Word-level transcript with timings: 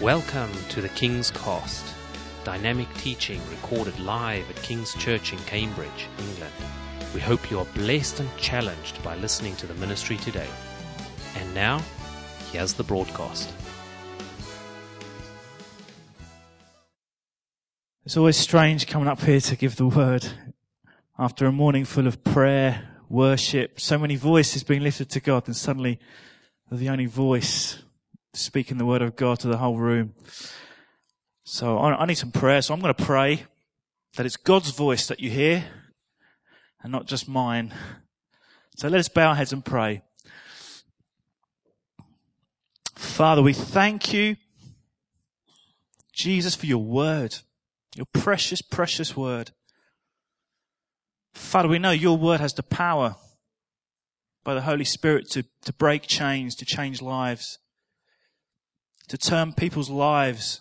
Welcome 0.00 0.50
to 0.70 0.80
the 0.80 0.88
King's 0.88 1.30
Cast, 1.30 1.84
dynamic 2.42 2.88
teaching 2.94 3.38
recorded 3.50 4.00
live 4.00 4.48
at 4.48 4.56
King's 4.62 4.94
Church 4.94 5.34
in 5.34 5.38
Cambridge, 5.40 6.08
England. 6.18 6.54
We 7.12 7.20
hope 7.20 7.50
you 7.50 7.58
are 7.58 7.66
blessed 7.74 8.20
and 8.20 8.36
challenged 8.38 9.02
by 9.02 9.16
listening 9.16 9.56
to 9.56 9.66
the 9.66 9.74
ministry 9.74 10.16
today. 10.16 10.48
And 11.36 11.54
now, 11.54 11.82
here's 12.50 12.72
the 12.72 12.82
broadcast. 12.82 13.52
It's 18.06 18.16
always 18.16 18.38
strange 18.38 18.86
coming 18.86 19.06
up 19.06 19.20
here 19.20 19.40
to 19.40 19.54
give 19.54 19.76
the 19.76 19.86
word 19.86 20.26
after 21.18 21.44
a 21.44 21.52
morning 21.52 21.84
full 21.84 22.06
of 22.06 22.24
prayer, 22.24 22.88
worship, 23.10 23.78
so 23.78 23.98
many 23.98 24.16
voices 24.16 24.62
being 24.62 24.82
lifted 24.82 25.10
to 25.10 25.20
God, 25.20 25.46
and 25.46 25.54
suddenly 25.54 26.00
the 26.72 26.88
only 26.88 27.04
voice 27.04 27.82
speaking 28.32 28.78
the 28.78 28.86
word 28.86 29.02
of 29.02 29.16
God 29.16 29.40
to 29.40 29.48
the 29.48 29.56
whole 29.56 29.76
room. 29.76 30.14
So 31.44 31.78
I, 31.78 32.02
I 32.02 32.06
need 32.06 32.14
some 32.14 32.32
prayer. 32.32 32.62
So 32.62 32.74
I'm 32.74 32.80
going 32.80 32.94
to 32.94 33.04
pray 33.04 33.44
that 34.16 34.26
it's 34.26 34.36
God's 34.36 34.70
voice 34.70 35.06
that 35.08 35.20
you 35.20 35.30
hear 35.30 35.64
and 36.82 36.92
not 36.92 37.06
just 37.06 37.28
mine. 37.28 37.74
So 38.76 38.88
let 38.88 39.00
us 39.00 39.08
bow 39.08 39.30
our 39.30 39.34
heads 39.34 39.52
and 39.52 39.64
pray. 39.64 40.02
Father, 42.94 43.42
we 43.42 43.52
thank 43.52 44.12
you, 44.12 44.36
Jesus, 46.12 46.54
for 46.54 46.66
your 46.66 46.82
word, 46.82 47.38
your 47.96 48.06
precious, 48.12 48.62
precious 48.62 49.16
word. 49.16 49.50
Father, 51.34 51.68
we 51.68 51.78
know 51.78 51.90
your 51.90 52.16
word 52.16 52.40
has 52.40 52.54
the 52.54 52.62
power 52.62 53.16
by 54.44 54.54
the 54.54 54.62
Holy 54.62 54.84
Spirit 54.84 55.28
to, 55.30 55.44
to 55.62 55.72
break 55.72 56.02
chains, 56.02 56.54
to 56.56 56.64
change 56.64 57.02
lives 57.02 57.58
to 59.10 59.18
turn 59.18 59.52
people's 59.52 59.90
lives 59.90 60.60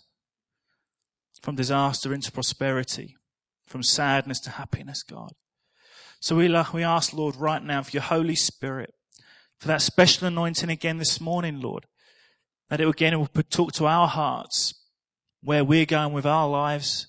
from 1.39 1.55
disaster 1.55 2.15
into 2.15 2.31
prosperity, 2.31 3.15
from 3.67 3.83
sadness 3.83 4.39
to 4.39 4.49
happiness, 4.49 5.03
God. 5.03 5.33
So 6.19 6.35
we, 6.35 6.49
we 6.73 6.83
ask, 6.83 7.13
Lord, 7.13 7.35
right 7.35 7.63
now 7.63 7.83
for 7.83 7.91
your 7.91 8.01
Holy 8.01 8.33
Spirit, 8.33 8.95
for 9.59 9.67
that 9.67 9.83
special 9.83 10.27
anointing 10.27 10.71
again 10.71 10.97
this 10.97 11.21
morning, 11.21 11.61
Lord, 11.61 11.85
that 12.71 12.81
it 12.81 12.87
again 12.87 13.19
will 13.19 13.27
talk 13.27 13.71
to 13.73 13.85
our 13.85 14.07
hearts 14.07 14.73
where 15.43 15.63
we're 15.63 15.85
going 15.85 16.13
with 16.13 16.25
our 16.25 16.49
lives 16.49 17.05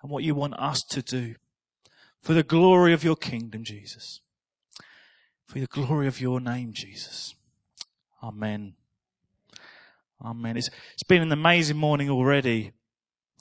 and 0.00 0.12
what 0.12 0.22
you 0.22 0.36
want 0.36 0.54
us 0.60 0.84
to 0.90 1.02
do 1.02 1.34
for 2.22 2.34
the 2.34 2.44
glory 2.44 2.92
of 2.92 3.02
your 3.02 3.16
kingdom, 3.16 3.64
Jesus. 3.64 4.20
For 5.44 5.58
the 5.58 5.66
glory 5.66 6.06
of 6.06 6.20
your 6.20 6.38
name, 6.38 6.72
Jesus. 6.72 7.34
Amen. 8.22 8.77
Amen. 10.24 10.56
It's, 10.56 10.70
it's 10.94 11.02
been 11.02 11.22
an 11.22 11.32
amazing 11.32 11.76
morning 11.76 12.10
already. 12.10 12.72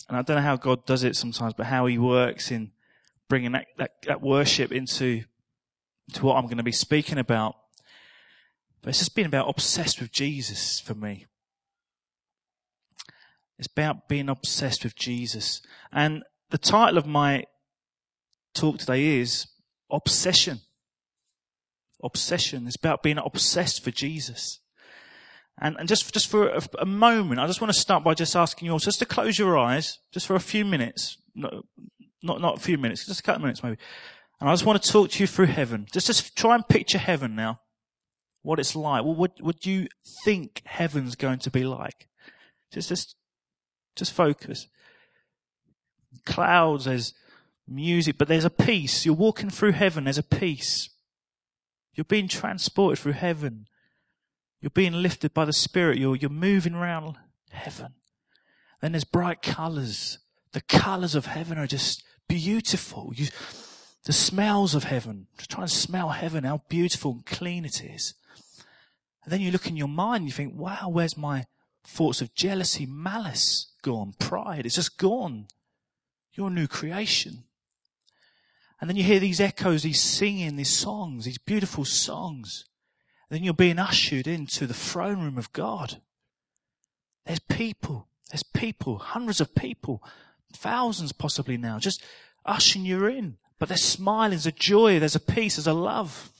And 0.07 0.17
I 0.17 0.21
don't 0.21 0.37
know 0.37 0.43
how 0.43 0.57
God 0.57 0.85
does 0.85 1.03
it 1.03 1.15
sometimes, 1.15 1.53
but 1.53 1.65
how 1.65 1.85
he 1.87 1.97
works 1.97 2.51
in 2.51 2.71
bringing 3.29 3.53
that, 3.53 3.67
that, 3.77 3.91
that 4.05 4.21
worship 4.21 4.71
into, 4.71 5.23
into 6.07 6.25
what 6.25 6.35
I'm 6.37 6.45
going 6.45 6.57
to 6.57 6.63
be 6.63 6.71
speaking 6.71 7.17
about. 7.17 7.55
But 8.81 8.89
it's 8.89 8.99
just 8.99 9.15
been 9.15 9.25
about 9.25 9.49
obsessed 9.49 9.99
with 9.99 10.11
Jesus 10.11 10.79
for 10.79 10.93
me. 10.93 11.25
It's 13.57 13.67
about 13.67 14.07
being 14.07 14.29
obsessed 14.29 14.83
with 14.83 14.95
Jesus. 14.95 15.61
And 15.91 16.23
the 16.51 16.59
title 16.59 16.97
of 16.97 17.07
my 17.07 17.45
talk 18.53 18.77
today 18.77 19.19
is 19.19 19.47
Obsession. 19.91 20.59
Obsession. 22.03 22.67
It's 22.67 22.75
about 22.75 23.01
being 23.01 23.17
obsessed 23.17 23.83
for 23.83 23.89
Jesus. 23.89 24.59
And, 25.59 25.75
and 25.79 25.87
just, 25.89 26.13
just 26.13 26.27
for 26.27 26.49
a, 26.49 26.61
a, 26.79 26.85
moment, 26.85 27.39
I 27.39 27.47
just 27.47 27.61
want 27.61 27.73
to 27.73 27.79
start 27.79 28.03
by 28.03 28.13
just 28.13 28.35
asking 28.35 28.67
you 28.67 28.73
all 28.73 28.79
just 28.79 28.99
to 28.99 29.05
close 29.05 29.39
your 29.39 29.57
eyes, 29.57 29.97
just 30.11 30.27
for 30.27 30.35
a 30.35 30.39
few 30.39 30.63
minutes, 30.63 31.17
not, 31.33 31.53
not, 32.21 32.41
not 32.41 32.57
a 32.57 32.59
few 32.59 32.77
minutes, 32.77 33.07
just 33.07 33.19
a 33.19 33.23
couple 33.23 33.37
of 33.37 33.41
minutes 33.43 33.63
maybe. 33.63 33.77
And 34.39 34.49
I 34.49 34.53
just 34.53 34.65
want 34.65 34.81
to 34.81 34.91
talk 34.91 35.09
to 35.11 35.23
you 35.23 35.27
through 35.27 35.47
heaven. 35.47 35.87
Just, 35.91 36.07
just 36.07 36.35
try 36.35 36.53
and 36.53 36.67
picture 36.67 36.99
heaven 36.99 37.35
now. 37.35 37.59
What 38.43 38.59
it's 38.59 38.75
like. 38.75 39.03
Well, 39.03 39.15
what 39.15 39.41
would 39.41 39.65
you 39.65 39.87
think 40.23 40.61
heaven's 40.65 41.15
going 41.15 41.39
to 41.39 41.49
be 41.49 41.63
like? 41.63 42.07
Just, 42.71 42.89
just, 42.89 43.15
just 43.95 44.13
focus. 44.13 44.67
Clouds, 46.23 46.85
there's 46.85 47.13
music, 47.67 48.17
but 48.19 48.27
there's 48.27 48.45
a 48.45 48.51
peace. 48.51 49.05
You're 49.05 49.15
walking 49.15 49.49
through 49.49 49.71
heaven, 49.71 50.03
there's 50.03 50.19
a 50.19 50.23
peace. 50.23 50.89
You're 51.95 52.05
being 52.05 52.27
transported 52.27 52.99
through 52.99 53.13
heaven. 53.13 53.65
You're 54.61 54.69
being 54.71 54.93
lifted 54.93 55.33
by 55.33 55.45
the 55.45 55.53
Spirit. 55.53 55.97
You're, 55.97 56.15
you're 56.15 56.29
moving 56.29 56.73
around 56.73 57.17
heaven. 57.51 57.93
Then 58.81 58.91
there's 58.91 59.03
bright 59.03 59.41
colors. 59.41 60.19
The 60.51 60.61
colors 60.61 61.15
of 61.15 61.27
heaven 61.27 61.57
are 61.57 61.67
just 61.67 62.03
beautiful. 62.27 63.11
You, 63.15 63.27
the 64.05 64.13
smells 64.13 64.73
of 64.73 64.85
heaven. 64.85 65.27
Just 65.37 65.51
try 65.51 65.61
and 65.61 65.71
smell 65.71 66.09
heaven, 66.09 66.43
how 66.43 66.61
beautiful 66.69 67.11
and 67.11 67.25
clean 67.25 67.65
it 67.65 67.83
is. 67.83 68.15
And 69.23 69.31
then 69.31 69.41
you 69.41 69.51
look 69.51 69.67
in 69.67 69.77
your 69.77 69.89
mind, 69.89 70.21
and 70.21 70.25
you 70.27 70.31
think, 70.31 70.53
wow, 70.55 70.89
where's 70.89 71.17
my 71.17 71.45
thoughts 71.83 72.21
of 72.21 72.33
jealousy, 72.33 72.85
malice 72.85 73.71
gone? 73.81 74.13
Pride, 74.17 74.65
it's 74.65 74.75
just 74.75 74.97
gone. 74.97 75.47
You're 76.33 76.47
a 76.47 76.51
new 76.51 76.67
creation. 76.67 77.43
And 78.79 78.89
then 78.89 78.95
you 78.95 79.03
hear 79.03 79.19
these 79.19 79.41
echoes, 79.41 79.83
these 79.83 80.01
singing, 80.01 80.55
these 80.55 80.69
songs, 80.69 81.25
these 81.25 81.39
beautiful 81.39 81.83
songs 81.83 82.65
then 83.29 83.43
you're 83.43 83.53
being 83.53 83.79
ushered 83.79 84.27
into 84.27 84.65
the 84.65 84.73
throne 84.73 85.21
room 85.21 85.37
of 85.37 85.51
God. 85.53 86.01
There's 87.25 87.39
people, 87.39 88.07
there's 88.31 88.43
people, 88.43 88.99
hundreds 88.99 89.41
of 89.41 89.53
people, 89.53 90.01
thousands 90.53 91.11
possibly 91.11 91.57
now, 91.57 91.77
just 91.79 92.03
ushering 92.45 92.85
you 92.85 93.05
in. 93.05 93.37
But 93.59 93.69
there's 93.69 93.83
smiling, 93.83 94.31
there's 94.31 94.45
a 94.45 94.51
joy, 94.51 94.99
there's 94.99 95.15
a 95.15 95.19
peace, 95.19 95.55
there's 95.55 95.67
a 95.67 95.73
love. 95.73 96.31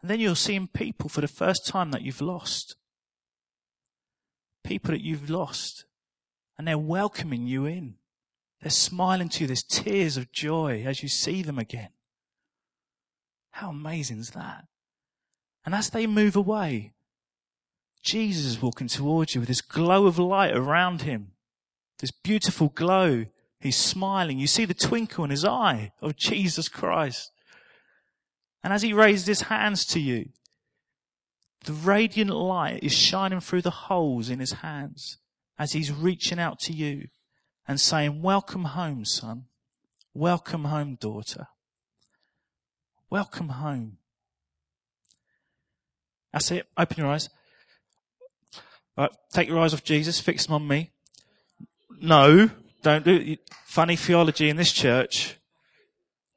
And 0.00 0.10
then 0.10 0.20
you're 0.20 0.36
seeing 0.36 0.68
people 0.68 1.08
for 1.08 1.22
the 1.22 1.28
first 1.28 1.66
time 1.66 1.90
that 1.90 2.02
you've 2.02 2.20
lost. 2.20 2.76
People 4.62 4.92
that 4.92 5.02
you've 5.02 5.30
lost. 5.30 5.86
And 6.56 6.68
they're 6.68 6.78
welcoming 6.78 7.46
you 7.46 7.64
in. 7.64 7.94
They're 8.60 8.70
smiling 8.70 9.28
to 9.30 9.40
you. 9.40 9.46
There's 9.46 9.62
tears 9.62 10.16
of 10.16 10.30
joy 10.30 10.84
as 10.86 11.02
you 11.02 11.08
see 11.08 11.42
them 11.42 11.58
again. 11.58 11.88
How 13.52 13.70
amazing 13.70 14.18
is 14.18 14.30
that? 14.30 14.66
And 15.64 15.74
as 15.74 15.90
they 15.90 16.06
move 16.06 16.36
away, 16.36 16.92
Jesus 18.02 18.44
is 18.44 18.60
walking 18.60 18.88
towards 18.88 19.34
you 19.34 19.40
with 19.40 19.48
this 19.48 19.62
glow 19.62 20.06
of 20.06 20.18
light 20.18 20.54
around 20.54 21.02
him. 21.02 21.32
This 22.00 22.10
beautiful 22.10 22.68
glow. 22.68 23.26
He's 23.60 23.76
smiling. 23.76 24.38
You 24.38 24.46
see 24.46 24.66
the 24.66 24.74
twinkle 24.74 25.24
in 25.24 25.30
his 25.30 25.44
eye 25.44 25.92
of 26.02 26.16
Jesus 26.16 26.68
Christ. 26.68 27.30
And 28.62 28.72
as 28.72 28.82
he 28.82 28.92
raises 28.92 29.26
his 29.26 29.42
hands 29.42 29.86
to 29.86 30.00
you, 30.00 30.28
the 31.64 31.72
radiant 31.72 32.30
light 32.30 32.82
is 32.82 32.92
shining 32.92 33.40
through 33.40 33.62
the 33.62 33.70
holes 33.70 34.28
in 34.28 34.38
his 34.38 34.52
hands 34.52 35.16
as 35.58 35.72
he's 35.72 35.90
reaching 35.90 36.38
out 36.38 36.58
to 36.60 36.74
you 36.74 37.08
and 37.66 37.80
saying, 37.80 38.20
welcome 38.20 38.64
home, 38.64 39.06
son. 39.06 39.44
Welcome 40.12 40.64
home, 40.64 40.96
daughter. 41.00 41.46
Welcome 43.08 43.48
home. 43.48 43.96
That's 46.34 46.50
it. 46.50 46.66
Open 46.76 46.96
your 46.98 47.06
eyes. 47.06 47.30
Take 49.32 49.48
your 49.48 49.60
eyes 49.60 49.72
off 49.72 49.84
Jesus, 49.84 50.20
fix 50.20 50.46
them 50.46 50.56
on 50.56 50.66
me. 50.66 50.90
No, 52.00 52.50
don't 52.82 53.04
do 53.04 53.14
it. 53.14 53.38
Funny 53.64 53.94
theology 53.94 54.48
in 54.48 54.56
this 54.56 54.72
church. 54.72 55.36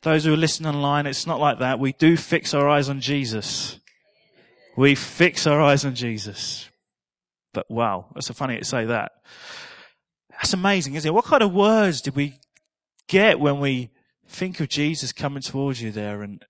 Those 0.04 0.26
who 0.26 0.34
are 0.36 0.38
listening 0.38 0.74
online, 0.74 1.08
it's 1.08 1.26
not 1.26 1.40
like 1.40 1.58
that. 1.60 1.80
We 1.80 1.94
do 1.94 2.16
fix 2.16 2.54
our 2.54 2.70
eyes 2.70 2.90
on 2.90 3.02
Jesus. 3.02 3.80
We 4.76 4.94
fix 4.94 5.48
our 5.48 5.60
eyes 5.60 5.84
on 5.84 5.96
Jesus. 5.96 6.70
But 7.52 7.70
wow, 7.70 8.06
that's 8.14 8.28
so 8.28 8.36
funny 8.36 8.60
to 8.60 8.66
say 8.66 8.86
that. 8.86 9.14
That's 10.30 10.54
amazing, 10.54 10.94
isn't 10.94 11.10
it? 11.10 11.14
What 11.14 11.26
kind 11.26 11.42
of 11.42 11.52
words 11.52 12.02
did 12.02 12.16
we 12.16 12.36
get 13.08 13.40
when 13.40 13.60
we 13.60 13.90
think 14.28 14.60
of 14.60 14.70
Jesus 14.70 15.12
coming 15.12 15.42
towards 15.42 15.82
you 15.82 15.92
there 15.92 16.22
and, 16.22 16.46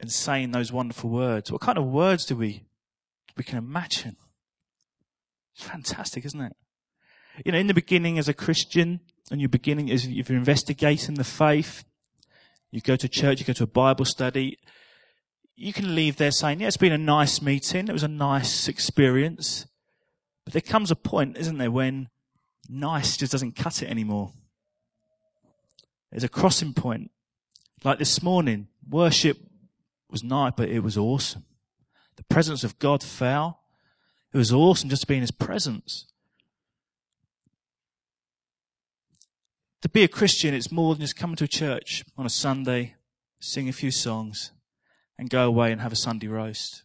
and 0.00 0.10
saying 0.10 0.52
those 0.52 0.72
wonderful 0.72 1.10
words? 1.10 1.52
What 1.52 1.60
kind 1.60 1.76
of 1.76 1.84
words 1.84 2.24
do 2.24 2.34
we 2.34 2.64
we 3.38 3.44
can 3.44 3.56
imagine. 3.56 4.16
It's 5.54 5.64
fantastic, 5.64 6.26
isn't 6.26 6.40
it? 6.40 6.56
You 7.44 7.52
know, 7.52 7.58
in 7.58 7.68
the 7.68 7.74
beginning 7.74 8.18
as 8.18 8.28
a 8.28 8.34
Christian, 8.34 9.00
and 9.30 9.40
you're 9.40 9.48
beginning 9.48 9.90
as 9.90 10.04
if 10.04 10.28
you're 10.28 10.38
investigating 10.38 11.14
the 11.14 11.24
faith, 11.24 11.84
you 12.70 12.80
go 12.80 12.96
to 12.96 13.08
church, 13.08 13.38
you 13.38 13.46
go 13.46 13.52
to 13.54 13.64
a 13.64 13.68
Bible 13.68 14.04
study, 14.04 14.58
you 15.56 15.72
can 15.72 15.94
leave 15.94 16.16
there 16.16 16.30
saying, 16.30 16.60
yeah, 16.60 16.66
it's 16.66 16.76
been 16.76 16.92
a 16.92 16.98
nice 16.98 17.40
meeting, 17.40 17.88
it 17.88 17.92
was 17.92 18.02
a 18.02 18.08
nice 18.08 18.68
experience. 18.68 19.66
But 20.44 20.52
there 20.52 20.62
comes 20.62 20.90
a 20.90 20.96
point, 20.96 21.36
isn't 21.36 21.58
there, 21.58 21.70
when 21.70 22.08
nice 22.68 23.16
just 23.16 23.32
doesn't 23.32 23.56
cut 23.56 23.82
it 23.82 23.90
anymore. 23.90 24.32
There's 26.10 26.24
a 26.24 26.28
crossing 26.28 26.74
point. 26.74 27.10
Like 27.84 27.98
this 27.98 28.22
morning, 28.22 28.68
worship 28.88 29.38
was 30.10 30.24
nice, 30.24 30.52
but 30.56 30.68
it 30.68 30.80
was 30.80 30.96
awesome. 30.96 31.44
The 32.18 32.24
presence 32.24 32.64
of 32.64 32.78
God 32.80 33.02
fell. 33.04 33.60
It 34.32 34.36
was 34.36 34.52
awesome 34.52 34.90
just 34.90 35.02
to 35.02 35.06
be 35.06 35.14
in 35.14 35.20
his 35.20 35.30
presence. 35.30 36.06
To 39.82 39.88
be 39.88 40.02
a 40.02 40.08
Christian, 40.08 40.52
it's 40.52 40.72
more 40.72 40.96
than 40.96 41.02
just 41.02 41.14
coming 41.14 41.36
to 41.36 41.44
a 41.44 41.48
church 41.48 42.04
on 42.16 42.26
a 42.26 42.30
Sunday, 42.30 42.96
sing 43.38 43.68
a 43.68 43.72
few 43.72 43.92
songs, 43.92 44.50
and 45.16 45.30
go 45.30 45.46
away 45.46 45.70
and 45.70 45.80
have 45.80 45.92
a 45.92 45.96
Sunday 45.96 46.26
roast. 46.26 46.82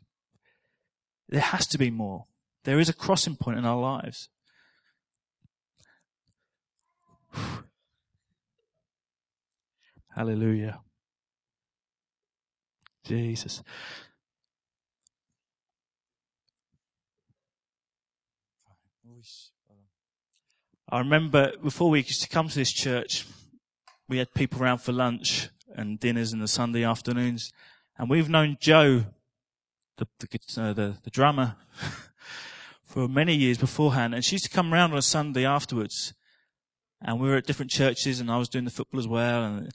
There 1.27 1.41
has 1.41 1.65
to 1.67 1.79
be 1.79 1.89
more. 1.89 2.27
There 2.63 2.77
is 2.79 2.89
a 2.89 2.93
crossing 2.93 3.35
point 3.35 3.57
in 3.57 3.65
our 3.65 3.81
lives. 3.81 4.29
Hallelujah. 10.15 10.81
Jesus. 13.03 13.63
I 20.89 20.99
remember 20.99 21.53
before 21.63 21.89
we 21.89 21.99
used 21.99 22.21
to 22.21 22.29
come 22.29 22.49
to 22.49 22.55
this 22.55 22.71
church, 22.71 23.25
we 24.07 24.17
had 24.17 24.33
people 24.33 24.61
around 24.61 24.79
for 24.79 24.91
lunch 24.91 25.49
and 25.75 25.99
dinners 25.99 26.33
in 26.33 26.39
the 26.39 26.47
Sunday 26.47 26.83
afternoons, 26.83 27.51
and 27.97 28.09
we've 28.09 28.29
known 28.29 28.57
Joe, 28.59 29.05
the 29.97 30.07
the, 30.19 30.61
uh, 30.61 30.73
the, 30.73 30.97
the 31.03 31.09
drummer, 31.09 31.55
for 32.83 33.07
many 33.07 33.33
years 33.33 33.57
beforehand, 33.57 34.13
and 34.13 34.23
she 34.23 34.35
used 34.35 34.45
to 34.45 34.51
come 34.51 34.73
around 34.73 34.91
on 34.91 34.97
a 34.97 35.01
Sunday 35.01 35.45
afterwards, 35.45 36.13
and 37.01 37.19
we 37.19 37.27
were 37.27 37.37
at 37.37 37.47
different 37.47 37.71
churches, 37.71 38.19
and 38.19 38.29
I 38.29 38.37
was 38.37 38.49
doing 38.49 38.65
the 38.65 38.71
football 38.71 38.99
as 38.99 39.07
well, 39.07 39.43
and 39.43 39.71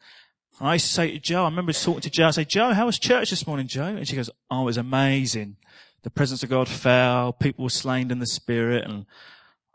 I 0.60 0.74
used 0.74 0.86
to 0.86 0.92
say 0.92 1.12
to 1.12 1.18
Joe, 1.18 1.42
I 1.42 1.48
remember 1.48 1.72
talking 1.72 2.00
to 2.00 2.10
Joe, 2.10 2.28
I 2.28 2.30
say, 2.32 2.44
Joe, 2.44 2.72
how 2.72 2.86
was 2.86 2.98
church 2.98 3.30
this 3.30 3.46
morning, 3.46 3.68
Joe? 3.68 3.84
And 3.84 4.08
she 4.08 4.16
goes, 4.16 4.30
oh, 4.50 4.62
it 4.62 4.64
was 4.64 4.76
amazing. 4.76 5.56
The 6.02 6.10
presence 6.10 6.42
of 6.42 6.50
God 6.50 6.68
fell, 6.68 7.32
people 7.32 7.62
were 7.64 7.70
slain 7.70 8.10
in 8.10 8.18
the 8.18 8.26
spirit, 8.26 8.84
and 8.84 9.06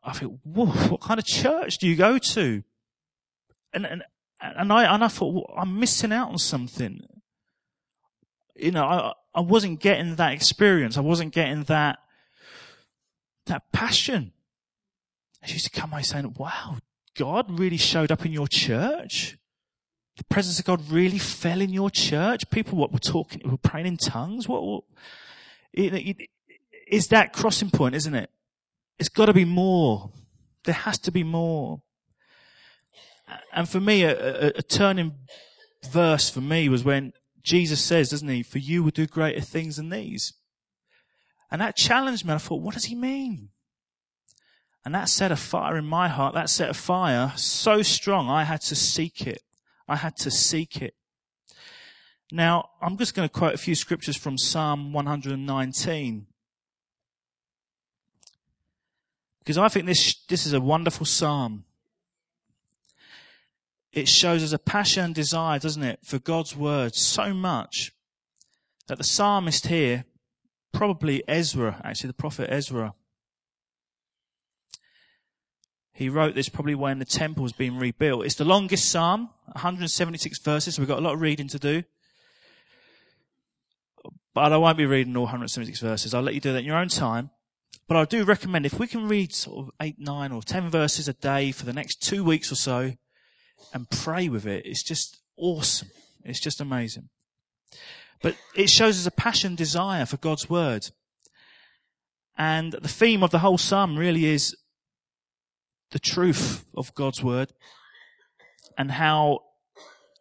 I 0.03 0.13
thought, 0.13 0.39
whoa, 0.43 0.65
what 0.65 1.01
kind 1.01 1.19
of 1.19 1.25
church 1.25 1.77
do 1.77 1.87
you 1.87 1.95
go 1.95 2.17
to? 2.17 2.63
And, 3.73 3.85
and, 3.85 4.03
and 4.41 4.73
I, 4.73 4.93
and 4.93 5.03
I 5.03 5.07
thought, 5.07 5.33
well, 5.33 5.53
I'm 5.57 5.79
missing 5.79 6.11
out 6.11 6.29
on 6.29 6.37
something. 6.37 7.01
You 8.55 8.71
know, 8.71 8.83
I, 8.83 9.13
I 9.33 9.41
wasn't 9.41 9.79
getting 9.79 10.15
that 10.15 10.33
experience. 10.33 10.97
I 10.97 11.01
wasn't 11.01 11.33
getting 11.33 11.63
that, 11.63 11.99
that 13.45 13.71
passion. 13.71 14.33
And 15.41 15.49
she 15.49 15.53
used 15.55 15.73
to 15.73 15.79
come 15.79 15.93
away 15.93 16.03
saying, 16.03 16.35
wow, 16.37 16.77
God 17.15 17.59
really 17.59 17.77
showed 17.77 18.11
up 18.11 18.25
in 18.25 18.33
your 18.33 18.47
church. 18.47 19.37
The 20.17 20.23
presence 20.25 20.59
of 20.59 20.65
God 20.65 20.91
really 20.91 21.17
fell 21.17 21.61
in 21.61 21.71
your 21.71 21.89
church. 21.89 22.49
People 22.51 22.77
what 22.77 22.91
were 22.91 22.99
talking, 22.99 23.41
were 23.49 23.57
praying 23.57 23.87
in 23.87 23.97
tongues. 23.97 24.47
What, 24.47 24.63
what 24.63 24.83
it, 25.73 25.93
it, 25.93 26.29
it's 26.87 27.07
that 27.07 27.33
crossing 27.33 27.71
point, 27.71 27.95
isn't 27.95 28.13
it? 28.13 28.29
It's 28.99 29.09
got 29.09 29.25
to 29.25 29.33
be 29.33 29.45
more. 29.45 30.11
There 30.63 30.75
has 30.75 30.97
to 30.99 31.11
be 31.11 31.23
more. 31.23 31.81
And 33.51 33.67
for 33.67 33.79
me, 33.79 34.03
a, 34.03 34.47
a, 34.47 34.47
a 34.57 34.61
turning 34.61 35.13
verse 35.89 36.29
for 36.29 36.41
me 36.41 36.69
was 36.69 36.83
when 36.83 37.13
Jesus 37.41 37.81
says, 37.81 38.09
doesn't 38.09 38.27
he, 38.27 38.43
for 38.43 38.59
you 38.59 38.83
will 38.83 38.91
do 38.91 39.05
greater 39.05 39.41
things 39.41 39.75
than 39.75 39.89
these. 39.89 40.33
And 41.51 41.61
that 41.61 41.75
challenged 41.75 42.25
me. 42.25 42.33
I 42.33 42.37
thought, 42.37 42.61
what 42.61 42.73
does 42.73 42.85
he 42.85 42.95
mean? 42.95 43.49
And 44.85 44.93
that 44.95 45.09
set 45.09 45.31
a 45.31 45.35
fire 45.35 45.77
in 45.77 45.85
my 45.85 46.07
heart. 46.07 46.33
That 46.33 46.49
set 46.49 46.69
a 46.69 46.73
fire 46.73 47.33
so 47.35 47.81
strong, 47.81 48.29
I 48.29 48.43
had 48.43 48.61
to 48.61 48.75
seek 48.75 49.27
it. 49.27 49.41
I 49.87 49.97
had 49.97 50.15
to 50.17 50.31
seek 50.31 50.81
it. 50.81 50.95
Now, 52.31 52.69
I'm 52.81 52.97
just 52.97 53.13
going 53.13 53.27
to 53.27 53.33
quote 53.33 53.53
a 53.53 53.59
few 53.59 53.75
scriptures 53.75 54.17
from 54.17 54.37
Psalm 54.37 54.91
119. 54.91 56.25
Because 59.43 59.57
I 59.57 59.67
think 59.67 59.85
this, 59.85 60.15
this 60.29 60.45
is 60.45 60.53
a 60.53 60.61
wonderful 60.61 61.05
psalm. 61.05 61.65
It 63.91 64.07
shows 64.07 64.41
us 64.41 64.53
a 64.53 64.57
passion 64.57 65.03
and 65.03 65.15
desire, 65.15 65.59
doesn't 65.59 65.83
it, 65.83 65.99
for 66.01 66.17
God's 66.17 66.55
word 66.55 66.95
so 66.95 67.33
much 67.33 67.91
that 68.87 68.97
the 68.97 69.03
psalmist 69.03 69.67
here, 69.67 70.05
probably 70.71 71.23
Ezra, 71.27 71.81
actually 71.83 72.07
the 72.07 72.13
prophet 72.13 72.49
Ezra, 72.49 72.93
he 75.91 76.07
wrote 76.07 76.35
this 76.35 76.49
probably 76.49 76.73
when 76.73 76.99
the 76.99 77.05
temple 77.05 77.43
was 77.43 77.51
being 77.51 77.77
rebuilt. 77.77 78.25
It's 78.25 78.35
the 78.35 78.45
longest 78.45 78.89
psalm, 78.89 79.29
176 79.47 80.39
verses, 80.39 80.75
so 80.75 80.81
we've 80.81 80.87
got 80.87 80.99
a 80.99 81.01
lot 81.01 81.15
of 81.15 81.21
reading 81.21 81.49
to 81.49 81.59
do. 81.59 81.83
But 84.33 84.53
I 84.53 84.57
won't 84.57 84.77
be 84.77 84.85
reading 84.85 85.15
all 85.17 85.23
176 85.23 85.79
verses. 85.81 86.13
I'll 86.13 86.23
let 86.23 86.33
you 86.33 86.39
do 86.39 86.53
that 86.53 86.59
in 86.59 86.65
your 86.65 86.77
own 86.77 86.87
time. 86.87 87.29
But 87.93 87.99
I 87.99 88.05
do 88.05 88.23
recommend 88.23 88.65
if 88.65 88.79
we 88.79 88.87
can 88.87 89.07
read 89.07 89.31
sort 89.35 89.67
of 89.67 89.71
eight, 89.79 89.99
nine 89.99 90.31
or 90.31 90.41
ten 90.41 90.67
verses 90.67 91.07
a 91.07 91.13
day 91.13 91.51
for 91.51 91.67
the 91.67 91.73
next 91.73 92.01
two 92.01 92.23
weeks 92.23 92.51
or 92.51 92.55
so 92.55 92.93
and 93.71 93.87
pray 93.87 94.27
with 94.29 94.47
it, 94.47 94.65
it's 94.65 94.81
just 94.81 95.21
awesome. 95.37 95.89
It's 96.23 96.39
just 96.39 96.59
amazing. 96.59 97.09
But 98.23 98.35
it 98.55 98.71
shows 98.71 98.97
us 98.97 99.05
a 99.05 99.11
passion, 99.11 99.53
desire 99.53 100.07
for 100.07 100.17
God's 100.17 100.49
word. 100.49 100.89
And 102.35 102.71
the 102.71 102.87
theme 102.87 103.21
of 103.21 103.29
the 103.29 103.37
whole 103.37 103.59
psalm 103.59 103.95
really 103.95 104.25
is 104.25 104.57
the 105.91 105.99
truth 105.99 106.65
of 106.75 106.95
God's 106.95 107.23
word 107.23 107.53
and 108.75 108.89
how 108.89 109.41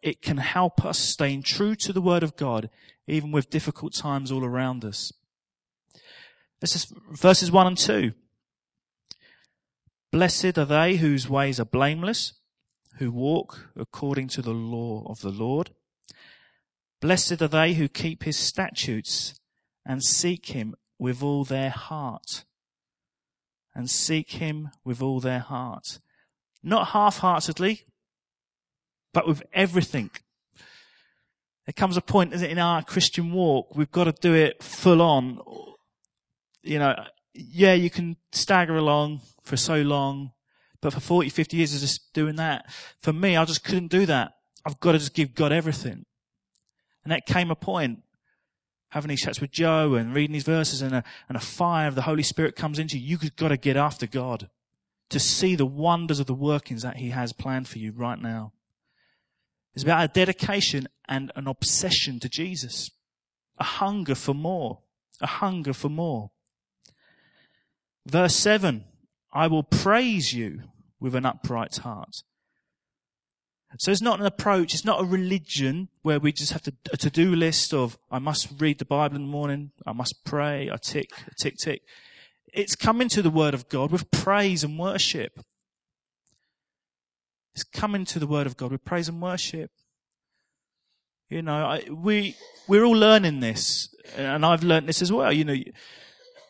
it 0.03 0.21
can 0.21 0.37
help 0.37 0.85
us 0.85 0.99
staying 0.99 1.41
true 1.41 1.73
to 1.77 1.91
the 1.91 2.01
word 2.01 2.21
of 2.21 2.35
God 2.35 2.69
even 3.07 3.31
with 3.31 3.49
difficult 3.49 3.95
times 3.95 4.31
all 4.31 4.45
around 4.45 4.85
us. 4.85 5.11
This 6.63 6.77
is 6.77 6.93
verses 7.11 7.51
1 7.51 7.67
and 7.67 7.77
2. 7.77 8.13
Blessed 10.13 10.57
are 10.57 10.63
they 10.63 10.95
whose 10.95 11.27
ways 11.27 11.59
are 11.59 11.65
blameless, 11.65 12.35
who 12.99 13.11
walk 13.11 13.67
according 13.75 14.29
to 14.29 14.41
the 14.41 14.53
law 14.53 15.05
of 15.09 15.19
the 15.19 15.29
Lord. 15.29 15.71
Blessed 17.01 17.41
are 17.41 17.49
they 17.49 17.73
who 17.73 17.89
keep 17.89 18.23
his 18.23 18.37
statutes 18.37 19.37
and 19.85 20.01
seek 20.01 20.51
him 20.55 20.73
with 20.97 21.21
all 21.21 21.43
their 21.43 21.69
heart. 21.69 22.45
And 23.75 23.91
seek 23.91 24.31
him 24.31 24.69
with 24.85 25.01
all 25.01 25.19
their 25.19 25.39
heart. 25.39 25.99
Not 26.63 26.91
half-heartedly, 26.91 27.81
but 29.13 29.27
with 29.27 29.43
everything. 29.51 30.11
There 31.65 31.73
comes 31.75 31.97
a 31.97 32.01
point 32.01 32.33
in 32.33 32.57
our 32.57 32.81
Christian 32.83 33.33
walk, 33.33 33.75
we've 33.75 33.91
got 33.91 34.05
to 34.05 34.13
do 34.13 34.33
it 34.33 34.63
full 34.63 35.01
on 35.01 35.41
you 36.63 36.79
know, 36.79 36.95
yeah, 37.33 37.73
you 37.73 37.89
can 37.89 38.17
stagger 38.31 38.75
along 38.75 39.21
for 39.43 39.57
so 39.57 39.81
long, 39.81 40.31
but 40.81 40.93
for 40.93 40.99
40, 40.99 41.29
50 41.29 41.57
years 41.57 41.73
of 41.73 41.81
just 41.81 42.13
doing 42.13 42.35
that, 42.37 42.65
for 43.01 43.13
me, 43.13 43.37
I 43.37 43.45
just 43.45 43.63
couldn't 43.63 43.91
do 43.91 44.05
that. 44.05 44.33
I've 44.65 44.79
got 44.79 44.93
to 44.93 44.99
just 44.99 45.13
give 45.13 45.35
God 45.35 45.51
everything. 45.51 46.05
And 47.03 47.11
that 47.11 47.25
came 47.25 47.51
a 47.51 47.55
point, 47.55 47.99
having 48.89 49.09
these 49.09 49.21
chats 49.21 49.41
with 49.41 49.51
Joe 49.51 49.95
and 49.95 50.13
reading 50.13 50.33
these 50.33 50.43
verses 50.43 50.81
and 50.81 50.95
a, 50.95 51.03
and 51.27 51.35
a 51.35 51.41
fire 51.41 51.87
of 51.87 51.95
the 51.95 52.03
Holy 52.03 52.23
Spirit 52.23 52.55
comes 52.55 52.79
into 52.79 52.97
you. 52.97 53.17
You've 53.21 53.35
got 53.35 53.49
to 53.49 53.57
get 53.57 53.75
after 53.75 54.07
God 54.07 54.49
to 55.09 55.19
see 55.19 55.55
the 55.55 55.65
wonders 55.65 56.19
of 56.19 56.27
the 56.27 56.33
workings 56.33 56.81
that 56.83 56.97
He 56.97 57.09
has 57.09 57.33
planned 57.33 57.67
for 57.67 57.79
you 57.79 57.91
right 57.91 58.21
now. 58.21 58.53
It's 59.73 59.83
about 59.83 60.05
a 60.05 60.07
dedication 60.07 60.87
and 61.07 61.31
an 61.35 61.47
obsession 61.47 62.19
to 62.19 62.29
Jesus. 62.29 62.91
A 63.57 63.63
hunger 63.63 64.15
for 64.15 64.33
more. 64.33 64.79
A 65.19 65.27
hunger 65.27 65.73
for 65.73 65.89
more. 65.89 66.31
Verse 68.05 68.35
7 68.35 68.85
I 69.31 69.47
will 69.47 69.63
praise 69.63 70.33
you 70.33 70.61
with 70.99 71.15
an 71.15 71.25
upright 71.25 71.77
heart. 71.77 72.23
So 73.79 73.91
it's 73.91 74.01
not 74.01 74.19
an 74.19 74.25
approach, 74.25 74.73
it's 74.73 74.85
not 74.85 75.01
a 75.01 75.05
religion 75.05 75.89
where 76.03 76.19
we 76.19 76.31
just 76.31 76.51
have 76.51 76.61
to, 76.63 76.73
a 76.91 76.97
to 76.97 77.09
do 77.09 77.35
list 77.35 77.73
of, 77.73 77.97
I 78.11 78.19
must 78.19 78.49
read 78.59 78.77
the 78.77 78.85
Bible 78.85 79.15
in 79.15 79.23
the 79.23 79.27
morning, 79.27 79.71
I 79.85 79.93
must 79.93 80.23
pray, 80.23 80.69
I 80.71 80.77
tick, 80.77 81.09
tick, 81.39 81.57
tick. 81.57 81.81
It's 82.53 82.75
coming 82.75 83.09
to 83.09 83.23
the 83.23 83.31
Word 83.31 83.55
of 83.55 83.67
God 83.69 83.91
with 83.91 84.11
praise 84.11 84.63
and 84.63 84.77
worship. 84.77 85.43
It's 87.55 87.63
coming 87.63 88.05
to 88.05 88.19
the 88.19 88.27
Word 88.27 88.45
of 88.45 88.57
God 88.57 88.71
with 88.71 88.85
praise 88.85 89.09
and 89.09 89.19
worship. 89.19 89.71
You 91.29 91.41
know, 91.41 91.65
I, 91.65 91.89
we, 91.89 92.35
we're 92.67 92.83
all 92.83 92.95
learning 92.95 93.39
this, 93.39 93.93
and 94.15 94.45
I've 94.45 94.63
learned 94.63 94.87
this 94.87 95.01
as 95.01 95.11
well. 95.11 95.33
You 95.33 95.45
know, 95.45 95.55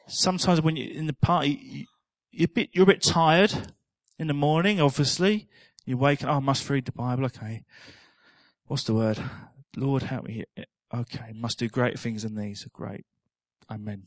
sometimes 0.07 0.61
when 0.61 0.75
you're 0.75 0.91
in 0.97 1.07
the 1.07 1.13
party, 1.13 1.87
you're 2.31 2.45
a 2.45 2.47
bit, 2.47 2.69
you're 2.73 2.83
a 2.83 2.87
bit 2.87 3.01
tired 3.01 3.73
in 4.19 4.27
the 4.27 4.33
morning, 4.33 4.79
obviously. 4.81 5.47
You 5.85 5.97
wake 5.97 6.21
and, 6.21 6.29
oh, 6.29 6.35
I 6.35 6.39
must 6.39 6.69
read 6.69 6.85
the 6.85 6.91
Bible. 6.91 7.25
Okay. 7.25 7.63
What's 8.67 8.85
the 8.85 8.93
word? 8.93 9.19
Lord, 9.75 10.03
help 10.03 10.25
me. 10.25 10.45
Okay. 10.93 11.33
Must 11.33 11.59
do 11.59 11.67
greater 11.67 11.97
things 11.97 12.23
than 12.23 12.35
these. 12.35 12.65
Great. 12.71 13.05
Amen. 13.69 14.03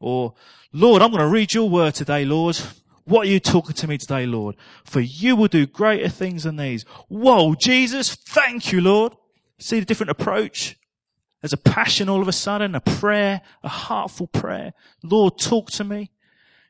Or, 0.00 0.34
Lord, 0.72 1.02
I'm 1.02 1.10
going 1.10 1.22
to 1.22 1.28
read 1.28 1.54
your 1.54 1.68
word 1.68 1.94
today, 1.94 2.24
Lord. 2.24 2.56
What 3.04 3.26
are 3.26 3.30
you 3.30 3.40
talking 3.40 3.74
to 3.74 3.88
me 3.88 3.98
today, 3.98 4.26
Lord? 4.26 4.54
For 4.84 5.00
you 5.00 5.34
will 5.34 5.48
do 5.48 5.66
greater 5.66 6.08
things 6.08 6.44
than 6.44 6.56
these. 6.56 6.84
Whoa, 7.08 7.54
Jesus, 7.54 8.14
thank 8.14 8.70
you, 8.70 8.80
Lord. 8.80 9.14
See 9.58 9.80
the 9.80 9.86
different 9.86 10.10
approach? 10.10 10.77
There's 11.40 11.52
a 11.52 11.58
passion 11.58 12.08
all 12.08 12.20
of 12.20 12.28
a 12.28 12.32
sudden, 12.32 12.74
a 12.74 12.80
prayer, 12.80 13.42
a 13.62 13.68
heartful 13.68 14.26
prayer. 14.26 14.72
Lord, 15.02 15.38
talk 15.38 15.70
to 15.72 15.84
me. 15.84 16.10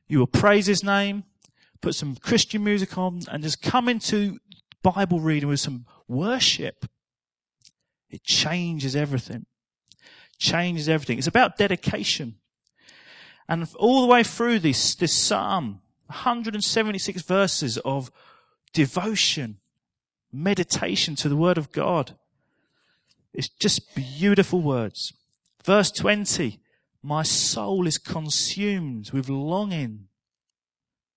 You 0.07 0.19
will 0.19 0.27
praise 0.27 0.67
his 0.67 0.83
name, 0.83 1.25
put 1.81 1.95
some 1.95 2.17
Christian 2.17 2.65
music 2.65 2.97
on 2.97 3.21
and 3.31 3.43
just 3.43 3.63
come 3.63 3.89
into 3.89 4.39
Bible 4.83 5.21
reading, 5.21 5.49
with 5.49 5.61
some 5.61 5.87
worship, 6.07 6.87
it 8.11 8.25
changes 8.25 8.95
everything. 8.97 9.47
Changes 10.39 10.89
everything. 10.89 11.19
It's 11.19 11.27
about 11.27 11.59
dedication. 11.59 12.37
And 13.49 13.69
all 13.77 14.03
the 14.03 14.07
way 14.07 14.23
through 14.23 14.61
this, 14.61 14.95
this 14.95 15.13
psalm, 15.13 15.81
176 16.07 17.23
verses 17.23 17.77
of 17.79 18.11
devotion, 18.73 19.59
meditation 20.33 21.17
to 21.17 21.29
the 21.29 21.37
word 21.37 21.59
of 21.59 21.73
God. 21.73 22.17
It's 23.39 23.49
just 23.49 23.95
beautiful 23.95 24.61
words. 24.61 25.13
Verse 25.65 25.93
20, 25.93 26.59
my 27.05 27.23
soul 27.23 27.87
is 27.87 27.97
consumed 27.97 29.13
with 29.13 29.29
longing 29.29 30.09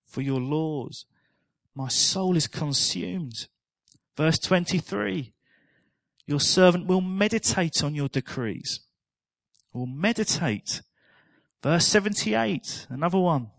for 0.06 0.20
your 0.20 0.38
laws. 0.38 1.04
My 1.74 1.88
soul 1.88 2.36
is 2.36 2.46
consumed. 2.46 3.48
Verse 4.16 4.38
23, 4.38 5.32
your 6.24 6.38
servant 6.38 6.86
will 6.86 7.00
meditate 7.00 7.82
on 7.82 7.96
your 7.96 8.06
decrees. 8.06 8.78
Will 9.72 9.86
meditate. 9.86 10.80
Verse 11.60 11.88
78, 11.88 12.86
another 12.88 13.18
one. 13.18 13.50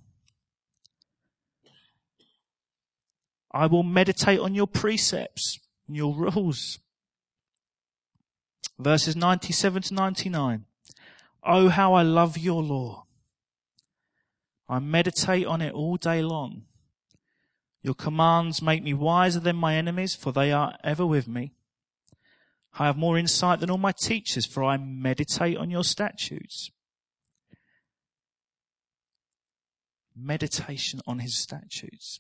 I 3.52 3.66
will 3.66 3.84
meditate 3.84 4.40
on 4.40 4.56
your 4.56 4.68
precepts 4.68 5.60
and 5.86 5.98
your 5.98 6.16
rules. 6.16 6.80
Verses 8.80 9.16
97 9.16 9.84
to 9.84 9.94
99. 9.94 10.66
Oh, 11.44 11.70
how 11.70 11.94
I 11.94 12.02
love 12.02 12.38
your 12.38 12.64
law. 12.64 13.06
I 14.68 14.80
meditate 14.80 15.46
on 15.46 15.62
it 15.62 15.74
all 15.74 15.98
day 15.98 16.22
long. 16.22 16.64
Your 17.82 17.94
commands 17.94 18.62
make 18.62 18.82
me 18.82 18.94
wiser 18.94 19.42
than 19.42 19.58
my 19.58 19.76
enemies, 19.76 20.16
for 20.16 20.32
they 20.32 20.52
are 20.52 20.78
ever 20.84 21.06
with 21.06 21.28
me. 21.28 21.52
I 22.80 22.86
have 22.86 22.98
more 22.98 23.18
insight 23.18 23.60
than 23.60 23.70
all 23.70 23.78
my 23.78 23.92
teachers, 23.92 24.46
for 24.46 24.64
I 24.64 24.78
meditate 24.78 25.58
on 25.58 25.70
your 25.70 25.84
statutes. 25.84 26.72
Meditation 30.16 31.02
on 31.06 31.20
his 31.20 31.38
statutes. 31.38 32.20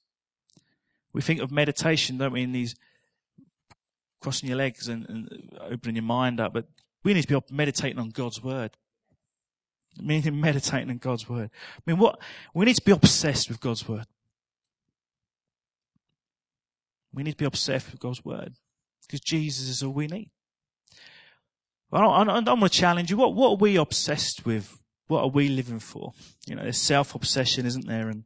We 1.13 1.21
think 1.21 1.39
of 1.41 1.51
meditation, 1.51 2.17
don't 2.17 2.33
we, 2.33 2.43
in 2.43 2.51
these 2.51 2.75
crossing 4.23 4.47
your 4.47 4.57
legs 4.57 4.87
and, 4.87 5.07
and 5.09 5.59
opening 5.61 5.97
your 5.97 6.03
mind 6.03 6.39
up, 6.39 6.53
but 6.53 6.65
we 7.03 7.13
need 7.13 7.27
to 7.27 7.41
be 7.41 7.55
meditating 7.55 7.99
on 7.99 8.09
God's 8.09 8.41
word. 8.41 8.71
Meaning 10.01 10.39
meditating 10.41 10.89
on 10.89 10.97
God's 10.97 11.29
word. 11.29 11.51
I 11.77 11.81
mean, 11.85 11.99
what, 11.99 12.19
we 12.53 12.65
need 12.65 12.77
to 12.77 12.81
be 12.81 12.91
obsessed 12.91 13.49
with 13.49 13.59
God's 13.59 13.87
word. 13.87 14.07
We 17.13 17.21
need 17.21 17.31
to 17.31 17.37
be 17.37 17.45
obsessed 17.45 17.91
with 17.91 17.99
God's 17.99 18.25
word 18.25 18.53
because 19.05 19.19
Jesus 19.19 19.67
is 19.67 19.83
all 19.83 19.91
we 19.91 20.07
need. 20.07 20.31
Well, 21.91 22.09
I, 22.09 22.21
I'm 22.21 22.43
going 22.43 22.59
to 22.61 22.69
challenge 22.69 23.11
you. 23.11 23.17
What, 23.17 23.35
what 23.35 23.51
are 23.51 23.57
we 23.57 23.75
obsessed 23.75 24.45
with? 24.45 24.79
What 25.07 25.21
are 25.21 25.29
we 25.29 25.49
living 25.49 25.79
for? 25.79 26.13
You 26.47 26.55
know, 26.55 26.63
there's 26.63 26.77
self-obsession, 26.77 27.67
isn't 27.67 27.85
there? 27.85 28.09
And 28.09 28.23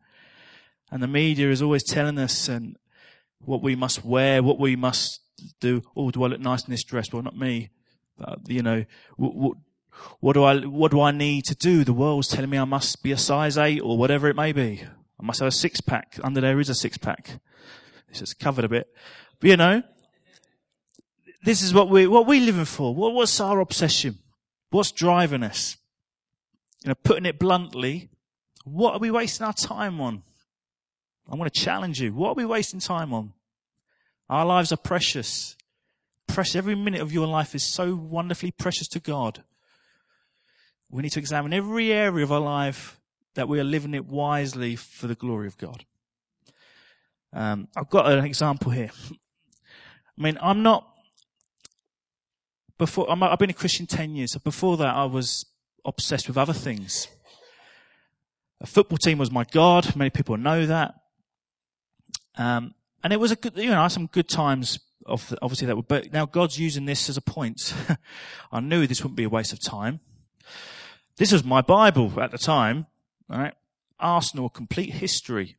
and 0.92 1.04
the 1.04 1.08
media 1.08 1.52
is 1.52 1.62
always 1.62 1.84
telling 1.84 2.18
us 2.18 2.48
and 2.48 2.78
what 3.40 3.62
we 3.62 3.76
must 3.76 4.06
wear, 4.06 4.42
what 4.42 4.60
we 4.60 4.76
must 4.76 5.20
do. 5.60 5.82
Oh, 5.96 6.12
do 6.12 6.24
I 6.24 6.28
look 6.28 6.40
nice 6.40 6.66
in 6.66 6.72
this 6.72 6.84
dress? 6.84 7.12
Well, 7.12 7.24
not 7.24 7.38
me. 7.38 7.70
But, 8.18 8.40
you 8.48 8.64
know, 8.64 8.86
what, 9.16 9.36
what, 9.36 9.58
what 10.20 10.34
do 10.34 10.44
I, 10.44 10.60
what 10.66 10.92
do 10.92 11.02
I 11.02 11.12
need 11.12 11.46
to 11.46 11.56
do? 11.56 11.84
The 11.84 11.94
world's 11.94 12.28
telling 12.28 12.50
me 12.50 12.58
I 12.58 12.66
must 12.66 13.04
be 13.04 13.12
a 13.12 13.18
size 13.18 13.58
eight 13.58 13.80
or 13.80 13.98
whatever 13.98 14.28
it 14.28 14.36
may 14.36 14.52
be. 14.52 14.84
I 15.20 15.26
must 15.26 15.40
have 15.40 15.48
a 15.48 15.52
six 15.52 15.82
pack. 15.82 16.20
Under 16.24 16.42
there 16.42 16.60
is 16.60 16.70
a 16.70 16.76
six 16.76 16.98
pack. 16.98 17.40
It's 18.10 18.20
just 18.20 18.40
covered 18.40 18.66
a 18.66 18.70
bit. 18.70 18.88
But 19.40 19.50
you 19.50 19.58
know, 19.58 19.84
this 21.44 21.62
is 21.62 21.74
what 21.74 21.90
we, 21.90 22.08
what 22.08 22.28
we 22.28 22.40
living 22.40 22.66
for. 22.66 22.94
What, 22.94 23.14
what's 23.14 23.40
our 23.40 23.60
obsession? 23.60 24.18
What's 24.70 24.92
driving 24.92 25.44
us? 25.44 25.78
You 26.84 26.90
know, 26.90 26.96
putting 26.96 27.26
it 27.26 27.40
bluntly, 27.40 28.10
what 28.64 28.94
are 28.94 29.00
we 29.00 29.12
wasting 29.12 29.46
our 29.46 29.54
time 29.54 30.00
on? 30.02 30.24
I 31.30 31.36
want 31.36 31.54
to 31.54 31.60
challenge 31.60 32.00
you. 32.00 32.14
What 32.14 32.30
are 32.30 32.36
we 32.36 32.46
wasting 32.46 32.80
time 32.80 33.14
on? 33.14 33.34
Our 34.30 34.46
lives 34.46 34.72
are 34.72 34.78
precious. 34.78 35.56
Precious. 36.28 36.56
Every 36.56 36.76
minute 36.76 37.02
of 37.02 37.14
your 37.14 37.28
life 37.28 37.56
is 37.56 37.64
so 37.64 37.96
wonderfully 37.96 38.52
precious 38.52 38.88
to 38.90 39.00
God. 39.00 39.44
We 40.90 41.02
need 41.02 41.12
to 41.12 41.20
examine 41.20 41.54
every 41.54 41.92
area 41.92 42.24
of 42.24 42.32
our 42.32 42.40
life 42.40 43.00
that 43.36 43.48
we 43.48 43.60
are 43.60 43.64
living 43.64 43.94
it 43.94 44.06
wisely 44.06 44.76
for 44.76 45.08
the 45.08 45.16
glory 45.16 45.48
of 45.48 45.58
God. 45.58 45.86
Um, 47.34 47.68
I've 47.76 47.90
got 47.90 48.12
an 48.12 48.26
example 48.26 48.72
here. 48.72 48.90
I 49.12 50.22
mean, 50.22 50.38
I'm 50.42 50.64
not, 50.64 50.88
before, 52.78 53.10
i 53.12 53.16
have 53.16 53.40
been 53.40 53.50
a 53.50 53.54
Christian 53.54 53.86
10 53.86 54.16
years. 54.16 54.32
So 54.32 54.40
before 54.40 54.78
that, 54.78 54.96
I 54.96 55.06
was 55.06 55.46
obsessed 55.86 56.28
with 56.28 56.38
other 56.38 56.54
things. 56.54 57.08
A 58.60 58.66
football 58.66 58.98
team 58.98 59.20
was 59.20 59.30
my 59.30 59.44
God. 59.44 59.96
Many 59.96 60.10
people 60.10 60.36
know 60.38 60.66
that. 60.66 60.96
Um, 62.38 62.74
and 63.04 63.14
it 63.14 63.20
was 63.20 63.32
a 63.32 63.36
good, 63.36 63.58
you 63.58 63.70
know, 63.70 63.88
some 63.88 64.08
good 64.08 64.28
times 64.28 64.80
of 65.06 65.28
the, 65.30 65.38
obviously 65.42 65.68
that 65.68 65.76
were, 65.76 65.84
but 65.84 66.12
now 66.12 66.26
God's 66.26 66.60
using 66.60 66.86
this 66.86 67.10
as 67.10 67.18
a 67.18 67.22
point. 67.22 67.74
I 68.52 68.60
knew 68.60 68.86
this 68.86 69.02
wouldn't 69.02 69.18
be 69.18 69.24
a 69.24 69.30
waste 69.30 69.54
of 69.54 69.62
time. 69.62 70.00
This 71.18 71.32
was 71.32 71.44
my 71.44 71.62
Bible 71.62 72.22
at 72.22 72.32
the 72.32 72.38
time, 72.38 72.86
right? 73.28 73.54
Arsenal 74.00 74.50
complete 74.50 74.94
history. 74.94 75.56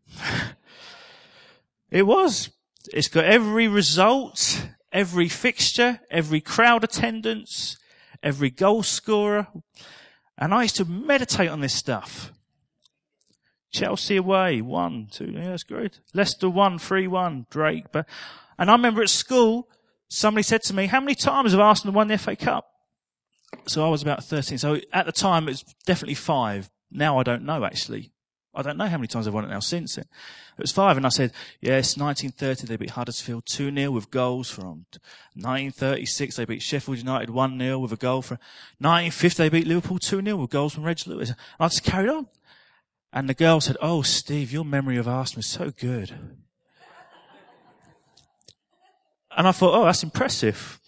it 1.90 2.06
was. 2.06 2.50
It's 2.92 3.08
got 3.08 3.24
every 3.24 3.66
result, 3.66 4.68
every 4.92 5.28
fixture, 5.28 6.00
every 6.10 6.40
crowd 6.40 6.84
attendance, 6.84 7.76
every 8.22 8.50
goal 8.50 8.82
scorer. 8.82 9.48
And 10.36 10.54
I 10.54 10.62
used 10.62 10.76
to 10.76 10.84
meditate 10.84 11.50
on 11.50 11.60
this 11.60 11.74
stuff. 11.74 12.32
Chelsea 13.70 14.16
away, 14.16 14.60
one, 14.60 15.08
two, 15.10 15.32
yeah, 15.32 15.50
that's 15.50 15.62
great. 15.62 16.00
Leicester 16.14 16.48
one, 16.48 16.78
three, 16.78 17.06
one, 17.06 17.46
Drake. 17.50 17.86
But, 17.92 18.06
and 18.58 18.70
I 18.70 18.74
remember 18.74 19.02
at 19.02 19.10
school, 19.10 19.68
somebody 20.08 20.42
said 20.42 20.62
to 20.64 20.74
me, 20.74 20.86
how 20.86 21.00
many 21.00 21.14
times 21.14 21.52
have 21.52 21.60
Arsenal 21.60 21.94
won 21.94 22.08
the 22.08 22.18
FA 22.18 22.36
Cup? 22.36 22.66
So 23.66 23.84
I 23.84 23.88
was 23.88 24.02
about 24.02 24.24
13. 24.24 24.58
So 24.58 24.78
at 24.92 25.06
the 25.06 25.12
time, 25.12 25.44
it 25.44 25.52
was 25.52 25.64
definitely 25.86 26.14
five. 26.14 26.70
Now 26.90 27.18
I 27.18 27.22
don't 27.22 27.44
know, 27.44 27.64
actually. 27.64 28.12
I 28.54 28.62
don't 28.62 28.76
know 28.76 28.86
how 28.86 28.96
many 28.96 29.06
times 29.06 29.26
they've 29.26 29.34
won 29.34 29.44
it 29.44 29.50
now 29.50 29.60
since 29.60 29.98
it. 29.98 30.08
It 30.58 30.62
was 30.62 30.72
five, 30.72 30.96
and 30.96 31.06
I 31.06 31.10
said, 31.10 31.32
yes, 31.60 31.96
1930 31.96 32.66
they 32.66 32.76
beat 32.76 32.90
Huddersfield 32.90 33.44
2-0 33.44 33.92
with 33.92 34.10
goals 34.10 34.50
from 34.50 34.86
1936 35.34 36.34
they 36.34 36.44
beat 36.44 36.62
Sheffield 36.62 36.98
United 36.98 37.28
1-0 37.28 37.80
with 37.80 37.92
a 37.92 37.96
goal 37.96 38.22
from 38.22 38.38
1950 38.78 39.42
they 39.42 39.48
beat 39.48 39.66
Liverpool 39.68 39.98
2-0 39.98 40.38
with 40.40 40.50
goals 40.50 40.74
from 40.74 40.82
Reg 40.82 41.06
Lewis. 41.06 41.28
And 41.28 41.38
I 41.60 41.68
just 41.68 41.84
carried 41.84 42.10
on. 42.10 42.26
And 43.12 43.28
the 43.28 43.34
girl 43.34 43.60
said, 43.60 43.76
Oh, 43.80 44.02
Steve, 44.02 44.52
your 44.52 44.64
memory 44.64 44.96
of 44.96 45.08
Arsenal 45.08 45.40
is 45.40 45.46
so 45.46 45.70
good. 45.70 46.12
And 49.36 49.46
I 49.46 49.52
thought, 49.52 49.74
Oh, 49.74 49.84
that's 49.84 50.02
impressive. 50.02 50.78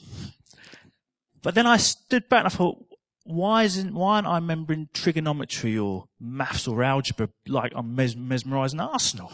But 1.43 1.55
then 1.55 1.67
I 1.67 1.79
stood 1.79 2.29
back 2.29 2.41
and 2.41 2.47
I 2.47 2.51
thought, 2.51 2.85
why 3.25 3.63
isn't, 3.63 3.95
why 3.95 4.17
aren't 4.17 4.27
I 4.27 4.37
remembering 4.37 4.89
trigonometry 4.93 5.79
or 5.79 6.09
maths 6.19 6.67
or 6.67 6.83
algebra 6.83 7.29
like 7.47 7.73
I'm 7.75 7.95
mes- 7.95 8.17
mesmerizing 8.17 8.81
Arsenal? 8.81 9.33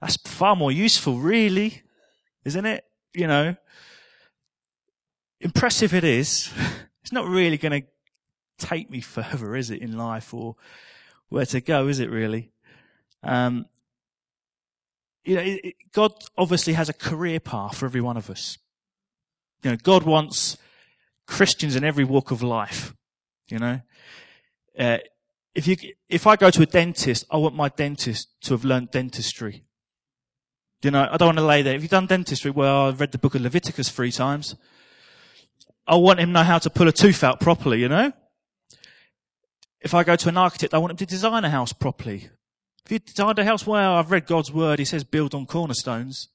That's 0.00 0.16
far 0.16 0.54
more 0.54 0.70
useful, 0.70 1.18
really, 1.18 1.82
isn't 2.44 2.66
it? 2.66 2.84
You 3.14 3.26
know, 3.26 3.56
impressive 5.40 5.94
it 5.94 6.04
is. 6.04 6.50
It's 7.02 7.12
not 7.12 7.28
really 7.28 7.56
going 7.56 7.82
to 7.82 7.86
take 8.58 8.90
me 8.90 9.00
further, 9.00 9.54
is 9.54 9.70
it, 9.70 9.80
in 9.80 9.96
life 9.96 10.34
or 10.34 10.56
where 11.28 11.46
to 11.46 11.60
go, 11.60 11.88
is 11.88 12.00
it 12.00 12.10
really? 12.10 12.52
Um, 13.22 13.66
you 15.24 15.34
know, 15.34 15.42
it, 15.42 15.60
it, 15.64 15.74
God 15.92 16.12
obviously 16.38 16.74
has 16.74 16.88
a 16.88 16.92
career 16.92 17.40
path 17.40 17.76
for 17.76 17.86
every 17.86 18.00
one 18.00 18.16
of 18.16 18.30
us. 18.30 18.58
You 19.62 19.70
know, 19.72 19.76
God 19.82 20.04
wants 20.04 20.56
Christians 21.26 21.74
in 21.74 21.84
every 21.84 22.04
walk 22.04 22.30
of 22.30 22.42
life. 22.42 22.94
You 23.48 23.58
know, 23.58 23.80
uh, 24.78 24.98
if 25.54 25.66
you 25.66 25.76
if 26.08 26.26
I 26.26 26.36
go 26.36 26.50
to 26.50 26.62
a 26.62 26.66
dentist, 26.66 27.24
I 27.30 27.36
want 27.38 27.54
my 27.54 27.68
dentist 27.68 28.28
to 28.42 28.54
have 28.54 28.64
learned 28.64 28.90
dentistry. 28.90 29.64
You 30.82 30.90
know, 30.90 31.08
I 31.10 31.16
don't 31.16 31.28
want 31.28 31.38
to 31.38 31.44
lay 31.44 31.62
there. 31.62 31.74
If 31.74 31.82
you've 31.82 31.90
done 31.90 32.06
dentistry, 32.06 32.50
well, 32.50 32.88
I've 32.88 33.00
read 33.00 33.10
the 33.10 33.18
book 33.18 33.34
of 33.34 33.40
Leviticus 33.40 33.88
three 33.88 34.12
times. 34.12 34.54
I 35.88 35.96
want 35.96 36.20
him 36.20 36.28
to 36.28 36.32
know 36.34 36.42
how 36.42 36.58
to 36.58 36.70
pull 36.70 36.86
a 36.86 36.92
tooth 36.92 37.24
out 37.24 37.40
properly. 37.40 37.80
You 37.80 37.88
know, 37.88 38.12
if 39.86 39.94
I 39.94 40.02
go 40.02 40.16
to 40.16 40.28
an 40.28 40.36
architect, 40.36 40.74
I 40.74 40.78
want 40.78 40.90
him 40.90 40.96
to 40.96 41.06
design 41.06 41.44
a 41.44 41.50
house 41.50 41.72
properly. 41.72 42.28
If 42.84 42.90
you 42.90 42.98
designed 42.98 43.38
a 43.38 43.44
house, 43.44 43.64
well, 43.64 43.94
I've 43.94 44.10
read 44.10 44.26
God's 44.26 44.52
word. 44.52 44.80
He 44.80 44.84
says 44.84 45.04
build 45.04 45.32
on 45.32 45.46
cornerstones. 45.46 46.28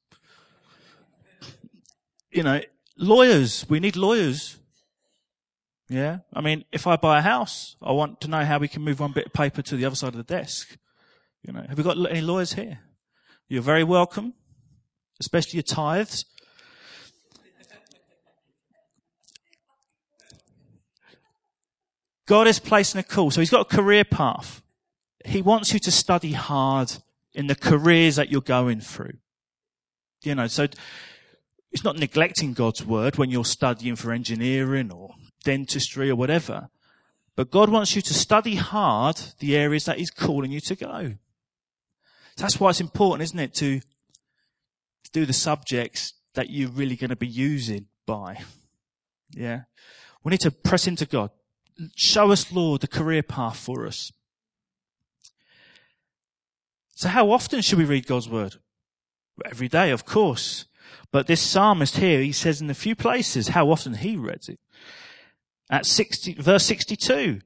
You 2.32 2.44
know, 2.44 2.62
lawyers, 2.98 3.66
we 3.68 3.82
need 3.82 3.98
lawyers. 3.98 4.58
Yeah. 5.90 6.20
I 6.34 6.40
mean, 6.40 6.64
if 6.72 6.88
I 6.88 6.96
buy 6.96 7.20
a 7.20 7.22
house, 7.22 7.76
I 7.82 7.92
want 7.92 8.22
to 8.22 8.30
know 8.30 8.46
how 8.46 8.58
we 8.58 8.70
can 8.70 8.84
move 8.84 9.02
one 9.02 9.12
bit 9.12 9.26
of 9.26 9.34
paper 9.34 9.62
to 9.62 9.76
the 9.76 9.84
other 9.84 9.98
side 9.98 10.16
of 10.16 10.26
the 10.26 10.34
desk. 10.34 10.78
You 11.44 11.52
know, 11.52 11.66
have 11.68 11.78
we 11.78 11.84
got 11.84 11.98
any 12.10 12.22
lawyers 12.22 12.54
here? 12.54 12.80
You're 13.50 13.62
very 13.62 13.84
welcome. 13.84 14.34
especially 15.20 15.58
your 15.58 15.64
tithes. 15.64 16.24
God 22.32 22.48
is 22.48 22.60
placing 22.60 22.98
a 22.98 23.04
call. 23.04 23.30
So 23.30 23.42
he's 23.42 23.50
got 23.50 23.70
a 23.70 23.76
career 23.76 24.06
path. 24.06 24.64
He 25.26 25.42
wants 25.42 25.74
you 25.74 25.80
to 25.80 25.92
study 25.92 26.32
hard 26.32 26.94
in 27.34 27.48
the 27.48 27.56
careers 27.56 28.16
that 28.16 28.32
you're 28.32 28.40
going 28.40 28.80
through. 28.80 29.18
You 30.24 30.36
know, 30.36 30.48
so 30.48 30.68
it's 31.74 31.84
not 31.84 31.98
neglecting 31.98 32.54
God's 32.54 32.86
word 32.86 33.18
when 33.18 33.32
you're 33.32 33.44
studying 33.44 33.98
for 33.98 34.14
engineering 34.14 34.94
or 34.94 35.16
dentistry 35.44 36.10
or 36.10 36.16
whatever. 36.16 36.70
But 37.36 37.52
God 37.52 37.68
wants 37.68 37.98
you 37.98 38.02
to 38.02 38.14
study 38.14 38.56
hard 38.56 39.20
the 39.40 39.58
areas 39.58 39.84
that 39.84 39.98
He's 39.98 40.10
calling 40.10 40.54
you 40.54 40.62
to 40.62 40.76
go. 40.78 41.16
That's 42.38 42.62
why 42.62 42.70
it's 42.70 42.80
important, 42.80 43.24
isn't 43.24 43.40
it, 43.40 43.54
to 43.56 43.82
do 45.12 45.26
the 45.26 45.34
subjects 45.34 46.14
that 46.36 46.50
you're 46.50 46.70
really 46.70 46.96
going 46.96 47.10
to 47.10 47.18
be 47.18 47.28
using 47.28 47.88
by. 48.06 48.40
Yeah. 49.32 49.64
We 50.24 50.30
need 50.30 50.40
to 50.40 50.52
press 50.52 50.88
into 50.88 51.06
God. 51.06 51.32
Show 51.96 52.32
us, 52.32 52.52
Lord, 52.52 52.82
the 52.82 52.88
career 52.88 53.24
path 53.24 53.58
for 53.58 53.86
us. 53.86 54.12
So 56.96 57.10
how 57.10 57.32
often 57.32 57.62
should 57.62 57.80
we 57.80 57.86
read 57.86 58.06
God's 58.06 58.30
word? 58.30 58.56
Every 59.46 59.68
day, 59.68 59.92
of 59.92 60.06
course. 60.06 60.66
But 61.12 61.28
this 61.28 61.42
psalmist 61.42 61.98
here, 61.98 62.22
he 62.22 62.32
says 62.32 62.62
in 62.62 62.70
a 62.70 62.76
few 62.76 62.96
places 62.96 63.50
how 63.50 63.72
often 63.72 63.96
he 63.96 64.16
reads 64.16 64.50
it. 64.50 64.60
At 65.70 65.86
60, 65.86 66.34
verse 66.36 66.66
62, 66.66 67.40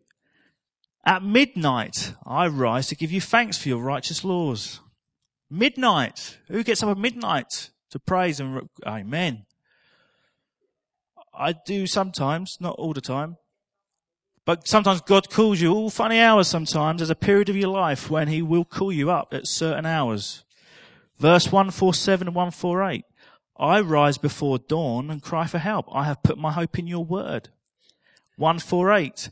at 1.05 1.23
midnight 1.23 2.13
I 2.25 2.47
rise 2.47 2.87
to 2.87 2.95
give 2.95 3.11
you 3.11 3.21
thanks 3.21 3.57
for 3.57 3.69
your 3.69 3.81
righteous 3.81 4.23
laws. 4.23 4.81
Midnight. 5.49 6.39
Who 6.47 6.63
gets 6.63 6.81
up 6.81 6.89
at 6.89 6.97
midnight 6.97 7.69
to 7.91 7.99
praise 7.99 8.39
and, 8.39 8.67
amen. 8.85 9.45
I 11.33 11.53
do 11.53 11.85
sometimes, 11.85 12.57
not 12.59 12.75
all 12.77 12.93
the 12.93 13.01
time. 13.01 13.37
But 14.45 14.67
sometimes 14.67 15.01
God 15.01 15.29
calls 15.29 15.59
you 15.59 15.73
all 15.73 15.89
funny 15.89 16.19
hours 16.19 16.47
sometimes. 16.47 16.99
There's 16.99 17.09
a 17.09 17.15
period 17.15 17.49
of 17.49 17.57
your 17.57 17.69
life 17.69 18.09
when 18.11 18.27
he 18.27 18.43
will 18.43 18.63
call 18.63 18.91
you 18.91 19.09
up 19.09 19.33
at 19.33 19.47
certain 19.47 19.87
hours. 19.87 20.43
Verse 21.17 21.51
147 21.51 22.27
and 22.27 22.35
148. 22.35 23.05
I 23.57 23.79
rise 23.81 24.17
before 24.17 24.59
dawn 24.59 25.09
and 25.09 25.21
cry 25.21 25.47
for 25.47 25.57
help. 25.57 25.87
I 25.91 26.03
have 26.03 26.21
put 26.21 26.37
my 26.37 26.51
hope 26.51 26.77
in 26.77 26.87
your 26.87 27.03
word. 27.03 27.49
148. 28.37 29.29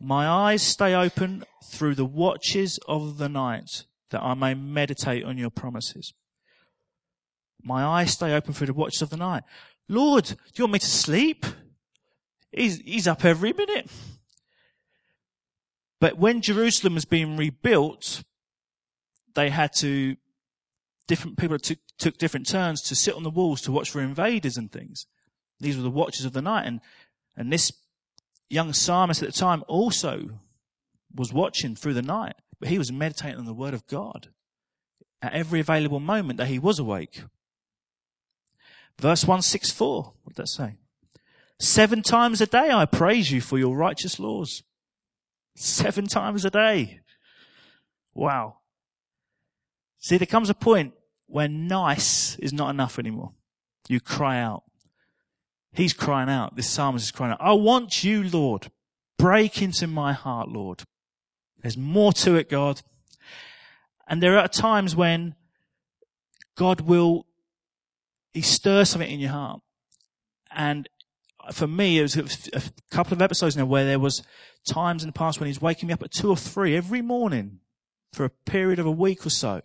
My 0.00 0.26
eyes 0.26 0.62
stay 0.62 0.94
open 0.94 1.44
through 1.64 1.94
the 1.94 2.06
watches 2.06 2.80
of 2.88 3.18
the 3.18 3.28
night 3.28 3.84
that 4.10 4.22
I 4.22 4.34
may 4.34 4.54
meditate 4.54 5.24
on 5.24 5.38
your 5.38 5.50
promises. 5.50 6.14
My 7.62 7.84
eyes 7.84 8.12
stay 8.12 8.32
open 8.32 8.54
through 8.54 8.68
the 8.68 8.74
watches 8.74 9.02
of 9.02 9.10
the 9.10 9.16
night. 9.18 9.42
Lord, 9.88 10.24
do 10.24 10.34
you 10.56 10.64
want 10.64 10.72
me 10.72 10.78
to 10.78 10.86
sleep? 10.86 11.44
He's, 12.50 12.78
he's 12.78 13.06
up 13.06 13.24
every 13.24 13.52
minute. 13.52 13.90
But 16.00 16.18
when 16.18 16.40
Jerusalem 16.40 16.94
was 16.94 17.04
being 17.04 17.36
rebuilt, 17.36 18.24
they 19.34 19.50
had 19.50 19.72
to 19.74 20.16
different 21.06 21.36
people 21.36 21.58
took, 21.58 21.78
took 21.98 22.18
different 22.18 22.48
turns 22.48 22.80
to 22.82 22.94
sit 22.94 23.14
on 23.14 23.24
the 23.24 23.30
walls 23.30 23.60
to 23.62 23.72
watch 23.72 23.90
for 23.90 24.00
invaders 24.00 24.56
and 24.56 24.70
things. 24.70 25.06
These 25.58 25.76
were 25.76 25.82
the 25.82 25.90
watches 25.90 26.24
of 26.24 26.32
the 26.32 26.40
night. 26.40 26.66
And, 26.66 26.80
and 27.36 27.52
this 27.52 27.72
young 28.48 28.72
psalmist 28.72 29.22
at 29.22 29.32
the 29.32 29.38
time 29.38 29.64
also 29.66 30.40
was 31.14 31.32
watching 31.32 31.74
through 31.74 31.94
the 31.94 32.02
night, 32.02 32.36
but 32.60 32.68
he 32.68 32.78
was 32.78 32.92
meditating 32.92 33.38
on 33.38 33.44
the 33.44 33.52
word 33.52 33.74
of 33.74 33.86
God 33.88 34.28
at 35.20 35.32
every 35.32 35.60
available 35.60 36.00
moment 36.00 36.38
that 36.38 36.46
he 36.46 36.58
was 36.58 36.78
awake. 36.78 37.24
Verse 38.98 39.24
164, 39.24 40.02
what 40.02 40.14
did 40.28 40.36
that 40.36 40.48
say? 40.48 40.76
Seven 41.58 42.02
times 42.02 42.40
a 42.40 42.46
day 42.46 42.70
I 42.70 42.86
praise 42.86 43.30
you 43.30 43.40
for 43.40 43.58
your 43.58 43.76
righteous 43.76 44.18
laws. 44.18 44.62
Seven 45.60 46.06
times 46.06 46.46
a 46.46 46.50
day. 46.50 47.00
Wow. 48.14 48.60
See, 49.98 50.16
there 50.16 50.24
comes 50.24 50.48
a 50.48 50.54
point 50.54 50.94
where 51.26 51.48
nice 51.48 52.36
is 52.38 52.54
not 52.54 52.70
enough 52.70 52.98
anymore. 52.98 53.32
You 53.86 54.00
cry 54.00 54.40
out. 54.40 54.62
He's 55.74 55.92
crying 55.92 56.30
out. 56.30 56.56
This 56.56 56.70
psalmist 56.70 57.04
is 57.04 57.10
crying 57.10 57.32
out. 57.32 57.42
I 57.42 57.52
want 57.52 58.02
you, 58.02 58.24
Lord. 58.24 58.70
Break 59.18 59.60
into 59.60 59.86
my 59.86 60.14
heart, 60.14 60.48
Lord. 60.48 60.84
There's 61.60 61.76
more 61.76 62.14
to 62.14 62.36
it, 62.36 62.48
God. 62.48 62.80
And 64.08 64.22
there 64.22 64.38
are 64.38 64.48
times 64.48 64.96
when 64.96 65.34
God 66.56 66.80
will, 66.80 67.26
He 68.32 68.40
stirs 68.40 68.88
something 68.88 69.10
in 69.10 69.20
your 69.20 69.32
heart. 69.32 69.60
And 70.50 70.88
for 71.52 71.66
me, 71.66 71.98
it 71.98 72.02
was 72.02 72.16
a 72.52 72.62
couple 72.90 73.12
of 73.12 73.22
episodes 73.22 73.56
now 73.56 73.64
where 73.64 73.84
there 73.84 73.98
was 73.98 74.22
times 74.68 75.02
in 75.02 75.08
the 75.08 75.12
past 75.12 75.40
when 75.40 75.46
He's 75.46 75.60
waking 75.60 75.88
me 75.88 75.92
up 75.92 76.02
at 76.02 76.12
two 76.12 76.30
or 76.30 76.36
three 76.36 76.76
every 76.76 77.02
morning 77.02 77.60
for 78.12 78.24
a 78.24 78.30
period 78.30 78.78
of 78.78 78.86
a 78.86 78.90
week 78.90 79.26
or 79.26 79.30
so. 79.30 79.62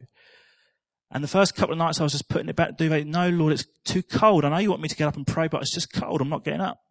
And 1.12 1.24
the 1.24 1.28
first 1.28 1.56
couple 1.56 1.74
of 1.74 1.78
nights 1.78 2.00
I 2.00 2.04
was 2.04 2.12
just 2.12 2.30
putting 2.30 2.50
it 2.50 2.56
back 2.56 2.70
to 2.70 2.74
duvet. 2.76 3.08
No, 3.08 3.30
Lord, 3.30 3.54
it's 3.54 3.66
too 3.84 4.04
cold. 4.04 4.44
I 4.44 4.50
know 4.50 4.58
you 4.58 4.70
want 4.70 4.82
me 4.82 4.90
to 4.90 4.96
get 4.96 5.08
up 5.08 5.16
and 5.16 5.26
pray, 5.26 5.48
but 5.48 5.62
it's 5.62 5.74
just 5.74 5.94
cold. 5.94 6.22
I'm 6.22 6.30
not 6.30 6.44
getting 6.44 6.62
up. 6.62 6.82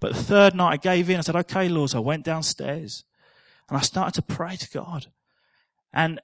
But 0.00 0.14
the 0.14 0.22
third 0.22 0.54
night 0.54 0.72
I 0.72 0.76
gave 0.76 1.10
in. 1.10 1.18
I 1.18 1.20
said, 1.20 1.36
okay, 1.36 1.68
Lord. 1.68 1.90
So 1.90 1.98
I 1.98 2.02
went 2.02 2.24
downstairs 2.24 3.04
and 3.68 3.76
I 3.76 3.82
started 3.82 4.14
to 4.14 4.22
pray 4.22 4.56
to 4.56 4.70
God. 4.70 5.06
And 5.92 6.20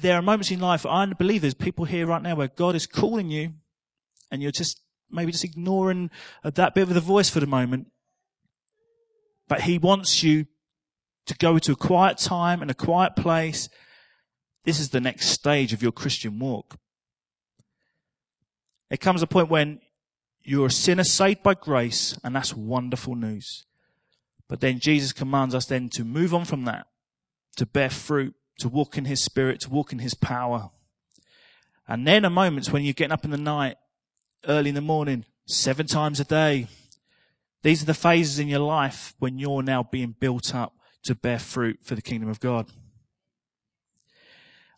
there 0.00 0.16
are 0.16 0.22
moments 0.22 0.50
in 0.50 0.60
life, 0.60 0.84
I 0.84 1.06
believe 1.06 1.42
there's 1.42 1.54
people 1.54 1.84
here 1.84 2.06
right 2.06 2.22
now 2.22 2.34
where 2.34 2.48
God 2.48 2.74
is 2.74 2.86
calling 2.86 3.30
you 3.30 3.54
and 4.30 4.42
you're 4.42 4.50
just 4.50 4.80
maybe 5.10 5.32
just 5.32 5.44
ignoring 5.44 6.10
that 6.42 6.74
bit 6.74 6.88
of 6.88 6.94
the 6.94 7.00
voice 7.00 7.30
for 7.30 7.40
the 7.40 7.46
moment. 7.46 7.88
But 9.48 9.62
he 9.62 9.78
wants 9.78 10.22
you 10.22 10.46
to 11.26 11.34
go 11.34 11.58
to 11.58 11.72
a 11.72 11.76
quiet 11.76 12.18
time 12.18 12.62
and 12.62 12.70
a 12.70 12.74
quiet 12.74 13.16
place 13.16 13.68
this 14.66 14.80
is 14.80 14.90
the 14.90 15.00
next 15.00 15.28
stage 15.28 15.72
of 15.72 15.80
your 15.80 15.92
Christian 15.92 16.40
walk. 16.40 16.76
It 18.90 19.00
comes 19.00 19.22
a 19.22 19.26
point 19.26 19.48
when 19.48 19.80
you're 20.42 20.66
a 20.66 20.72
sinner 20.72 21.04
saved 21.04 21.44
by 21.44 21.54
grace, 21.54 22.18
and 22.24 22.34
that's 22.34 22.52
wonderful 22.52 23.14
news. 23.14 23.64
But 24.48 24.60
then 24.60 24.80
Jesus 24.80 25.12
commands 25.12 25.54
us 25.54 25.66
then 25.66 25.88
to 25.90 26.04
move 26.04 26.34
on 26.34 26.44
from 26.44 26.64
that, 26.64 26.88
to 27.56 27.64
bear 27.64 27.90
fruit, 27.90 28.34
to 28.58 28.68
walk 28.68 28.98
in 28.98 29.04
His 29.04 29.22
Spirit, 29.22 29.60
to 29.60 29.70
walk 29.70 29.92
in 29.92 30.00
His 30.00 30.14
power. 30.14 30.70
And 31.86 32.04
then 32.04 32.24
are 32.24 32.30
moments 32.30 32.70
when 32.70 32.82
you're 32.82 32.92
getting 32.92 33.12
up 33.12 33.24
in 33.24 33.30
the 33.30 33.36
night, 33.36 33.76
early 34.46 34.68
in 34.68 34.74
the 34.74 34.80
morning, 34.80 35.24
seven 35.46 35.86
times 35.86 36.20
a 36.20 36.24
day. 36.24 36.66
These 37.62 37.82
are 37.82 37.86
the 37.86 37.94
phases 37.94 38.38
in 38.38 38.48
your 38.48 38.60
life 38.60 39.14
when 39.18 39.38
you're 39.38 39.62
now 39.62 39.82
being 39.82 40.14
built 40.18 40.54
up 40.54 40.74
to 41.04 41.14
bear 41.14 41.38
fruit 41.38 41.80
for 41.82 41.94
the 41.94 42.02
kingdom 42.02 42.28
of 42.28 42.40
God. 42.40 42.68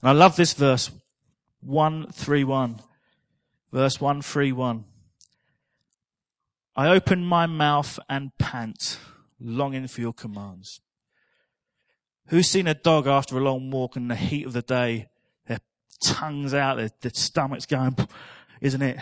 And 0.01 0.11
I 0.11 0.13
love 0.13 0.37
this 0.37 0.55
verse 0.55 0.91
131. 1.61 2.81
Verse 3.73 4.01
131. 4.01 4.85
I 6.77 6.89
open 6.89 7.25
my 7.25 7.47
mouth 7.47 7.99
and 8.09 8.31
pant, 8.39 8.99
longing 9.41 9.89
for 9.89 10.01
your 10.01 10.13
commands. 10.13 10.81
Who's 12.29 12.49
seen 12.49 12.67
a 12.67 12.75
dog 12.75 13.07
after 13.07 13.37
a 13.37 13.41
long 13.41 13.71
walk 13.71 13.97
in 13.97 14.09
the 14.09 14.15
heat 14.15 14.47
of 14.47 14.53
the 14.53 14.63
day? 14.63 15.09
Their 15.47 15.61
tongues 16.01 16.55
out, 16.55 16.77
their, 16.77 16.91
their 17.01 17.11
stomach's 17.13 17.67
going, 17.67 17.97
isn't 18.61 18.83
it? 18.83 18.99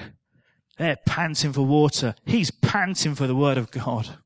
They're 0.79 0.97
panting 1.07 1.53
for 1.53 1.63
water. 1.63 2.15
He's 2.25 2.51
panting 2.51 3.15
for 3.15 3.27
the 3.27 3.37
word 3.37 3.57
of 3.57 3.71
God. 3.71 4.19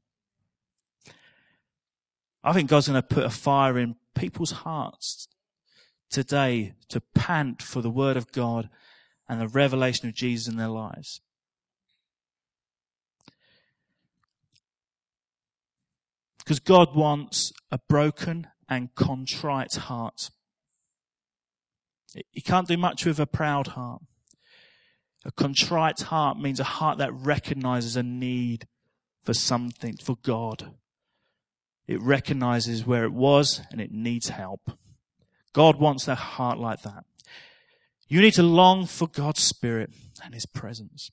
I 2.43 2.53
think 2.53 2.71
God's 2.71 2.89
going 2.89 3.01
to 3.01 3.07
put 3.07 3.25
a 3.25 3.31
fire 3.31 3.79
in 3.79 3.97
people's 4.15 4.51
hearts 4.53 5.29
today 6.11 6.75
to 6.89 7.01
pant 7.15 7.63
for 7.63 7.83
the 7.83 7.91
Word 7.91 8.17
of 8.17 8.33
God 8.33 8.69
and 9.29 9.41
the 9.41 9.49
revelation 9.49 10.09
of 10.09 10.15
Jesus 10.15 10.49
in 10.49 10.57
their 10.57 10.69
lives. 10.69 11.21
Because 16.39 16.59
God 16.59 16.97
wants 16.97 17.53
a 17.71 17.79
broken 17.89 18.49
and 18.69 18.95
contrite 18.95 19.75
heart. 19.75 20.31
He 22.33 22.41
can't 22.41 22.67
do 22.67 22.77
much 22.77 23.07
with 23.07 23.21
a 23.21 23.27
proud 23.27 23.69
heart. 23.69 24.03
A 25.25 25.33
contrite 25.33 26.01
heart 26.01 26.39
means 26.39 26.61
a 26.61 26.65
heart 26.65 26.99
that 26.99 27.13
recognizes 27.13 27.97
a 27.97 28.03
need 28.03 28.67
for 29.23 29.35
something, 29.35 29.97
for 29.97 30.17
God. 30.23 30.75
It 31.87 32.01
recognizes 32.01 32.87
where 32.87 33.05
it 33.05 33.13
was 33.13 33.61
and 33.71 33.81
it 33.81 33.93
needs 33.93 34.31
help. 34.31 34.73
God 35.53 35.79
wants 35.79 36.09
a 36.09 36.15
heart 36.15 36.59
like 36.59 36.83
that. 36.83 37.05
You 38.09 38.21
need 38.21 38.35
to 38.35 38.43
long 38.43 38.87
for 38.87 39.07
God's 39.07 39.43
Spirit 39.43 39.91
and 40.25 40.35
His 40.35 40.47
presence. 40.47 41.11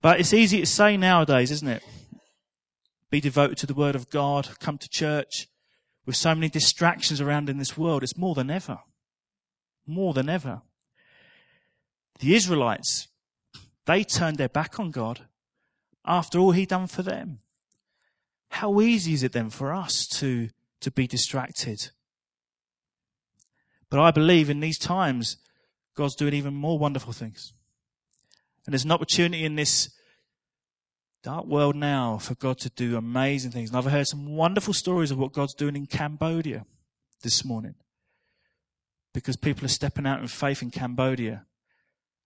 But 0.00 0.20
it's 0.20 0.32
easy 0.32 0.60
to 0.60 0.66
say 0.66 0.96
nowadays, 0.96 1.50
isn't 1.50 1.68
it? 1.68 1.82
Be 3.10 3.20
devoted 3.20 3.58
to 3.58 3.66
the 3.66 3.74
Word 3.74 3.96
of 3.96 4.10
God, 4.10 4.48
come 4.60 4.78
to 4.78 4.88
church. 4.88 5.48
With 6.06 6.16
so 6.16 6.34
many 6.34 6.48
distractions 6.48 7.20
around 7.20 7.50
in 7.50 7.58
this 7.58 7.76
world, 7.76 8.02
it's 8.02 8.16
more 8.16 8.34
than 8.34 8.50
ever. 8.50 8.78
More 9.86 10.14
than 10.14 10.28
ever. 10.28 10.62
The 12.20 12.34
Israelites, 12.34 13.08
they 13.86 14.04
turned 14.04 14.36
their 14.36 14.48
back 14.48 14.78
on 14.78 14.90
God 14.90 15.22
after 16.04 16.38
all 16.38 16.52
He'd 16.52 16.68
done 16.68 16.86
for 16.86 17.02
them. 17.02 17.40
How 18.50 18.80
easy 18.80 19.14
is 19.14 19.22
it 19.22 19.32
then 19.32 19.48
for 19.48 19.72
us 19.72 20.06
to, 20.18 20.50
to 20.80 20.90
be 20.90 21.06
distracted? 21.06 21.90
But 23.88 24.00
I 24.00 24.10
believe 24.10 24.50
in 24.50 24.60
these 24.60 24.78
times, 24.78 25.38
God's 25.96 26.14
doing 26.14 26.34
even 26.34 26.54
more 26.54 26.78
wonderful 26.78 27.12
things. 27.12 27.54
And 28.66 28.72
there's 28.72 28.84
an 28.84 28.92
opportunity 28.92 29.44
in 29.44 29.56
this 29.56 29.90
dark 31.22 31.46
world 31.46 31.74
now 31.74 32.18
for 32.18 32.34
God 32.34 32.58
to 32.58 32.70
do 32.70 32.96
amazing 32.96 33.50
things. 33.50 33.70
And 33.70 33.78
I've 33.78 33.90
heard 33.90 34.06
some 34.06 34.36
wonderful 34.36 34.74
stories 34.74 35.10
of 35.10 35.18
what 35.18 35.32
God's 35.32 35.54
doing 35.54 35.74
in 35.74 35.86
Cambodia 35.86 36.66
this 37.22 37.44
morning. 37.44 37.74
Because 39.14 39.36
people 39.36 39.64
are 39.64 39.68
stepping 39.68 40.06
out 40.06 40.20
in 40.20 40.28
faith 40.28 40.62
in 40.62 40.70
Cambodia 40.70 41.46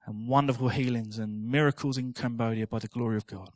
and 0.06 0.28
wonderful 0.28 0.68
healings 0.68 1.18
and 1.18 1.48
miracles 1.48 1.96
in 1.96 2.12
Cambodia 2.12 2.66
by 2.66 2.78
the 2.78 2.88
glory 2.88 3.16
of 3.16 3.26
God. 3.26 3.50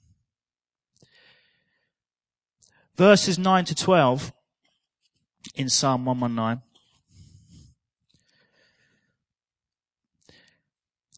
Verses 2.97 3.39
9 3.39 3.65
to 3.67 3.75
12 3.75 4.33
in 5.55 5.69
Psalm 5.69 6.05
119. 6.05 6.63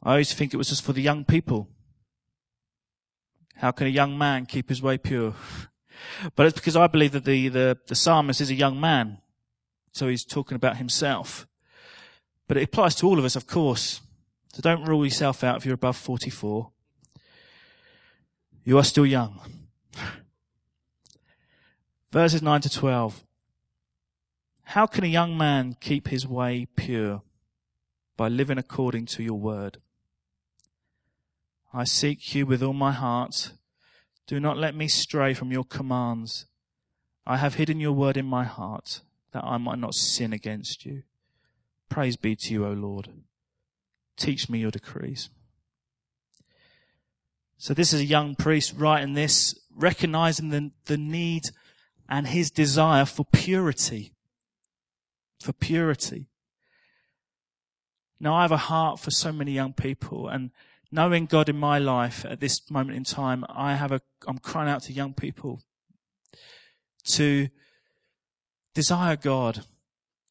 I 0.02 0.10
always 0.10 0.32
think 0.32 0.52
it 0.52 0.56
was 0.56 0.68
just 0.68 0.82
for 0.84 0.92
the 0.92 1.02
young 1.02 1.24
people. 1.24 1.68
How 3.56 3.70
can 3.70 3.86
a 3.86 3.90
young 3.90 4.16
man 4.16 4.46
keep 4.46 4.68
his 4.68 4.82
way 4.82 4.98
pure? 4.98 5.34
But 6.34 6.46
it's 6.46 6.58
because 6.58 6.76
I 6.76 6.86
believe 6.86 7.12
that 7.12 7.26
the, 7.26 7.48
the, 7.48 7.78
the 7.86 7.94
psalmist 7.94 8.40
is 8.40 8.48
a 8.48 8.54
young 8.54 8.80
man. 8.80 9.18
So 9.92 10.08
he's 10.08 10.24
talking 10.24 10.56
about 10.56 10.78
himself. 10.78 11.46
But 12.48 12.56
it 12.56 12.64
applies 12.64 12.94
to 12.96 13.06
all 13.06 13.18
of 13.18 13.24
us, 13.26 13.36
of 13.36 13.46
course. 13.46 14.00
So 14.52 14.62
don't 14.62 14.84
rule 14.84 15.04
yourself 15.04 15.44
out 15.44 15.56
if 15.56 15.64
you're 15.64 15.74
above 15.74 15.96
44. 15.96 16.70
You 18.64 18.78
are 18.78 18.84
still 18.84 19.06
young. 19.06 19.40
Verses 22.12 22.42
9 22.42 22.60
to 22.62 22.70
12. 22.70 23.24
How 24.64 24.86
can 24.86 25.04
a 25.04 25.08
young 25.08 25.36
man 25.36 25.76
keep 25.80 26.08
his 26.08 26.26
way 26.26 26.66
pure? 26.76 27.22
By 28.16 28.28
living 28.28 28.58
according 28.58 29.06
to 29.06 29.22
your 29.22 29.38
word. 29.38 29.78
I 31.72 31.84
seek 31.84 32.34
you 32.34 32.44
with 32.44 32.62
all 32.62 32.72
my 32.72 32.92
heart. 32.92 33.52
Do 34.26 34.40
not 34.40 34.58
let 34.58 34.74
me 34.74 34.88
stray 34.88 35.32
from 35.32 35.52
your 35.52 35.64
commands. 35.64 36.46
I 37.26 37.36
have 37.36 37.54
hidden 37.54 37.80
your 37.80 37.92
word 37.92 38.16
in 38.16 38.26
my 38.26 38.44
heart 38.44 39.02
that 39.32 39.44
I 39.44 39.56
might 39.56 39.78
not 39.78 39.94
sin 39.94 40.32
against 40.32 40.84
you. 40.84 41.04
Praise 41.88 42.16
be 42.16 42.36
to 42.36 42.52
you, 42.52 42.66
O 42.66 42.72
Lord. 42.72 43.08
Teach 44.20 44.50
me 44.50 44.58
your 44.58 44.70
decrees. 44.70 45.30
So 47.56 47.72
this 47.72 47.94
is 47.94 48.02
a 48.02 48.04
young 48.04 48.34
priest 48.34 48.74
writing 48.76 49.14
this, 49.14 49.58
recognizing 49.74 50.50
the, 50.50 50.72
the 50.84 50.98
need 50.98 51.44
and 52.06 52.26
his 52.26 52.50
desire 52.50 53.06
for 53.06 53.24
purity. 53.24 54.12
For 55.40 55.54
purity. 55.54 56.26
Now 58.20 58.34
I 58.34 58.42
have 58.42 58.52
a 58.52 58.58
heart 58.58 59.00
for 59.00 59.10
so 59.10 59.32
many 59.32 59.52
young 59.52 59.72
people 59.72 60.28
and 60.28 60.50
knowing 60.92 61.24
God 61.24 61.48
in 61.48 61.56
my 61.56 61.78
life 61.78 62.26
at 62.28 62.40
this 62.40 62.70
moment 62.70 62.98
in 62.98 63.04
time, 63.04 63.46
I 63.48 63.74
have 63.74 63.90
a, 63.90 64.02
I'm 64.26 64.38
crying 64.38 64.68
out 64.68 64.82
to 64.82 64.92
young 64.92 65.14
people 65.14 65.62
to 67.04 67.48
desire 68.74 69.16
God, 69.16 69.64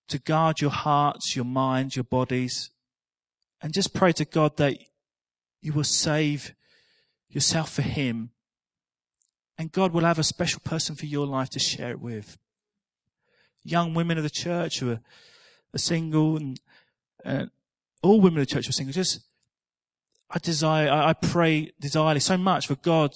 to 0.09 0.19
guard 0.19 0.61
your 0.61 0.69
hearts, 0.69 1.35
your 1.35 1.45
minds, 1.45 1.95
your 1.95 2.03
bodies, 2.03 2.69
and 3.61 3.73
just 3.73 3.93
pray 3.93 4.11
to 4.13 4.25
God 4.25 4.57
that 4.57 4.77
you 5.61 5.73
will 5.73 5.83
save 5.83 6.53
yourself 7.29 7.71
for 7.71 7.81
Him. 7.81 8.31
And 9.57 9.71
God 9.71 9.91
will 9.91 10.05
have 10.05 10.19
a 10.19 10.23
special 10.23 10.61
person 10.63 10.95
for 10.95 11.05
your 11.05 11.27
life 11.27 11.49
to 11.51 11.59
share 11.59 11.91
it 11.91 11.99
with. 11.99 12.37
Young 13.63 13.93
women 13.93 14.17
of 14.17 14.23
the 14.23 14.29
church 14.29 14.79
who 14.79 14.91
are, 14.91 15.01
are 15.73 15.79
single 15.79 16.37
and 16.37 16.59
uh, 17.25 17.45
all 18.01 18.21
women 18.21 18.39
of 18.39 18.47
the 18.47 18.53
church 18.53 18.69
are 18.69 18.73
single, 18.73 18.93
just 18.93 19.19
I 20.29 20.39
desire, 20.39 20.89
I, 20.89 21.13
pray 21.13 21.71
desirely 21.79 22.19
so 22.19 22.37
much 22.37 22.67
for 22.67 22.75
God 22.75 23.15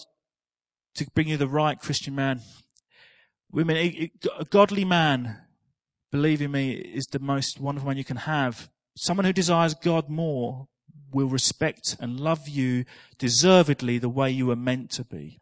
to 0.96 1.06
bring 1.14 1.28
you 1.28 1.38
the 1.38 1.48
right 1.48 1.80
Christian 1.80 2.16
man. 2.16 2.42
Women, 3.52 3.78
a 3.78 4.46
godly 4.50 4.84
man, 4.84 5.38
believe 6.12 6.42
in 6.42 6.52
me, 6.52 6.72
is 6.72 7.06
the 7.06 7.20
most 7.20 7.60
wonderful 7.60 7.88
man 7.88 7.98
you 7.98 8.04
can 8.04 8.18
have. 8.18 8.70
Someone 8.96 9.26
who 9.26 9.34
desires 9.34 9.74
God 9.74 10.10
more 10.10 10.68
will 11.12 11.28
respect 11.28 11.96
and 12.00 12.20
love 12.20 12.48
you 12.48 12.86
deservedly 13.18 13.98
the 13.98 14.10
way 14.10 14.30
you 14.30 14.48
were 14.48 14.56
meant 14.56 14.92
to 14.92 15.04
be. 15.04 15.40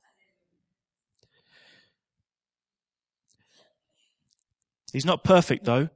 He's 4.91 5.05
not 5.05 5.23
perfect 5.23 5.65
though. 5.65 5.89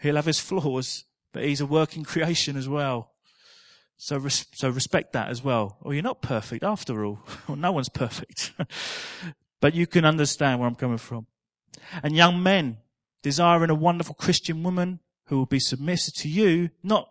He'll 0.00 0.16
have 0.16 0.26
his 0.26 0.38
flaws, 0.38 1.04
but 1.32 1.44
he's 1.44 1.60
a 1.60 1.66
working 1.66 2.04
creation 2.04 2.56
as 2.56 2.68
well. 2.68 3.12
So, 3.96 4.16
res- 4.16 4.46
so 4.54 4.68
respect 4.68 5.12
that 5.14 5.28
as 5.28 5.42
well. 5.42 5.76
Or 5.80 5.92
you're 5.92 6.04
not 6.04 6.22
perfect 6.22 6.62
after 6.62 7.04
all. 7.04 7.18
well, 7.48 7.56
no 7.56 7.72
one's 7.72 7.88
perfect. 7.88 8.52
but 9.60 9.74
you 9.74 9.86
can 9.86 10.04
understand 10.04 10.60
where 10.60 10.68
I'm 10.68 10.76
coming 10.76 10.98
from. 10.98 11.26
And 12.02 12.14
young 12.14 12.42
men 12.42 12.78
desiring 13.22 13.70
a 13.70 13.74
wonderful 13.74 14.14
Christian 14.14 14.62
woman 14.62 15.00
who 15.28 15.38
will 15.38 15.46
be 15.46 15.60
submissive 15.60 16.14
to 16.14 16.28
you, 16.28 16.70
not 16.82 17.08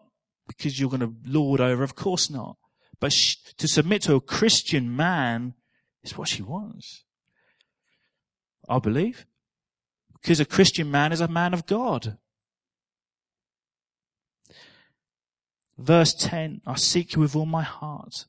because 0.47 0.80
you're 0.80 0.89
going 0.89 1.01
to 1.01 1.13
lord 1.25 1.62
over, 1.62 1.84
of 1.84 1.95
course 1.95 2.30
not, 2.30 2.58
but 2.99 3.12
to 3.58 3.67
submit 3.67 4.01
to 4.03 4.15
a 4.15 4.21
Christian 4.21 4.95
man 4.95 5.53
is 6.03 6.17
what 6.17 6.27
she 6.27 6.41
wants. 6.41 7.03
I 8.67 8.80
believe. 8.80 9.25
Because 10.21 10.39
a 10.39 10.45
Christian 10.45 10.89
man 10.89 11.12
is 11.12 11.21
a 11.21 11.27
man 11.27 11.53
of 11.53 11.65
God. 11.65 12.17
Verse 15.77 16.13
10, 16.15 16.62
I 16.65 16.75
seek 16.75 17.13
you 17.13 17.21
with 17.21 17.36
all 17.36 17.45
my 17.45 17.62
heart. 17.62 18.25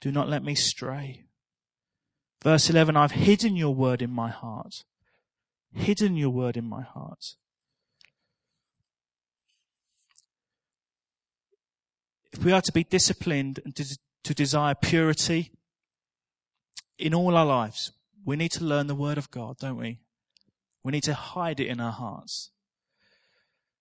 Do 0.00 0.12
not 0.12 0.28
let 0.28 0.44
me 0.44 0.54
stray. 0.54 1.24
Verse 2.42 2.68
11, 2.68 2.96
I've 2.96 3.12
hidden 3.12 3.56
your 3.56 3.74
word 3.74 4.02
in 4.02 4.10
my 4.10 4.28
heart. 4.28 4.84
Hidden 5.72 6.16
your 6.16 6.30
word 6.30 6.56
in 6.56 6.68
my 6.68 6.82
heart. 6.82 7.36
If 12.32 12.44
we 12.44 12.52
are 12.52 12.62
to 12.62 12.72
be 12.72 12.84
disciplined 12.84 13.60
and 13.64 13.74
to, 13.76 13.98
to 14.24 14.34
desire 14.34 14.74
purity 14.74 15.52
in 16.98 17.14
all 17.14 17.36
our 17.36 17.46
lives, 17.46 17.92
we 18.24 18.36
need 18.36 18.52
to 18.52 18.64
learn 18.64 18.86
the 18.86 18.94
word 18.94 19.18
of 19.18 19.30
God, 19.30 19.58
don't 19.58 19.76
we? 19.76 19.98
We 20.82 20.92
need 20.92 21.02
to 21.04 21.14
hide 21.14 21.60
it 21.60 21.66
in 21.66 21.80
our 21.80 21.92
hearts. 21.92 22.50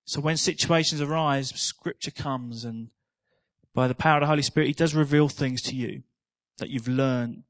So 0.05 0.19
when 0.21 0.37
situations 0.37 1.01
arise, 1.01 1.49
scripture 1.49 2.11
comes 2.11 2.65
and 2.65 2.89
by 3.75 3.87
the 3.87 3.95
power 3.95 4.17
of 4.17 4.21
the 4.21 4.27
Holy 4.27 4.41
Spirit, 4.41 4.67
He 4.67 4.73
does 4.73 4.95
reveal 4.95 5.29
things 5.29 5.61
to 5.63 5.75
you 5.75 6.03
that 6.57 6.69
you've 6.69 6.87
learned 6.87 7.43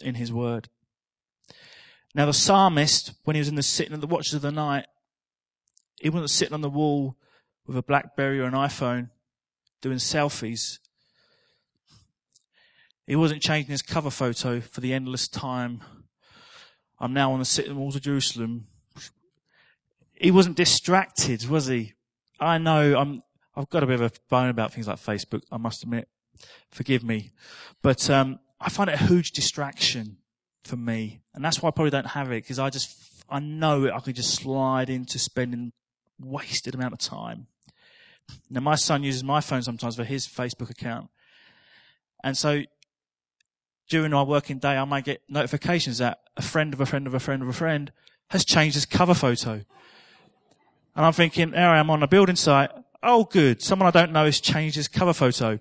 in 0.00 0.16
His 0.16 0.32
Word. 0.32 0.68
Now 2.14 2.26
the 2.26 2.32
psalmist, 2.34 3.12
when 3.24 3.36
he 3.36 3.40
was 3.40 3.48
in 3.48 3.54
the 3.54 3.62
sitting 3.62 3.94
at 3.94 4.00
the 4.00 4.06
watches 4.06 4.34
of 4.34 4.42
the 4.42 4.52
night, 4.52 4.86
he 6.00 6.10
wasn't 6.10 6.30
sitting 6.30 6.54
on 6.54 6.60
the 6.60 6.68
wall 6.68 7.16
with 7.66 7.76
a 7.76 7.82
Blackberry 7.82 8.40
or 8.40 8.44
an 8.44 8.52
iPhone 8.52 9.08
doing 9.82 9.98
selfies. 9.98 10.78
He 13.06 13.16
wasn't 13.16 13.42
changing 13.42 13.72
his 13.72 13.82
cover 13.82 14.10
photo 14.10 14.60
for 14.60 14.80
the 14.80 14.94
endless 14.94 15.28
time. 15.28 15.82
I'm 16.98 17.12
now 17.12 17.32
on 17.32 17.40
the 17.40 17.44
sitting 17.44 17.76
walls 17.76 17.96
of 17.96 18.02
Jerusalem. 18.02 18.68
He 20.14 20.30
wasn't 20.30 20.56
distracted, 20.56 21.46
was 21.48 21.66
he? 21.66 21.94
I 22.38 22.58
know 22.58 22.96
I'm, 22.96 23.22
I've 23.56 23.68
got 23.68 23.82
a 23.82 23.86
bit 23.86 24.00
of 24.00 24.02
a 24.02 24.12
bone 24.30 24.48
about 24.48 24.72
things 24.72 24.86
like 24.86 24.98
Facebook, 24.98 25.42
I 25.50 25.56
must 25.56 25.82
admit. 25.82 26.08
Forgive 26.70 27.02
me. 27.02 27.32
But 27.82 28.08
um, 28.08 28.38
I 28.60 28.70
find 28.70 28.88
it 28.88 29.00
a 29.00 29.04
huge 29.04 29.32
distraction 29.32 30.18
for 30.62 30.76
me. 30.76 31.22
And 31.34 31.44
that's 31.44 31.60
why 31.60 31.68
I 31.68 31.72
probably 31.72 31.90
don't 31.90 32.06
have 32.06 32.30
it, 32.30 32.44
because 32.44 32.60
I 32.60 32.70
just, 32.70 32.96
I 33.28 33.40
know 33.40 33.84
it, 33.84 33.92
I 33.92 33.98
could 33.98 34.14
just 34.14 34.34
slide 34.34 34.88
into 34.88 35.18
spending 35.18 35.72
wasted 36.20 36.74
amount 36.74 36.92
of 36.92 37.00
time. 37.00 37.48
Now 38.50 38.60
my 38.60 38.74
son 38.74 39.02
uses 39.02 39.24
my 39.24 39.40
phone 39.40 39.62
sometimes 39.62 39.96
for 39.96 40.04
his 40.04 40.26
Facebook 40.26 40.70
account. 40.70 41.08
And 42.24 42.36
so 42.36 42.62
during 43.88 44.14
our 44.14 44.24
working 44.24 44.58
day, 44.58 44.76
I 44.76 44.84
might 44.84 45.04
get 45.04 45.22
notifications 45.28 45.98
that 45.98 46.20
a 46.36 46.42
friend 46.42 46.72
of 46.72 46.80
a 46.80 46.86
friend 46.86 47.06
of 47.06 47.14
a 47.14 47.20
friend 47.20 47.42
of 47.42 47.48
a 47.48 47.52
friend 47.52 47.92
has 48.30 48.44
changed 48.44 48.74
his 48.74 48.86
cover 48.86 49.14
photo. 49.14 49.62
And 50.94 51.06
I'm 51.06 51.12
thinking, 51.12 51.50
there 51.50 51.68
I 51.68 51.78
am 51.78 51.90
on 51.90 52.02
a 52.02 52.08
building 52.08 52.36
site. 52.36 52.70
Oh, 53.02 53.24
good. 53.24 53.62
Someone 53.62 53.88
I 53.88 53.90
don't 53.90 54.12
know 54.12 54.24
has 54.24 54.40
changed 54.40 54.76
his 54.76 54.88
cover 54.88 55.12
photo. 55.12 55.58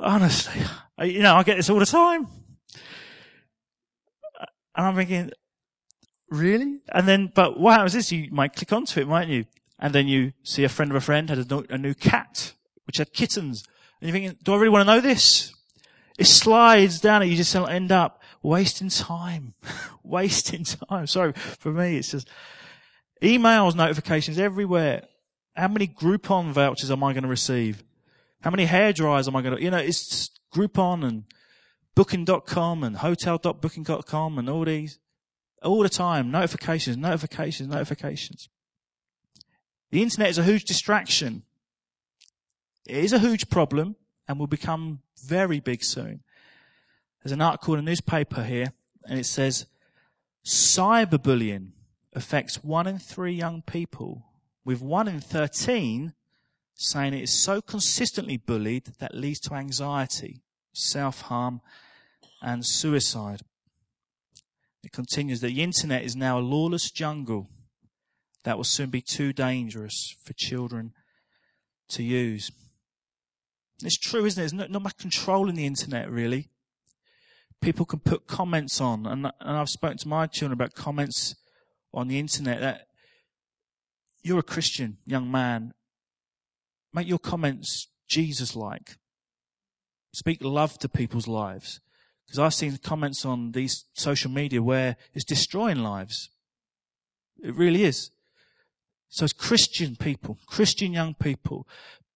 Honestly, 0.00 0.60
you 1.04 1.22
know, 1.22 1.36
I 1.36 1.42
get 1.42 1.56
this 1.56 1.70
all 1.70 1.78
the 1.78 1.86
time. 1.86 2.26
And 4.74 4.86
I'm 4.86 4.96
thinking, 4.96 5.30
really? 6.30 6.80
And 6.90 7.06
then, 7.06 7.30
but 7.34 7.60
what 7.60 7.74
happens 7.74 7.94
is 7.94 8.10
you 8.10 8.28
might 8.32 8.56
click 8.56 8.72
onto 8.72 9.00
it, 9.00 9.06
mightn't 9.06 9.32
you? 9.32 9.44
And 9.82 9.92
then 9.92 10.06
you 10.06 10.32
see 10.44 10.62
a 10.62 10.68
friend 10.68 10.92
of 10.92 10.96
a 10.96 11.00
friend 11.00 11.28
had 11.28 11.50
a, 11.50 11.64
a 11.68 11.76
new 11.76 11.92
cat, 11.92 12.52
which 12.86 12.98
had 12.98 13.12
kittens. 13.12 13.64
And 14.00 14.08
you're 14.08 14.12
thinking, 14.12 14.38
do 14.44 14.54
I 14.54 14.56
really 14.56 14.68
want 14.68 14.86
to 14.86 14.94
know 14.94 15.00
this? 15.00 15.52
It 16.16 16.28
slides 16.28 17.00
down 17.00 17.20
and 17.20 17.30
you 17.30 17.36
just 17.36 17.54
end 17.56 17.90
up 17.90 18.22
wasting 18.44 18.90
time. 18.90 19.54
wasting 20.04 20.62
time. 20.62 21.08
Sorry, 21.08 21.32
for 21.32 21.72
me, 21.72 21.96
it's 21.96 22.12
just 22.12 22.28
emails, 23.20 23.74
notifications 23.74 24.38
everywhere. 24.38 25.02
How 25.56 25.66
many 25.66 25.88
Groupon 25.88 26.52
vouchers 26.52 26.92
am 26.92 27.02
I 27.02 27.12
going 27.12 27.24
to 27.24 27.28
receive? 27.28 27.82
How 28.42 28.52
many 28.52 28.66
hair 28.66 28.92
dryers 28.92 29.26
am 29.26 29.34
I 29.34 29.42
going 29.42 29.56
to, 29.56 29.62
you 29.62 29.70
know, 29.72 29.78
it's 29.78 30.30
Groupon 30.54 31.04
and 31.04 31.24
booking.com 31.96 32.84
and 32.84 32.98
hotel.booking.com 32.98 34.38
and 34.38 34.48
all 34.48 34.64
these, 34.64 35.00
all 35.60 35.82
the 35.82 35.88
time, 35.88 36.30
notifications, 36.30 36.96
notifications, 36.96 37.68
notifications. 37.68 38.48
The 39.92 40.02
internet 40.02 40.30
is 40.30 40.38
a 40.38 40.44
huge 40.44 40.64
distraction. 40.64 41.42
It 42.86 42.96
is 42.96 43.12
a 43.12 43.18
huge 43.18 43.50
problem 43.50 43.96
and 44.26 44.38
will 44.38 44.46
become 44.46 45.00
very 45.22 45.60
big 45.60 45.84
soon. 45.84 46.22
There's 47.22 47.32
an 47.32 47.42
article 47.42 47.74
in 47.74 47.80
a 47.80 47.82
newspaper 47.82 48.42
here 48.42 48.72
and 49.04 49.18
it 49.18 49.26
says 49.26 49.66
cyberbullying 50.46 51.72
affects 52.14 52.64
one 52.64 52.86
in 52.86 52.98
three 52.98 53.34
young 53.34 53.60
people 53.60 54.24
with 54.64 54.80
one 54.80 55.08
in 55.08 55.20
13 55.20 56.14
saying 56.74 57.12
it 57.12 57.24
is 57.24 57.32
so 57.38 57.60
consistently 57.60 58.38
bullied 58.38 58.94
that 58.98 59.14
leads 59.14 59.40
to 59.40 59.54
anxiety, 59.54 60.40
self-harm 60.72 61.60
and 62.40 62.64
suicide. 62.64 63.42
It 64.82 64.90
continues 64.90 65.42
that 65.42 65.48
the 65.48 65.62
internet 65.62 66.02
is 66.02 66.16
now 66.16 66.38
a 66.38 66.40
lawless 66.40 66.90
jungle 66.90 67.50
that 68.44 68.56
will 68.56 68.64
soon 68.64 68.90
be 68.90 69.00
too 69.00 69.32
dangerous 69.32 70.16
for 70.24 70.32
children 70.34 70.92
to 71.88 72.02
use. 72.02 72.50
It's 73.82 73.98
true, 73.98 74.24
isn't 74.24 74.40
it? 74.40 74.42
There's 74.42 74.52
not, 74.52 74.70
not 74.70 74.82
much 74.82 74.98
control 74.98 75.48
in 75.48 75.54
the 75.54 75.66
internet, 75.66 76.10
really. 76.10 76.48
People 77.60 77.86
can 77.86 78.00
put 78.00 78.26
comments 78.26 78.80
on, 78.80 79.06
and, 79.06 79.26
and 79.26 79.56
I've 79.56 79.68
spoken 79.68 79.98
to 79.98 80.08
my 80.08 80.26
children 80.26 80.52
about 80.52 80.74
comments 80.74 81.36
on 81.94 82.08
the 82.08 82.18
internet 82.18 82.60
that 82.60 82.86
you're 84.22 84.38
a 84.38 84.44
Christian 84.44 84.98
young 85.04 85.30
man. 85.30 85.74
Make 86.92 87.08
your 87.08 87.18
comments 87.18 87.88
Jesus 88.08 88.54
like. 88.56 88.96
Speak 90.14 90.42
love 90.42 90.78
to 90.78 90.88
people's 90.88 91.28
lives. 91.28 91.80
Because 92.26 92.38
I've 92.38 92.54
seen 92.54 92.76
comments 92.78 93.24
on 93.24 93.52
these 93.52 93.84
social 93.94 94.30
media 94.30 94.62
where 94.62 94.96
it's 95.14 95.24
destroying 95.24 95.78
lives. 95.78 96.30
It 97.42 97.54
really 97.54 97.84
is. 97.84 98.10
So 99.12 99.24
as 99.24 99.34
Christian 99.34 99.94
people, 99.94 100.38
Christian 100.46 100.94
young 100.94 101.12
people, 101.12 101.68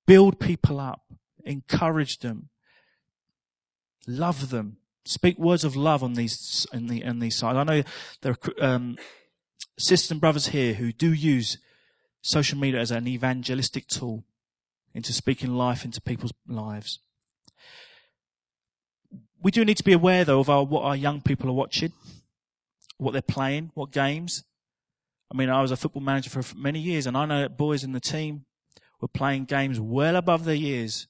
build 0.06 0.40
people 0.40 0.80
up, 0.80 1.02
encourage 1.44 2.20
them, 2.20 2.48
love 4.06 4.48
them, 4.48 4.78
speak 5.04 5.38
words 5.38 5.62
of 5.62 5.76
love 5.76 6.02
on 6.02 6.14
these, 6.14 6.66
in 6.72 6.86
the, 6.86 7.04
on 7.04 7.18
these 7.18 7.36
sides. 7.36 7.58
I 7.58 7.64
know 7.64 7.82
there 8.22 8.32
are, 8.32 8.64
um, 8.64 8.96
sisters 9.76 10.10
and 10.10 10.22
brothers 10.22 10.46
here 10.46 10.72
who 10.72 10.90
do 10.90 11.12
use 11.12 11.58
social 12.22 12.58
media 12.58 12.80
as 12.80 12.90
an 12.90 13.06
evangelistic 13.06 13.88
tool 13.88 14.24
into 14.94 15.12
speaking 15.12 15.54
life 15.54 15.84
into 15.84 16.00
people's 16.00 16.32
lives. 16.48 17.00
We 19.42 19.50
do 19.50 19.66
need 19.66 19.76
to 19.76 19.84
be 19.84 19.92
aware 19.92 20.24
though 20.24 20.40
of 20.40 20.48
our, 20.48 20.64
what 20.64 20.84
our 20.84 20.96
young 20.96 21.20
people 21.20 21.50
are 21.50 21.52
watching, 21.52 21.92
what 22.96 23.12
they're 23.12 23.20
playing, 23.20 23.72
what 23.74 23.90
games. 23.90 24.44
I 25.32 25.36
mean, 25.36 25.50
I 25.50 25.60
was 25.60 25.70
a 25.70 25.76
football 25.76 26.02
manager 26.02 26.30
for 26.30 26.56
many 26.56 26.78
years 26.78 27.06
and 27.06 27.16
I 27.16 27.26
know 27.26 27.40
that 27.40 27.56
boys 27.56 27.84
in 27.84 27.92
the 27.92 28.00
team 28.00 28.44
were 29.00 29.08
playing 29.08 29.44
games 29.44 29.80
well 29.80 30.16
above 30.16 30.44
their 30.44 30.54
years. 30.54 31.08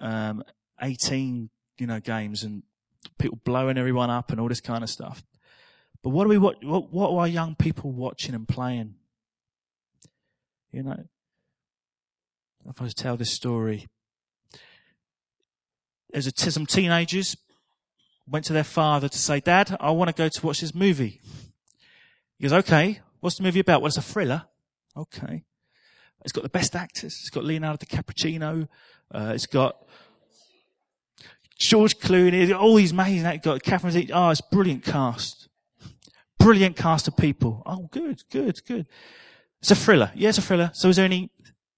Um, 0.00 0.44
18, 0.82 1.50
you 1.78 1.86
know, 1.86 2.00
games 2.00 2.42
and 2.42 2.62
people 3.18 3.40
blowing 3.44 3.78
everyone 3.78 4.10
up 4.10 4.30
and 4.30 4.40
all 4.40 4.48
this 4.48 4.60
kind 4.60 4.84
of 4.84 4.90
stuff. 4.90 5.24
But 6.02 6.10
what 6.10 6.26
are 6.26 6.28
we, 6.28 6.38
what, 6.38 6.62
what, 6.62 7.10
are 7.12 7.26
young 7.26 7.54
people 7.54 7.90
watching 7.90 8.34
and 8.34 8.46
playing? 8.46 8.94
You 10.70 10.82
know, 10.82 11.04
if 12.68 12.80
I 12.80 12.84
was 12.84 12.94
to 12.94 13.02
tell 13.02 13.16
this 13.16 13.32
story, 13.32 13.86
there's 16.10 16.26
a, 16.26 16.50
some 16.50 16.66
teenagers 16.66 17.36
went 18.28 18.44
to 18.46 18.52
their 18.52 18.64
father 18.64 19.08
to 19.08 19.18
say, 19.18 19.40
Dad, 19.40 19.76
I 19.80 19.90
want 19.92 20.08
to 20.08 20.14
go 20.14 20.28
to 20.28 20.46
watch 20.46 20.60
this 20.60 20.74
movie. 20.74 21.20
He 22.38 22.42
goes, 22.42 22.52
okay, 22.52 23.00
what's 23.26 23.38
the 23.38 23.42
movie 23.42 23.58
about? 23.58 23.82
Well, 23.82 23.88
it's 23.88 23.96
a 23.96 24.02
thriller. 24.02 24.44
Okay. 24.96 25.42
It's 26.22 26.30
got 26.30 26.44
the 26.44 26.48
best 26.48 26.76
actors. 26.76 27.18
It's 27.20 27.28
got 27.28 27.42
Leonardo 27.42 27.84
DiCaprio. 27.84 28.68
Uh, 29.12 29.32
it's 29.34 29.46
got 29.46 29.84
George 31.58 31.98
Clooney. 31.98 32.56
All 32.56 32.76
these 32.76 32.92
amazing 32.92 33.26
actors. 33.26 33.40
Got 33.40 33.62
Catherine 33.64 33.92
Zeta. 33.92 34.12
Oh, 34.14 34.30
it's 34.30 34.40
brilliant 34.40 34.84
cast. 34.84 35.48
Brilliant 36.38 36.76
cast 36.76 37.08
of 37.08 37.16
people. 37.16 37.64
Oh, 37.66 37.88
good, 37.90 38.22
good, 38.30 38.64
good. 38.64 38.86
It's 39.60 39.72
a 39.72 39.74
thriller. 39.74 40.12
Yeah, 40.14 40.28
it's 40.28 40.38
a 40.38 40.42
thriller. 40.42 40.70
So 40.72 40.88
is 40.88 40.94
there 40.94 41.04
any 41.04 41.32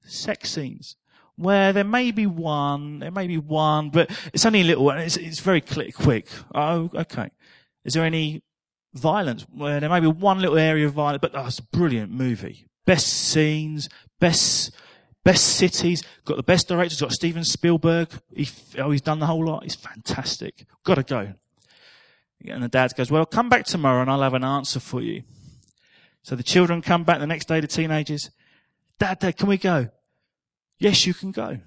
sex 0.05 0.51
scenes? 0.51 0.97
Where 1.37 1.73
there 1.73 1.83
may 1.83 2.11
be 2.11 2.27
one, 2.27 2.99
there 2.99 3.11
may 3.11 3.27
be 3.27 3.39
one, 3.39 3.89
but 3.89 4.11
it's 4.35 4.45
only 4.45 4.61
a 4.61 4.65
little, 4.65 4.91
and 4.91 5.01
it's, 5.01 5.17
it's 5.17 5.41
very 5.41 5.63
quick, 5.63 5.95
quick. 5.95 6.29
Oh, 6.55 6.91
okay. 6.95 7.31
Is 7.87 7.95
there 7.95 8.05
any 8.05 8.43
violence? 8.95 9.47
Where 9.53 9.81
there 9.81 9.89
may 9.89 10.01
be 10.01 10.07
one 10.07 10.41
little 10.41 10.59
area 10.59 10.87
of 10.87 10.95
violence, 10.95 11.21
but 11.21 11.35
oh, 11.35 11.47
a 11.47 11.77
brilliant 11.77 12.11
movie. 12.11 12.67
Best 12.85 13.07
scenes, 13.07 13.89
best, 14.19 14.73
best 15.25 15.57
cities, 15.57 16.03
got 16.25 16.37
the 16.37 16.43
best 16.43 16.69
directors, 16.69 17.01
got 17.01 17.13
Steven 17.13 17.45
Spielberg. 17.45 18.11
He, 18.35 18.49
oh, 18.79 18.91
he's 18.91 19.03
done 19.03 19.19
the 19.19 19.27
whole 19.27 19.45
lot. 19.45 19.65
He's 19.65 19.75
fantastic. 19.75 20.65
Gotta 20.85 21.03
go. 21.03 21.35
And 22.47 22.63
the 22.63 22.69
dad 22.69 22.93
goes, 22.97 23.11
well, 23.11 23.27
come 23.27 23.49
back 23.49 23.65
tomorrow 23.65 24.01
and 24.01 24.11
I'll 24.11 24.23
have 24.23 24.35
an 24.35 24.45
answer 24.45 24.81
for 24.81 25.03
you. 25.03 25.23
So 26.23 26.37
the 26.37 26.43
children 26.43 26.83
come 26.83 27.05
back 27.05 27.19
the 27.19 27.27
next 27.27 27.49
day, 27.49 27.61
the 27.61 27.67
teenagers. 27.67 28.31
Dad, 28.99 29.19
dad, 29.19 29.37
can 29.37 29.49
we 29.49 29.57
go? 29.57 29.89
Yes, 30.79 31.07
you 31.07 31.15
can 31.15 31.33
go. 31.33 31.59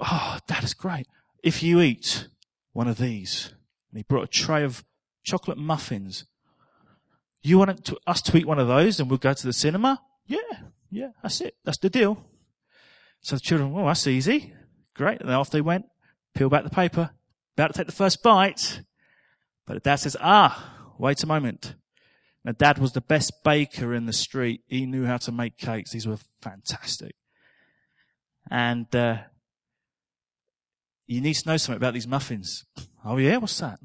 Oh, 0.00 0.38
that 0.48 0.64
is 0.64 0.74
great. 0.74 1.06
If 1.42 1.62
you 1.62 1.80
eat 1.80 2.28
one 2.72 2.88
of 2.88 2.98
these, 2.98 3.52
and 3.90 3.98
he 3.98 4.02
brought 4.02 4.24
a 4.24 4.28
tray 4.28 4.64
of 4.64 4.84
chocolate 5.24 5.58
muffins. 5.58 6.26
You 7.42 7.58
want 7.58 7.84
to, 7.84 7.98
us 8.06 8.22
to 8.22 8.36
eat 8.36 8.46
one 8.46 8.58
of 8.58 8.68
those 8.68 9.00
and 9.00 9.10
we'll 9.10 9.18
go 9.18 9.32
to 9.34 9.46
the 9.46 9.52
cinema? 9.52 10.00
Yeah, 10.26 10.38
yeah, 10.90 11.08
that's 11.22 11.40
it. 11.40 11.56
That's 11.64 11.78
the 11.78 11.90
deal. 11.90 12.24
So 13.20 13.36
the 13.36 13.40
children, 13.40 13.72
well, 13.72 13.86
that's 13.86 14.06
easy. 14.06 14.54
Great. 14.94 15.20
And 15.20 15.30
off 15.30 15.50
they 15.50 15.60
went, 15.60 15.86
peel 16.34 16.48
back 16.48 16.64
the 16.64 16.70
paper, 16.70 17.10
about 17.56 17.72
to 17.72 17.78
take 17.78 17.86
the 17.86 17.92
first 17.92 18.22
bite. 18.22 18.82
But 19.66 19.74
the 19.74 19.80
dad 19.80 19.96
says, 19.96 20.16
ah, 20.20 20.94
wait 20.98 21.22
a 21.22 21.26
moment. 21.26 21.74
Now, 22.44 22.52
dad 22.52 22.78
was 22.78 22.92
the 22.92 23.00
best 23.00 23.32
baker 23.42 23.94
in 23.94 24.04
the 24.04 24.12
street. 24.12 24.60
He 24.66 24.84
knew 24.84 25.06
how 25.06 25.16
to 25.16 25.32
make 25.32 25.56
cakes. 25.56 25.92
These 25.92 26.06
were 26.06 26.18
fantastic. 26.42 27.14
And, 28.50 28.94
uh, 28.94 29.18
you 31.06 31.20
need 31.20 31.34
to 31.34 31.48
know 31.48 31.56
something 31.56 31.76
about 31.76 31.94
these 31.94 32.06
muffins. 32.06 32.64
Oh 33.04 33.16
yeah, 33.18 33.36
what's 33.36 33.58
that? 33.58 33.78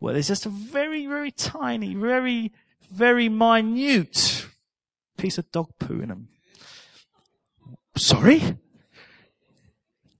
Well, 0.00 0.14
there's 0.14 0.28
just 0.28 0.46
a 0.46 0.50
very, 0.50 1.06
very 1.06 1.30
tiny, 1.30 1.94
very, 1.94 2.52
very 2.90 3.28
minute 3.28 4.46
piece 5.16 5.38
of 5.38 5.50
dog 5.52 5.70
poo 5.78 6.00
in 6.00 6.08
them. 6.08 6.28
Sorry? 7.96 8.56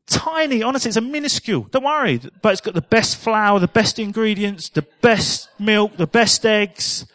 tiny. 0.07 0.63
Honestly, 0.63 0.89
it's 0.89 0.97
a 0.97 1.01
minuscule. 1.01 1.63
Don't 1.71 1.85
worry. 1.85 2.21
But 2.43 2.53
it's 2.53 2.61
got 2.61 2.75
the 2.75 2.81
best 2.81 3.17
flour, 3.17 3.59
the 3.59 3.69
best 3.69 3.99
ingredients, 3.99 4.69
the 4.69 4.87
best 5.01 5.49
milk, 5.59 5.97
the 5.97 6.07
best 6.07 6.45
eggs. 6.47 7.07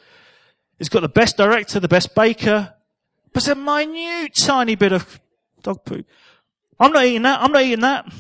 It's 0.80 0.90
got 0.90 1.02
the 1.02 1.10
best 1.10 1.38
director, 1.38 1.80
the 1.80 1.88
best 1.88 2.16
baker. 2.16 2.74
But 3.34 3.44
it's 3.44 3.48
a 3.48 3.56
minute, 3.56 4.36
tiny 4.36 4.76
bit 4.76 4.92
of 4.92 5.20
dog 5.64 5.86
poo. 5.86 6.04
I'm 6.80 6.92
not 6.92 7.06
eating 7.06 7.22
that. 7.24 7.42
I'm 7.42 7.52
not 7.52 7.64
eating 7.64 7.82
that. 7.82 8.12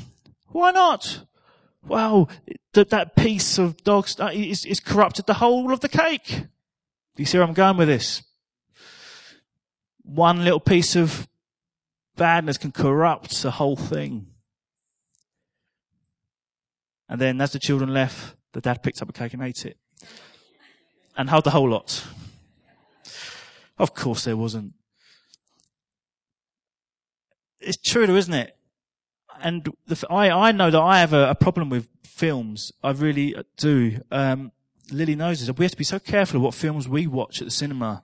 Why 0.49 0.71
not? 0.71 1.25
Well, 1.83 2.29
that, 2.73 2.89
that 2.89 3.15
piece 3.15 3.57
of 3.57 3.83
dog 3.83 4.07
stuff 4.07 4.29
uh, 4.29 4.33
is, 4.33 4.65
is 4.65 4.79
corrupted 4.79 5.25
the 5.25 5.35
whole 5.35 5.73
of 5.73 5.79
the 5.79 5.89
cake. 5.89 6.27
Do 6.27 6.45
you 7.17 7.25
see 7.25 7.37
where 7.37 7.47
I'm 7.47 7.53
going 7.53 7.77
with 7.77 7.87
this? 7.87 8.23
One 10.03 10.43
little 10.43 10.59
piece 10.59 10.95
of 10.95 11.27
badness 12.15 12.57
can 12.57 12.71
corrupt 12.71 13.41
the 13.41 13.51
whole 13.51 13.75
thing. 13.75 14.27
And 17.09 17.19
then 17.19 17.41
as 17.41 17.51
the 17.51 17.59
children 17.59 17.93
left, 17.93 18.35
the 18.53 18.61
dad 18.61 18.83
picked 18.83 19.01
up 19.01 19.09
a 19.09 19.13
cake 19.13 19.33
and 19.33 19.43
ate 19.43 19.65
it. 19.65 19.77
And 21.17 21.29
held 21.29 21.43
the 21.43 21.51
whole 21.51 21.69
lot. 21.69 22.05
Of 23.77 23.93
course 23.93 24.23
there 24.23 24.37
wasn't. 24.37 24.73
It's 27.59 27.77
true 27.77 28.07
though, 28.07 28.15
isn't 28.15 28.33
it? 28.33 28.55
And 29.43 29.67
the, 29.87 30.05
I, 30.09 30.29
I 30.29 30.51
know 30.51 30.69
that 30.69 30.79
I 30.79 30.99
have 30.99 31.13
a, 31.13 31.29
a, 31.29 31.35
problem 31.35 31.69
with 31.69 31.87
films. 32.03 32.71
I 32.83 32.91
really 32.91 33.35
do. 33.57 34.01
Um, 34.11 34.51
Lily 34.91 35.15
knows 35.15 35.39
this. 35.39 35.57
We 35.57 35.65
have 35.65 35.71
to 35.71 35.77
be 35.77 35.83
so 35.83 35.99
careful 35.99 36.37
of 36.37 36.43
what 36.43 36.53
films 36.53 36.87
we 36.87 37.07
watch 37.07 37.41
at 37.41 37.45
the 37.45 37.51
cinema. 37.51 38.03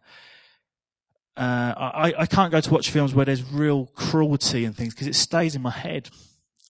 Uh, 1.36 1.74
I, 1.78 2.14
I 2.20 2.26
can't 2.26 2.52
go 2.52 2.60
to 2.60 2.74
watch 2.74 2.90
films 2.90 3.14
where 3.14 3.26
there's 3.26 3.44
real 3.44 3.88
cruelty 3.94 4.66
and 4.66 4.76
things 4.76 4.94
because 4.94 5.08
it 5.08 5.16
stays 5.16 5.56
in 5.56 5.62
my 5.62 5.72
head. 5.72 6.10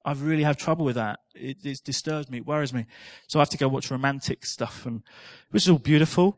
I 0.03 0.13
really 0.13 0.43
have 0.43 0.57
trouble 0.57 0.85
with 0.85 0.95
that. 0.95 1.19
It, 1.35 1.57
it 1.63 1.81
disturbs 1.83 2.29
me. 2.29 2.39
It 2.39 2.45
worries 2.45 2.73
me. 2.73 2.85
So 3.27 3.39
I 3.39 3.41
have 3.41 3.49
to 3.51 3.57
go 3.57 3.67
watch 3.67 3.91
romantic 3.91 4.45
stuff 4.45 4.85
and, 4.85 5.03
which 5.51 5.63
is 5.63 5.69
all 5.69 5.79
beautiful. 5.79 6.37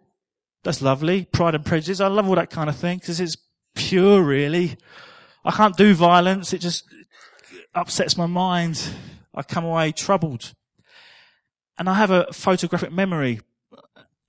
That's 0.64 0.82
lovely. 0.82 1.26
Pride 1.26 1.56
and 1.56 1.66
Prejudice. 1.66 2.00
I 2.00 2.08
love 2.08 2.28
all 2.28 2.36
that 2.36 2.50
kind 2.50 2.70
of 2.70 2.76
thing 2.76 3.00
because 3.00 3.20
it's 3.20 3.38
pure, 3.76 4.22
really. 4.22 4.78
I 5.46 5.52
can't 5.52 5.78
do 5.78 5.94
violence. 5.94 6.54
It 6.54 6.60
just 6.60 6.84
upsets 7.74 8.18
my 8.18 8.26
mind. 8.26 8.90
I 9.34 9.44
come 9.44 9.66
away 9.66 9.92
troubled. 9.92 10.54
And 11.78 11.90
I 11.90 11.94
have 11.94 12.12
a 12.12 12.32
photographic 12.34 12.92
memory 12.92 13.42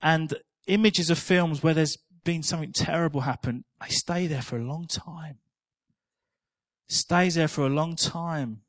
and 0.01 0.33
images 0.67 1.09
of 1.09 1.19
films 1.19 1.61
where 1.61 1.73
there's 1.73 1.97
been 2.23 2.43
something 2.43 2.71
terrible 2.71 3.21
happen. 3.21 3.65
They 3.81 3.89
stay 3.89 4.27
there 4.27 4.41
for 4.41 4.57
a 4.57 4.63
long 4.63 4.87
time. 4.87 5.39
Stays 6.87 7.35
there 7.35 7.47
for 7.47 7.65
a 7.65 7.69
long 7.69 7.95
time. 7.95 8.61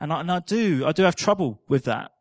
And 0.00 0.12
I, 0.12 0.20
and 0.20 0.30
I 0.30 0.40
do, 0.40 0.84
I 0.86 0.92
do 0.92 1.02
have 1.04 1.16
trouble 1.16 1.62
with 1.68 1.84
that. 1.84 2.12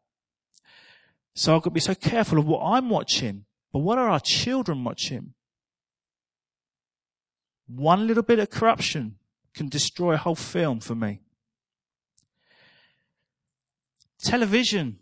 So 1.36 1.56
I've 1.56 1.64
got 1.64 1.72
to 1.72 1.74
be 1.74 1.80
so 1.80 1.96
careful 1.96 2.38
of 2.38 2.46
what 2.46 2.62
I'm 2.64 2.90
watching. 2.90 3.46
But 3.72 3.80
what 3.80 3.98
are 3.98 4.10
our 4.10 4.20
children 4.20 4.84
watching? 4.84 5.34
One 7.68 8.06
little 8.06 8.24
bit 8.24 8.40
of 8.40 8.50
corruption 8.52 9.18
can 9.56 9.68
destroy 9.68 10.14
a 10.14 10.18
whole 10.18 10.36
film 10.36 10.80
for 10.80 10.94
me. 10.94 11.23
Television. 14.24 15.00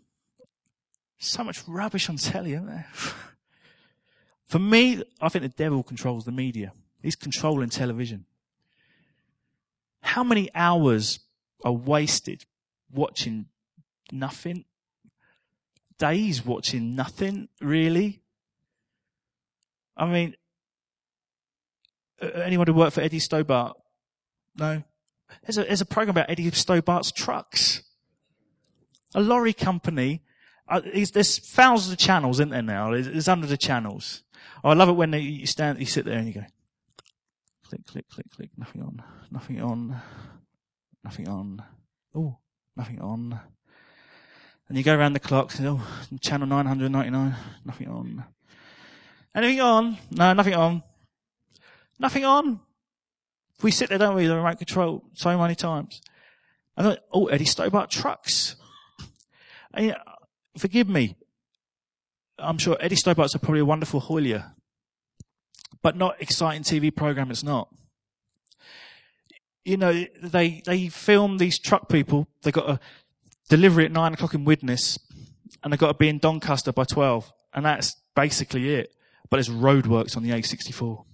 So 1.18 1.44
much 1.44 1.62
rubbish 1.68 2.08
on 2.08 2.16
telly, 2.16 2.54
isn't 2.54 2.66
there? 2.66 2.88
for 4.44 4.58
me, 4.58 5.02
I 5.20 5.28
think 5.28 5.42
the 5.42 5.48
devil 5.48 5.82
controls 5.82 6.24
the 6.24 6.32
media. 6.32 6.72
He's 7.00 7.16
controlling 7.16 7.68
television. 7.68 8.26
How 10.00 10.24
many 10.24 10.50
hours 10.54 11.20
are 11.64 11.72
wasted 11.72 12.44
watching 12.92 13.46
nothing? 14.10 14.64
Days 15.98 16.44
watching 16.44 16.96
nothing, 16.96 17.48
really? 17.60 18.20
I 19.96 20.06
mean, 20.06 20.34
anyone 22.20 22.66
who 22.66 22.74
worked 22.74 22.94
for 22.94 23.00
Eddie 23.00 23.20
Stobart? 23.20 23.76
No? 24.56 24.82
There's 25.44 25.58
a, 25.58 25.62
there's 25.62 25.80
a 25.80 25.86
program 25.86 26.10
about 26.10 26.30
Eddie 26.30 26.50
Stobart's 26.50 27.12
trucks. 27.12 27.82
A 29.14 29.20
lorry 29.20 29.52
company. 29.52 30.22
Uh, 30.68 30.80
there's 31.12 31.38
thousands 31.38 31.92
of 31.92 31.98
channels, 31.98 32.36
isn't 32.36 32.50
there 32.50 32.62
now? 32.62 32.92
There's, 32.92 33.26
hundreds 33.26 33.52
of 33.52 33.58
channels. 33.58 34.22
Oh, 34.64 34.70
I 34.70 34.74
love 34.74 34.88
it 34.88 34.92
when 34.92 35.10
they, 35.10 35.20
you 35.20 35.46
stand, 35.46 35.78
you 35.78 35.86
sit 35.86 36.04
there 36.04 36.18
and 36.18 36.26
you 36.26 36.34
go, 36.34 36.44
click, 37.68 37.86
click, 37.86 38.08
click, 38.08 38.26
click, 38.34 38.50
nothing 38.56 38.82
on, 38.82 39.02
nothing 39.30 39.60
on, 39.60 40.00
nothing 41.04 41.28
on. 41.28 41.62
Oh, 42.14 42.38
nothing 42.76 43.00
on. 43.00 43.40
And 44.68 44.78
you 44.78 44.84
go 44.84 44.96
around 44.96 45.12
the 45.12 45.20
clock, 45.20 45.52
oh, 45.60 45.86
channel 46.20 46.46
999, 46.46 47.36
nothing 47.64 47.88
on. 47.88 48.24
Anything 49.34 49.60
on? 49.60 49.98
No, 50.10 50.32
nothing 50.32 50.54
on. 50.54 50.82
Nothing 51.98 52.24
on. 52.24 52.60
We 53.62 53.70
sit 53.70 53.88
there, 53.88 53.98
don't 53.98 54.14
we, 54.14 54.26
the 54.26 54.36
remote 54.36 54.58
control 54.58 55.04
so 55.14 55.36
many 55.38 55.54
times. 55.54 56.00
And 56.76 56.86
then, 56.86 56.96
oh, 57.12 57.26
Eddie 57.26 57.44
Stobart 57.44 57.90
trucks. 57.90 58.56
And, 59.74 59.92
uh, 59.92 59.96
forgive 60.56 60.88
me. 60.88 61.16
I'm 62.38 62.58
sure 62.58 62.76
Eddie 62.80 62.96
Stobart's 62.96 63.34
a 63.34 63.38
probably 63.38 63.60
a 63.60 63.64
wonderful 63.64 64.00
haulier, 64.00 64.52
but 65.82 65.96
not 65.96 66.20
exciting 66.20 66.62
TV 66.62 66.94
program. 66.94 67.30
It's 67.30 67.44
not. 67.44 67.68
You 69.64 69.76
know, 69.76 70.06
they, 70.20 70.62
they 70.66 70.88
film 70.88 71.38
these 71.38 71.58
truck 71.58 71.88
people. 71.88 72.26
They 72.42 72.50
got 72.50 72.68
a 72.68 72.80
delivery 73.48 73.84
at 73.84 73.92
nine 73.92 74.14
o'clock 74.14 74.34
in 74.34 74.44
Widnes 74.44 74.98
and 75.62 75.72
they 75.72 75.76
got 75.76 75.88
to 75.88 75.94
be 75.94 76.08
in 76.08 76.18
Doncaster 76.18 76.72
by 76.72 76.84
12. 76.84 77.32
And 77.54 77.64
that's 77.64 77.96
basically 78.16 78.74
it. 78.74 78.92
But 79.30 79.36
there's 79.36 79.48
roadworks 79.48 80.16
on 80.16 80.22
the 80.22 80.30
A64 80.30 81.04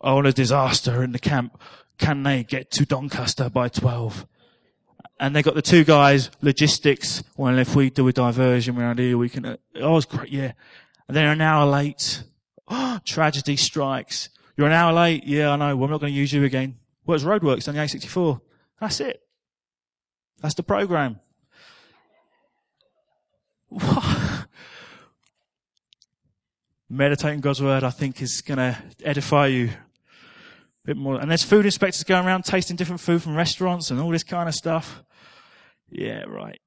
oh, 0.00 0.18
and 0.18 0.26
a 0.26 0.32
disaster 0.32 1.02
in 1.02 1.12
the 1.12 1.18
camp. 1.18 1.60
Can 1.98 2.22
they 2.22 2.42
get 2.42 2.70
to 2.72 2.86
Doncaster 2.86 3.48
by 3.48 3.68
12? 3.68 4.26
And 5.20 5.36
they 5.36 5.42
got 5.42 5.54
the 5.54 5.62
two 5.62 5.84
guys, 5.84 6.30
logistics. 6.40 7.22
Well, 7.36 7.58
if 7.58 7.76
we 7.76 7.90
do 7.90 8.08
a 8.08 8.12
diversion 8.12 8.76
around 8.78 8.98
here, 8.98 9.16
we 9.16 9.28
can, 9.28 9.44
uh, 9.44 9.56
oh, 9.76 9.96
it's 9.96 10.06
great, 10.06 10.30
yeah. 10.30 10.52
And 11.06 11.16
they're 11.16 11.30
an 11.30 11.40
hour 11.40 11.66
late. 11.66 12.24
Oh, 12.68 12.98
tragedy 13.06 13.56
strikes. 13.56 14.30
You're 14.56 14.66
an 14.66 14.72
hour 14.72 14.92
late. 14.92 15.24
Yeah, 15.24 15.50
I 15.50 15.56
know. 15.56 15.76
Well, 15.76 15.84
I'm 15.84 15.90
not 15.90 16.00
going 16.00 16.12
to 16.12 16.18
use 16.18 16.32
you 16.32 16.44
again. 16.44 16.76
It's 17.06 17.24
roadworks 17.24 17.68
on 17.68 17.74
the 17.74 17.80
A64. 17.80 18.40
That's 18.80 19.00
it. 19.00 19.22
That's 20.40 20.54
the 20.54 20.62
program. 20.62 21.20
Meditating 26.88 27.40
God's 27.40 27.62
word, 27.62 27.84
I 27.84 27.90
think, 27.90 28.20
is 28.20 28.40
going 28.42 28.58
to 28.58 28.76
edify 29.04 29.46
you 29.46 29.70
bit 30.84 30.96
more. 30.96 31.20
And 31.20 31.30
there's 31.30 31.42
food 31.42 31.64
inspectors 31.64 32.02
going 32.04 32.26
around 32.26 32.44
tasting 32.44 32.76
different 32.76 33.00
food 33.00 33.22
from 33.22 33.36
restaurants 33.36 33.90
and 33.90 34.00
all 34.00 34.10
this 34.10 34.24
kind 34.24 34.48
of 34.48 34.54
stuff. 34.54 35.02
Yeah, 35.90 36.24
right. 36.24 36.60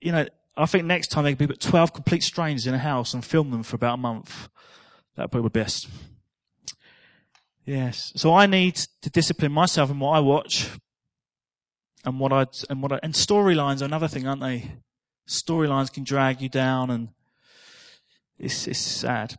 You 0.00 0.12
know, 0.12 0.26
I 0.56 0.66
think 0.66 0.84
next 0.84 1.08
time 1.08 1.24
they 1.24 1.32
could 1.32 1.38
be 1.38 1.46
put 1.46 1.60
12 1.60 1.92
complete 1.92 2.22
strangers 2.22 2.66
in 2.66 2.74
a 2.74 2.78
house 2.78 3.14
and 3.14 3.24
film 3.24 3.50
them 3.50 3.62
for 3.62 3.76
about 3.76 3.94
a 3.94 3.98
month. 3.98 4.48
That'd 5.16 5.30
be 5.30 5.40
the 5.40 5.50
best. 5.50 5.88
Yes. 7.64 8.12
So 8.16 8.34
I 8.34 8.46
need 8.46 8.76
to 9.02 9.10
discipline 9.10 9.52
myself 9.52 9.90
in 9.90 9.98
what 9.98 10.12
I 10.12 10.20
watch 10.20 10.70
and 12.04 12.18
what 12.18 12.32
I, 12.32 12.46
and 12.70 12.82
what 12.82 12.92
I, 12.92 13.00
and 13.02 13.12
storylines 13.12 13.82
are 13.82 13.86
another 13.86 14.08
thing, 14.08 14.26
aren't 14.26 14.40
they? 14.40 14.70
Storylines 15.28 15.92
can 15.92 16.04
drag 16.04 16.40
you 16.40 16.48
down 16.48 16.90
and 16.90 17.08
it's, 18.38 18.66
it's 18.66 18.78
sad. 18.78 19.34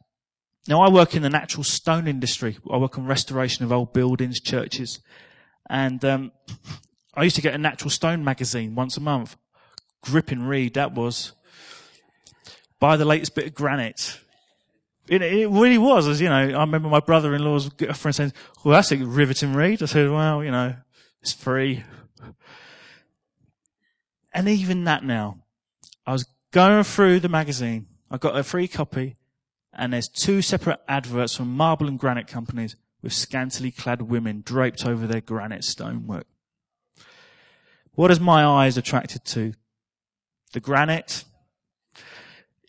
Now 0.67 0.81
I 0.81 0.89
work 0.89 1.15
in 1.15 1.21
the 1.21 1.29
natural 1.29 1.63
stone 1.63 2.07
industry. 2.07 2.57
I 2.71 2.77
work 2.77 2.97
on 2.97 3.05
restoration 3.05 3.65
of 3.65 3.71
old 3.71 3.93
buildings, 3.93 4.39
churches. 4.39 4.99
And, 5.69 6.03
um, 6.05 6.31
I 7.15 7.23
used 7.23 7.35
to 7.35 7.41
get 7.41 7.53
a 7.53 7.57
natural 7.57 7.89
stone 7.89 8.23
magazine 8.23 8.75
once 8.75 8.95
a 8.95 9.01
month. 9.01 9.35
Gripping 10.01 10.43
read, 10.43 10.75
that 10.75 10.93
was. 10.93 11.33
Buy 12.79 12.95
the 12.95 13.05
latest 13.05 13.35
bit 13.35 13.47
of 13.47 13.53
granite. 13.53 14.19
It, 15.07 15.21
it 15.21 15.49
really 15.49 15.77
was, 15.77 16.07
as 16.07 16.21
you 16.21 16.29
know, 16.29 16.35
I 16.35 16.61
remember 16.61 16.87
my 16.87 16.99
brother-in-law's 16.99 17.71
friend 17.95 18.15
saying, 18.15 18.33
well, 18.63 18.75
that's 18.75 18.91
a 18.91 18.97
riveting 18.97 19.53
read. 19.53 19.83
I 19.83 19.87
said, 19.87 20.09
well, 20.09 20.43
you 20.43 20.51
know, 20.51 20.75
it's 21.21 21.33
free. 21.33 21.83
And 24.31 24.47
even 24.47 24.83
that 24.83 25.03
now, 25.03 25.39
I 26.05 26.13
was 26.13 26.25
going 26.51 26.83
through 26.83 27.19
the 27.19 27.27
magazine. 27.27 27.87
I 28.11 28.17
got 28.17 28.37
a 28.37 28.43
free 28.43 28.67
copy 28.67 29.17
and 29.79 29.93
there's 29.93 30.09
two 30.09 30.41
separate 30.41 30.81
adverts 30.89 31.37
from 31.37 31.55
marble 31.55 31.87
and 31.87 31.97
granite 31.97 32.27
companies 32.27 32.75
with 33.01 33.13
scantily 33.13 33.71
clad 33.71 34.01
women 34.01 34.41
draped 34.45 34.85
over 34.85 35.07
their 35.07 35.21
granite 35.21 35.63
stonework. 35.63 36.27
What 37.93 38.11
is 38.11 38.19
my 38.19 38.43
eyes 38.43 38.77
attracted 38.77 39.23
to? 39.25 39.53
The 40.51 40.59
granite? 40.59 41.23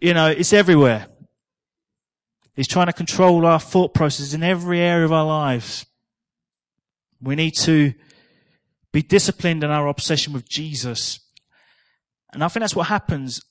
You 0.00 0.14
know, 0.14 0.28
it's 0.28 0.52
everywhere. 0.52 1.08
He's 2.54 2.68
trying 2.68 2.86
to 2.86 2.92
control 2.92 3.44
our 3.44 3.58
thought 3.58 3.92
processes 3.92 4.32
in 4.32 4.44
every 4.44 4.80
area 4.80 5.04
of 5.04 5.12
our 5.12 5.26
lives. 5.26 5.86
We 7.20 7.34
need 7.34 7.56
to 7.56 7.92
be 8.92 9.02
disciplined 9.02 9.64
in 9.64 9.70
our 9.70 9.88
obsession 9.88 10.32
with 10.32 10.48
Jesus. 10.48 11.18
And 12.32 12.44
I 12.44 12.48
think 12.48 12.62
that's 12.62 12.76
what 12.76 12.86
happens 12.86 13.42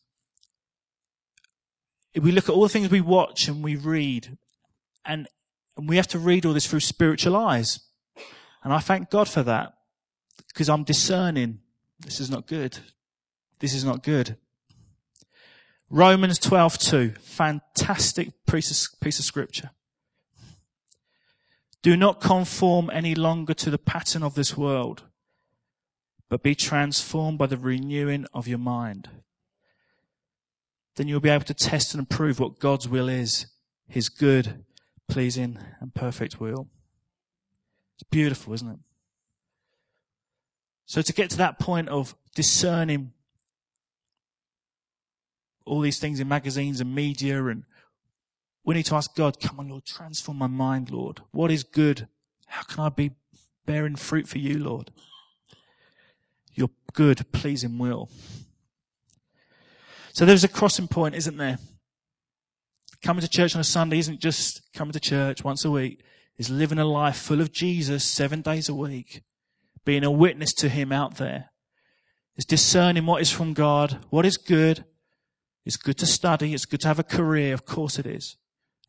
we 2.15 2.31
look 2.31 2.49
at 2.49 2.55
all 2.55 2.63
the 2.63 2.69
things 2.69 2.89
we 2.89 3.01
watch 3.01 3.47
and 3.47 3.63
we 3.63 3.75
read, 3.75 4.37
and, 5.05 5.27
and 5.77 5.87
we 5.87 5.97
have 5.97 6.07
to 6.07 6.19
read 6.19 6.45
all 6.45 6.53
this 6.53 6.65
through 6.65 6.79
spiritual 6.79 7.35
eyes. 7.35 7.81
And 8.63 8.73
I 8.73 8.79
thank 8.79 9.09
God 9.09 9.29
for 9.29 9.43
that 9.43 9.73
because 10.47 10.69
I'm 10.69 10.83
discerning. 10.83 11.59
This 11.99 12.19
is 12.19 12.29
not 12.29 12.47
good. 12.47 12.79
This 13.59 13.73
is 13.73 13.83
not 13.83 14.03
good. 14.03 14.37
Romans 15.89 16.39
12:2, 16.39 17.17
fantastic 17.17 18.45
piece 18.45 18.69
of, 18.71 18.99
piece 18.99 19.19
of 19.19 19.25
scripture. 19.25 19.71
Do 21.81 21.95
not 21.95 22.19
conform 22.19 22.89
any 22.91 23.15
longer 23.15 23.53
to 23.55 23.69
the 23.69 23.77
pattern 23.77 24.21
of 24.21 24.35
this 24.35 24.57
world, 24.57 25.03
but 26.27 26.43
be 26.43 26.53
transformed 26.53 27.37
by 27.37 27.47
the 27.47 27.57
renewing 27.57 28.25
of 28.33 28.47
your 28.47 28.59
mind 28.59 29.09
then 30.99 31.07
you'll 31.07 31.21
be 31.21 31.29
able 31.29 31.45
to 31.45 31.53
test 31.53 31.93
and 31.93 32.03
approve 32.03 32.41
what 32.41 32.59
God's 32.59 32.89
will 32.89 33.07
is, 33.07 33.47
His 33.87 34.09
good, 34.09 34.65
pleasing, 35.07 35.57
and 35.79 35.95
perfect 35.95 36.41
will. 36.41 36.67
It's 37.95 38.03
beautiful, 38.03 38.53
isn't 38.53 38.69
it? 38.69 38.79
So 40.85 41.01
to 41.01 41.13
get 41.13 41.29
to 41.29 41.37
that 41.37 41.57
point 41.57 41.87
of 41.87 42.15
discerning 42.35 43.13
all 45.63 45.79
these 45.79 45.99
things 45.99 46.19
in 46.19 46.27
magazines 46.27 46.81
and 46.81 46.93
media 46.93 47.45
and 47.45 47.63
we 48.65 48.75
need 48.75 48.85
to 48.87 48.95
ask 48.95 49.15
God, 49.15 49.39
come 49.39 49.61
on, 49.61 49.69
Lord, 49.69 49.85
transform 49.85 50.37
my 50.37 50.47
mind, 50.47 50.91
Lord. 50.91 51.21
What 51.31 51.49
is 51.49 51.63
good? 51.63 52.09
How 52.47 52.63
can 52.63 52.83
I 52.83 52.89
be 52.89 53.11
bearing 53.65 53.95
fruit 53.95 54.27
for 54.27 54.39
you, 54.39 54.59
Lord? 54.59 54.91
your 56.59 56.69
good, 56.93 57.31
pleasing 57.31 57.77
will. 57.77 58.09
So 60.19 60.25
there's 60.25 60.43
a 60.43 60.49
crossing 60.49 60.89
point, 60.89 61.15
isn't 61.15 61.37
there? 61.37 61.59
Coming 63.01 63.21
to 63.21 63.29
church 63.29 63.55
on 63.55 63.61
a 63.61 63.63
Sunday 63.63 63.99
isn't 63.99 64.19
just 64.19 64.61
coming 64.73 64.91
to 64.91 64.99
church 64.99 65.45
once 65.45 65.63
a 65.63 65.71
week. 65.71 66.03
It's 66.37 66.49
living 66.49 66.77
a 66.77 66.83
life 66.83 67.15
full 67.15 67.39
of 67.39 67.53
Jesus 67.53 68.03
seven 68.03 68.41
days 68.41 68.67
a 68.67 68.73
week. 68.73 69.23
Being 69.85 70.03
a 70.03 70.11
witness 70.11 70.51
to 70.55 70.67
Him 70.67 70.91
out 70.91 71.15
there. 71.15 71.51
It's 72.35 72.45
discerning 72.45 73.05
what 73.05 73.21
is 73.21 73.31
from 73.31 73.53
God, 73.53 73.99
what 74.09 74.25
is 74.25 74.35
good. 74.35 74.83
It's 75.65 75.77
good 75.77 75.97
to 75.99 76.05
study. 76.05 76.53
It's 76.53 76.65
good 76.65 76.81
to 76.81 76.89
have 76.89 76.99
a 76.99 77.03
career. 77.03 77.53
Of 77.53 77.63
course 77.63 77.97
it 77.97 78.05
is. 78.05 78.35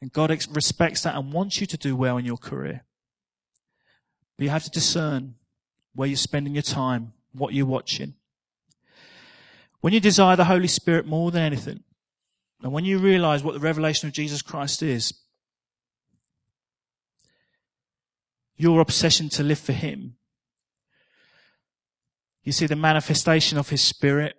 And 0.03 0.13
God 0.13 0.31
respects 0.31 1.05
that 1.05 1.15
and 1.15 1.33
wants 1.33 1.61
you 1.61 1.67
to 1.69 1.77
do 1.77 1.95
well 1.95 2.17
in 2.17 2.25
your 2.25 2.39
career. 2.39 2.83
But 4.37 4.43
you 4.43 4.51
have 4.51 4.65
to 4.65 4.71
discern 4.71 5.37
where 5.95 6.09
you're 6.09 6.17
spending 6.17 6.55
your 6.55 6.63
time, 6.63 7.13
what 7.33 7.55
you're 7.55 7.67
watching. 7.67 8.15
When 9.81 9.93
you 9.93 10.01
desire 10.01 10.37
the 10.37 10.45
Holy 10.45 10.69
Spirit 10.69 11.07
more 11.07 11.31
than 11.31 11.43
anything, 11.43 11.81
and 12.63 12.73
when 12.73 12.85
you 12.85 12.99
realize 12.99 13.43
what 13.43 13.55
the 13.55 13.61
revelation 13.61 14.09
of 14.09 14.15
Jesus 14.15 14.43
Christ 14.43 14.83
is, 14.83 15.15
your 18.57 18.81
obsession 18.81 19.31
to 19.31 19.43
live 19.43 19.59
for 19.59 19.73
Him, 19.73 20.17
you 22.43 22.53
see 22.53 22.67
the 22.67 22.77
manifestation 22.77 23.57
of 23.59 23.71
His 23.71 23.83
Spirit. 23.83 24.35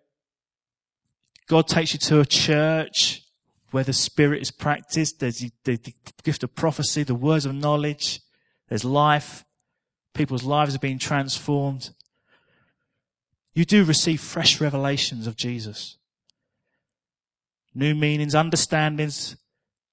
God 1.47 1.67
takes 1.67 1.93
you 1.93 1.99
to 1.99 2.19
a 2.19 2.25
church 2.25 3.21
where 3.71 3.83
the 3.83 3.93
Spirit 3.93 4.41
is 4.41 4.51
practiced. 4.51 5.19
There's 5.19 5.43
the, 5.63 5.79
gift 6.23 6.43
of 6.43 6.55
prophecy, 6.55 7.03
the 7.03 7.15
words 7.15 7.45
of 7.45 7.55
knowledge. 7.55 8.21
There's 8.69 8.85
life. 8.85 9.43
People's 10.13 10.43
lives 10.43 10.75
are 10.75 10.79
being 10.79 10.99
transformed. 10.99 11.91
You 13.53 13.65
do 13.65 13.83
receive 13.83 14.21
fresh 14.21 14.61
revelations 14.61 15.27
of 15.27 15.35
Jesus. 15.35 15.97
New 17.73 17.95
meanings, 17.95 18.35
understandings, 18.35 19.35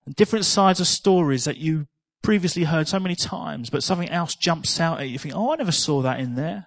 and 0.06 0.14
different 0.14 0.44
sides 0.44 0.80
of 0.80 0.86
stories 0.86 1.44
that 1.44 1.56
you 1.56 1.86
previously 2.22 2.64
heard 2.64 2.88
so 2.88 3.00
many 3.00 3.14
times, 3.14 3.70
but 3.70 3.82
something 3.82 4.08
else 4.08 4.34
jumps 4.34 4.80
out 4.80 5.00
at 5.00 5.06
you. 5.06 5.12
You 5.12 5.18
think, 5.18 5.34
oh, 5.36 5.52
I 5.52 5.56
never 5.56 5.72
saw 5.72 6.02
that 6.02 6.20
in 6.20 6.34
there. 6.34 6.66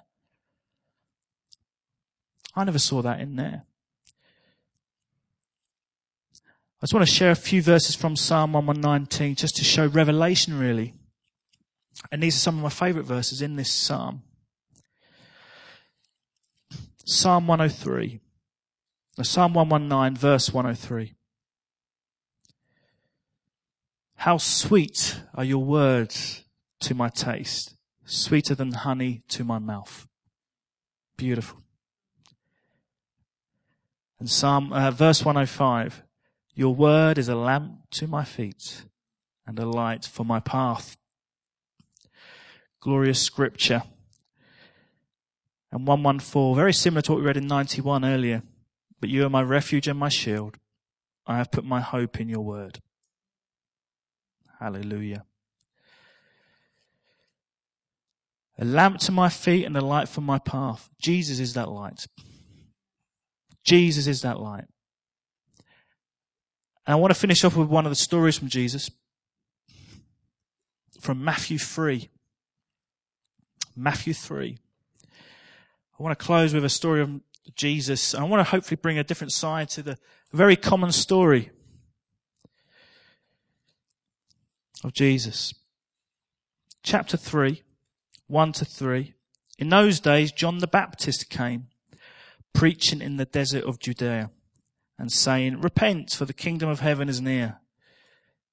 I 2.56 2.64
never 2.64 2.80
saw 2.80 3.02
that 3.02 3.20
in 3.20 3.36
there. 3.36 3.64
I 6.82 6.86
just 6.86 6.94
want 6.94 7.08
to 7.08 7.14
share 7.14 7.32
a 7.32 7.36
few 7.36 7.62
verses 7.62 7.96
from 7.96 8.16
Psalm 8.16 8.54
119 8.54 9.36
just 9.36 9.56
to 9.58 9.64
show 9.64 9.86
revelation 9.86 10.58
really. 10.58 10.96
And 12.12 12.24
these 12.24 12.36
are 12.36 12.40
some 12.40 12.58
of 12.58 12.64
my 12.64 12.70
favorite 12.70 13.06
verses 13.06 13.42
in 13.42 13.56
this 13.56 13.72
psalm. 13.72 14.24
Psalm 17.06 17.48
103. 17.48 18.20
Psalm 19.22 19.54
119 19.54 20.16
verse 20.16 20.54
103. 20.54 21.16
How 24.16 24.38
sweet 24.38 25.22
are 25.34 25.44
your 25.44 25.64
words 25.64 26.46
to 26.82 26.94
my 26.94 27.10
taste, 27.10 27.76
sweeter 28.06 28.54
than 28.54 28.74
honey 28.74 29.24
to 29.30 29.44
my 29.44 29.60
mouth. 29.60 30.08
Beautiful. 31.18 31.64
And 34.20 34.30
Psalm, 34.30 34.72
uh, 34.74 34.92
verse 34.92 35.26
105. 35.26 36.04
Your 36.54 36.76
word 36.76 37.18
is 37.18 37.30
a 37.30 37.36
lamp 37.36 37.90
to 37.92 38.08
my 38.08 38.24
feet 38.24 38.86
and 39.48 39.58
a 39.58 39.66
light 39.66 40.06
for 40.06 40.24
my 40.24 40.40
path. 40.40 40.98
Glorious 42.80 43.22
scripture. 43.22 43.84
And 45.72 45.88
114, 45.88 46.56
very 46.56 46.74
similar 46.74 47.02
to 47.04 47.12
what 47.14 47.22
we 47.22 47.28
read 47.28 47.38
in 47.38 47.48
91 47.48 48.04
earlier. 48.04 48.44
But 49.00 49.10
you 49.10 49.26
are 49.26 49.30
my 49.30 49.42
refuge 49.42 49.88
and 49.88 49.98
my 49.98 50.10
shield. 50.10 50.58
I 51.26 51.38
have 51.38 51.52
put 51.52 51.64
my 51.64 51.82
hope 51.82 52.20
in 52.20 52.30
your 52.30 52.42
word. 52.42 52.82
Hallelujah. 54.60 55.26
A 58.60 58.66
lamp 58.66 59.00
to 59.00 59.12
my 59.12 59.30
feet 59.30 59.66
and 59.66 59.76
a 59.76 59.82
light 59.82 60.08
for 60.08 60.22
my 60.22 60.38
path. 60.38 60.90
Jesus 61.02 61.40
is 61.40 61.54
that 61.54 61.70
light. 61.70 62.06
Jesus 63.64 64.08
is 64.08 64.22
that 64.22 64.40
light. 64.40 64.66
And 66.86 66.94
I 66.94 66.96
want 66.96 67.14
to 67.14 67.20
finish 67.20 67.44
off 67.44 67.56
with 67.56 67.70
one 67.70 67.86
of 67.86 67.92
the 67.92 67.96
stories 67.96 68.38
from 68.38 68.50
Jesus 68.50 68.92
from 71.02 71.24
Matthew 71.24 71.58
3. 71.58 72.10
Matthew 73.76 74.14
3. 74.14 74.58
I 76.02 76.04
want 76.04 76.18
to 76.18 76.26
close 76.26 76.52
with 76.52 76.66
a 76.66 76.70
story 76.70 77.00
of 77.00 77.22
Jesus. 77.56 78.16
I 78.16 78.24
want 78.24 78.40
to 78.40 78.50
hopefully 78.50 78.80
bring 78.82 78.98
a 78.98 79.04
different 79.04 79.32
side 79.32 79.70
to 79.70 79.84
the 79.84 80.00
very 80.34 80.56
common 80.56 80.92
story 80.92 81.52
of 84.84 84.94
Jesus. 84.94 85.54
Chapter 86.82 87.18
3, 87.18 87.62
1 88.26 88.52
to 88.54 88.66
3. 88.66 89.14
In 89.60 89.70
those 89.70 90.00
days, 90.00 90.32
John 90.32 90.58
the 90.58 90.66
Baptist 90.66 91.30
came, 91.30 91.68
preaching 92.52 93.00
in 93.00 93.18
the 93.18 93.26
desert 93.26 93.66
of 93.66 93.78
Judea 93.78 94.32
and 94.98 95.12
saying, 95.12 95.62
Repent, 95.62 96.14
for 96.14 96.26
the 96.26 96.34
kingdom 96.34 96.68
of 96.68 96.80
heaven 96.80 97.10
is 97.10 97.22
near. 97.22 97.60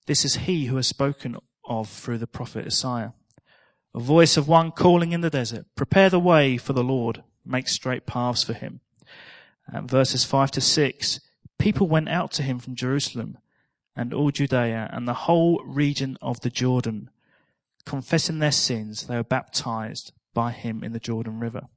This 0.06 0.22
is 0.22 0.34
he 0.34 0.66
who 0.66 0.76
has 0.76 0.86
spoken 0.86 1.38
of 1.64 1.88
through 1.88 2.18
the 2.18 2.26
prophet 2.26 2.66
Isaiah. 2.66 3.14
A 3.94 4.00
voice 4.00 4.36
of 4.36 4.48
one 4.48 4.70
calling 4.70 5.12
in 5.12 5.22
the 5.22 5.30
desert, 5.30 5.64
Prepare 5.76 6.10
the 6.10 6.20
way 6.20 6.58
for 6.58 6.74
the 6.74 6.84
Lord, 6.84 7.22
make 7.48 7.68
straight 7.68 8.06
paths 8.06 8.42
for 8.42 8.52
him. 8.52 8.80
And 9.66 9.90
verses 9.90 10.24
5 10.24 10.50
to 10.52 10.60
6, 10.60 11.20
people 11.58 11.88
went 11.88 12.08
out 12.08 12.30
to 12.32 12.42
him 12.42 12.58
from 12.58 12.74
Jerusalem 12.74 13.38
and 13.96 14.14
all 14.14 14.30
Judea 14.30 14.88
and 14.92 15.06
the 15.06 15.14
whole 15.14 15.62
region 15.64 16.16
of 16.22 16.40
the 16.40 16.50
Jordan. 16.50 17.10
Confessing 17.84 18.38
their 18.38 18.52
sins, 18.52 19.06
they 19.06 19.16
were 19.16 19.24
baptized 19.24 20.12
by 20.34 20.52
him 20.52 20.84
in 20.84 20.92
the 20.92 21.00
Jordan 21.00 21.40
River. 21.40 21.68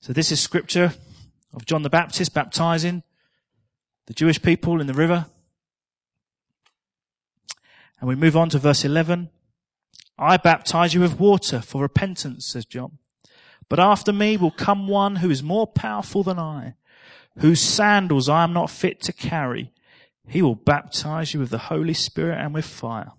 So 0.00 0.12
this 0.12 0.32
is 0.32 0.40
scripture 0.40 0.94
of 1.54 1.66
John 1.66 1.82
the 1.82 1.90
Baptist 1.90 2.34
baptizing 2.34 3.02
the 4.06 4.14
Jewish 4.14 4.40
people 4.40 4.80
in 4.80 4.86
the 4.86 4.94
river. 4.94 5.26
And 7.98 8.08
we 8.08 8.14
move 8.14 8.36
on 8.36 8.50
to 8.50 8.58
verse 8.58 8.84
11. 8.84 9.30
I 10.18 10.36
baptize 10.36 10.94
you 10.94 11.00
with 11.00 11.18
water 11.18 11.60
for 11.60 11.82
repentance, 11.82 12.46
says 12.46 12.64
John. 12.64 12.98
But 13.68 13.80
after 13.80 14.12
me 14.12 14.36
will 14.36 14.50
come 14.50 14.88
one 14.88 15.16
who 15.16 15.30
is 15.30 15.42
more 15.42 15.66
powerful 15.66 16.22
than 16.22 16.38
I, 16.38 16.74
whose 17.38 17.60
sandals 17.60 18.28
I 18.28 18.44
am 18.44 18.52
not 18.52 18.70
fit 18.70 19.00
to 19.02 19.12
carry. 19.12 19.72
He 20.28 20.42
will 20.42 20.54
baptize 20.54 21.34
you 21.34 21.40
with 21.40 21.50
the 21.50 21.58
Holy 21.58 21.94
Spirit 21.94 22.38
and 22.38 22.54
with 22.54 22.64
fire. 22.64 23.12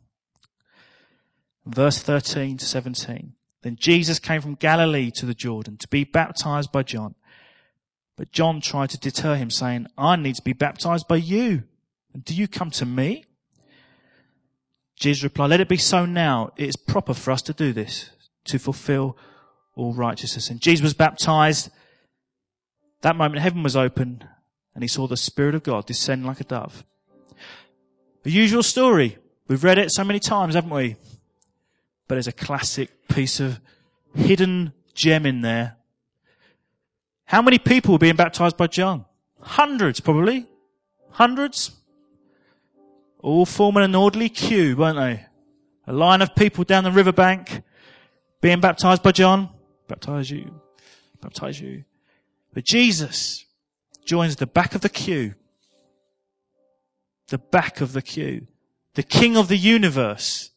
Verse 1.65 1.99
13 1.99 2.57
to 2.57 2.65
17. 2.65 3.33
Then 3.61 3.75
Jesus 3.75 4.19
came 4.19 4.41
from 4.41 4.55
Galilee 4.55 5.11
to 5.11 5.25
the 5.25 5.33
Jordan 5.33 5.77
to 5.77 5.87
be 5.87 6.03
baptized 6.03 6.71
by 6.71 6.83
John. 6.83 7.15
But 8.15 8.31
John 8.31 8.61
tried 8.61 8.89
to 8.91 8.99
deter 8.99 9.35
him, 9.35 9.51
saying, 9.51 9.87
I 9.97 10.15
need 10.15 10.35
to 10.35 10.41
be 10.41 10.53
baptized 10.53 11.07
by 11.07 11.17
you. 11.17 11.63
And 12.13 12.23
do 12.25 12.33
you 12.33 12.47
come 12.47 12.71
to 12.71 12.85
me? 12.85 13.25
Jesus 14.95 15.23
replied, 15.23 15.51
Let 15.51 15.61
it 15.61 15.69
be 15.69 15.77
so 15.77 16.05
now. 16.05 16.51
It 16.57 16.67
is 16.67 16.75
proper 16.75 17.13
for 17.13 17.31
us 17.31 17.43
to 17.43 17.53
do 17.53 17.73
this, 17.73 18.09
to 18.45 18.57
fulfill 18.57 19.17
all 19.77 19.93
righteousness. 19.93 20.49
And 20.49 20.59
Jesus 20.59 20.83
was 20.83 20.93
baptized. 20.93 21.69
That 23.01 23.15
moment 23.15 23.41
heaven 23.41 23.63
was 23.63 23.75
open 23.75 24.23
and 24.73 24.83
he 24.83 24.87
saw 24.87 25.07
the 25.07 25.17
Spirit 25.17 25.55
of 25.55 25.63
God 25.63 25.85
descend 25.85 26.25
like 26.25 26.41
a 26.41 26.43
dove. 26.43 26.83
The 28.23 28.31
usual 28.31 28.63
story. 28.63 29.17
We've 29.47 29.63
read 29.63 29.77
it 29.77 29.91
so 29.91 30.03
many 30.03 30.19
times, 30.19 30.55
haven't 30.55 30.71
we? 30.71 30.97
But 32.07 32.15
there's 32.15 32.27
a 32.27 32.33
classic 32.33 33.07
piece 33.07 33.39
of 33.39 33.61
hidden 34.13 34.73
gem 34.93 35.25
in 35.25 35.41
there 35.41 35.77
how 37.27 37.41
many 37.41 37.59
people 37.59 37.91
were 37.91 37.99
being 37.99 38.15
baptized 38.15 38.55
by 38.55 38.67
John? 38.67 39.03
Hundreds, 39.41 39.99
probably. 39.99 40.45
Hundreds. 41.11 41.71
All 43.19 43.45
forming 43.45 43.83
an 43.83 43.95
orderly 43.95 44.29
queue, 44.29 44.77
weren't 44.77 44.97
they? 44.97 45.25
A 45.87 45.93
line 45.93 46.21
of 46.21 46.35
people 46.35 46.63
down 46.63 46.85
the 46.85 46.91
riverbank 46.91 47.63
being 48.39 48.61
baptized 48.61 49.03
by 49.03 49.11
John. 49.11 49.49
Baptize 49.87 50.29
you. 50.31 50.61
Baptize 51.21 51.59
you. 51.59 51.83
But 52.53 52.65
Jesus 52.65 53.45
joins 54.05 54.35
the 54.35 54.47
back 54.47 54.75
of 54.75 54.81
the 54.81 54.89
queue. 54.89 55.35
The 57.27 57.37
back 57.37 57.81
of 57.81 57.93
the 57.93 58.01
queue. 58.01 58.47
The 58.95 59.03
king 59.03 59.37
of 59.37 59.47
the 59.47 59.57
universe, 59.57 60.51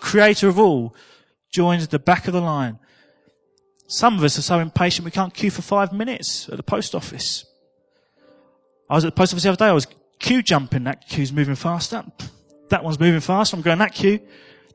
creator 0.00 0.48
of 0.48 0.58
all, 0.58 0.94
joins 1.52 1.86
the 1.88 1.98
back 1.98 2.26
of 2.26 2.32
the 2.32 2.40
line. 2.40 2.78
Some 3.86 4.18
of 4.18 4.24
us 4.24 4.38
are 4.38 4.42
so 4.42 4.58
impatient 4.58 5.04
we 5.04 5.10
can't 5.10 5.34
queue 5.34 5.50
for 5.50 5.62
five 5.62 5.92
minutes 5.92 6.48
at 6.48 6.56
the 6.56 6.62
post 6.62 6.94
office. 6.94 7.44
I 8.88 8.94
was 8.94 9.04
at 9.04 9.14
the 9.14 9.16
post 9.16 9.32
office 9.32 9.44
the 9.44 9.50
other 9.50 9.58
day, 9.58 9.66
I 9.66 9.72
was 9.72 9.86
queue 10.18 10.42
jumping, 10.42 10.84
that 10.84 11.06
queue's 11.08 11.32
moving 11.32 11.54
faster. 11.54 12.04
That 12.70 12.82
one's 12.82 12.98
moving 12.98 13.20
faster, 13.20 13.56
I'm 13.56 13.62
going 13.62 13.78
that 13.78 13.94
queue. 13.94 14.20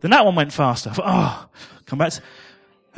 Then 0.01 0.11
that 0.11 0.25
one 0.25 0.35
went 0.35 0.53
faster. 0.53 0.91
Thought, 0.91 1.05
oh, 1.05 1.49
come 1.85 1.99
back. 1.99 2.13
To... 2.13 2.21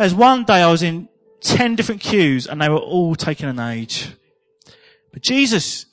There's 0.01 0.15
one 0.15 0.45
day 0.45 0.63
I 0.63 0.71
was 0.71 0.81
in 0.81 1.09
ten 1.41 1.75
different 1.75 2.01
queues 2.01 2.47
and 2.47 2.59
they 2.59 2.69
were 2.69 2.77
all 2.77 3.13
taking 3.13 3.47
an 3.47 3.59
age. 3.59 4.09
But 5.13 5.21
Jesus 5.21 5.85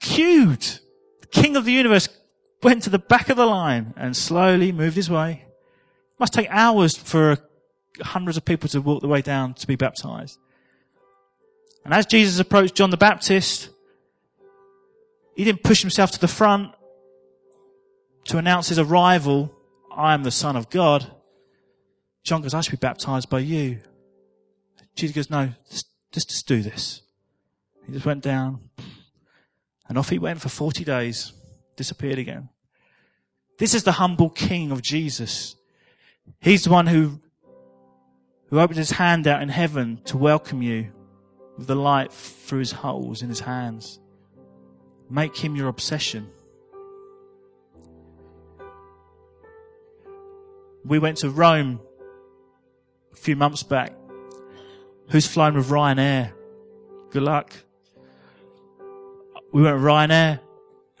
queued. 0.00 0.60
The 1.22 1.26
King 1.28 1.56
of 1.56 1.64
the 1.64 1.72
universe 1.72 2.10
went 2.62 2.82
to 2.82 2.90
the 2.90 2.98
back 2.98 3.30
of 3.30 3.38
the 3.38 3.46
line 3.46 3.94
and 3.96 4.14
slowly 4.14 4.70
moved 4.70 4.96
his 4.96 5.08
way. 5.08 5.44
It 5.46 6.20
must 6.20 6.34
take 6.34 6.48
hours 6.50 6.94
for 6.94 7.38
hundreds 8.02 8.36
of 8.36 8.44
people 8.44 8.68
to 8.68 8.82
walk 8.82 9.00
the 9.00 9.08
way 9.08 9.22
down 9.22 9.54
to 9.54 9.66
be 9.66 9.76
baptized. 9.76 10.38
And 11.86 11.94
as 11.94 12.04
Jesus 12.04 12.38
approached 12.38 12.74
John 12.74 12.90
the 12.90 12.98
Baptist, 12.98 13.70
he 15.34 15.44
didn't 15.44 15.62
push 15.62 15.80
himself 15.80 16.10
to 16.10 16.20
the 16.20 16.28
front 16.28 16.74
to 18.24 18.36
announce 18.36 18.68
his 18.68 18.78
arrival. 18.78 19.54
I 19.90 20.12
am 20.12 20.22
the 20.22 20.30
son 20.30 20.54
of 20.54 20.68
God. 20.68 21.10
John 22.26 22.42
goes, 22.42 22.54
I 22.54 22.60
should 22.60 22.72
be 22.72 22.76
baptized 22.78 23.30
by 23.30 23.38
you. 23.38 23.78
Jesus 24.96 25.14
goes, 25.14 25.30
no, 25.30 25.50
just, 25.70 25.86
just, 26.10 26.28
just 26.28 26.48
do 26.48 26.60
this. 26.60 27.02
He 27.86 27.92
just 27.92 28.04
went 28.04 28.24
down 28.24 28.68
and 29.88 29.96
off 29.96 30.08
he 30.08 30.18
went 30.18 30.40
for 30.40 30.48
40 30.48 30.82
days, 30.82 31.32
disappeared 31.76 32.18
again. 32.18 32.48
This 33.60 33.74
is 33.74 33.84
the 33.84 33.92
humble 33.92 34.28
king 34.28 34.72
of 34.72 34.82
Jesus. 34.82 35.54
He's 36.40 36.64
the 36.64 36.70
one 36.70 36.88
who, 36.88 37.20
who 38.50 38.58
opened 38.58 38.78
his 38.78 38.90
hand 38.90 39.28
out 39.28 39.40
in 39.40 39.48
heaven 39.48 40.00
to 40.06 40.16
welcome 40.16 40.62
you 40.62 40.90
with 41.56 41.68
the 41.68 41.76
light 41.76 42.12
through 42.12 42.58
his 42.58 42.72
holes 42.72 43.22
in 43.22 43.28
his 43.28 43.40
hands. 43.40 44.00
Make 45.08 45.36
him 45.36 45.54
your 45.54 45.68
obsession. 45.68 46.28
We 50.84 50.98
went 50.98 51.18
to 51.18 51.30
Rome 51.30 51.80
a 53.16 53.20
few 53.20 53.36
months 53.36 53.62
back. 53.62 53.92
Who's 55.08 55.26
flown 55.26 55.54
with 55.54 55.68
Ryanair? 55.68 56.32
Good 57.10 57.22
luck. 57.22 57.52
We 59.52 59.62
went 59.62 59.78
Ryanair 59.78 60.40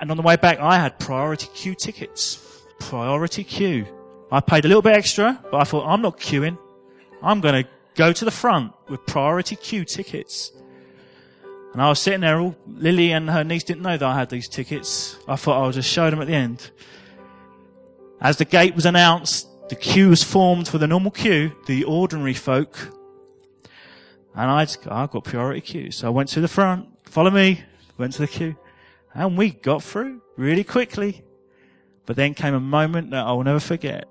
and 0.00 0.10
on 0.10 0.16
the 0.16 0.22
way 0.22 0.36
back 0.36 0.58
I 0.60 0.78
had 0.78 0.98
priority 0.98 1.48
queue 1.54 1.74
tickets. 1.74 2.64
Priority 2.78 3.44
queue. 3.44 3.86
I 4.30 4.40
paid 4.40 4.64
a 4.64 4.68
little 4.68 4.82
bit 4.82 4.94
extra, 4.94 5.42
but 5.50 5.60
I 5.60 5.64
thought 5.64 5.86
I'm 5.86 6.02
not 6.02 6.18
queuing. 6.18 6.58
I'm 7.22 7.40
going 7.40 7.64
to 7.64 7.70
go 7.94 8.12
to 8.12 8.24
the 8.24 8.30
front 8.30 8.72
with 8.88 9.04
priority 9.06 9.56
queue 9.56 9.84
tickets. 9.84 10.52
And 11.72 11.82
I 11.82 11.88
was 11.88 12.00
sitting 12.00 12.20
there, 12.20 12.40
all, 12.40 12.56
Lily 12.66 13.12
and 13.12 13.28
her 13.30 13.44
niece 13.44 13.64
didn't 13.64 13.82
know 13.82 13.96
that 13.96 14.02
I 14.02 14.18
had 14.18 14.30
these 14.30 14.48
tickets. 14.48 15.18
I 15.28 15.36
thought 15.36 15.62
I 15.62 15.66
would 15.66 15.74
just 15.74 15.90
show 15.90 16.10
them 16.10 16.20
at 16.20 16.26
the 16.26 16.34
end. 16.34 16.70
As 18.20 18.38
the 18.38 18.44
gate 18.44 18.74
was 18.74 18.86
announced, 18.86 19.46
the 19.68 19.74
queue 19.74 20.08
was 20.10 20.22
formed 20.22 20.68
for 20.68 20.78
the 20.78 20.86
normal 20.86 21.10
queue, 21.10 21.52
the 21.66 21.84
ordinary 21.84 22.34
folk. 22.34 22.92
And 24.34 24.50
I, 24.50 24.66
I 24.90 25.06
got 25.06 25.24
priority 25.24 25.60
queue. 25.60 25.90
So 25.90 26.06
I 26.06 26.10
went 26.10 26.28
to 26.30 26.40
the 26.40 26.48
front, 26.48 26.88
follow 27.08 27.30
me, 27.30 27.62
went 27.98 28.12
to 28.14 28.20
the 28.20 28.28
queue, 28.28 28.56
and 29.14 29.36
we 29.36 29.50
got 29.50 29.82
through 29.82 30.20
really 30.36 30.64
quickly. 30.64 31.22
But 32.04 32.16
then 32.16 32.34
came 32.34 32.54
a 32.54 32.60
moment 32.60 33.10
that 33.10 33.26
I 33.26 33.32
will 33.32 33.44
never 33.44 33.60
forget. 33.60 34.08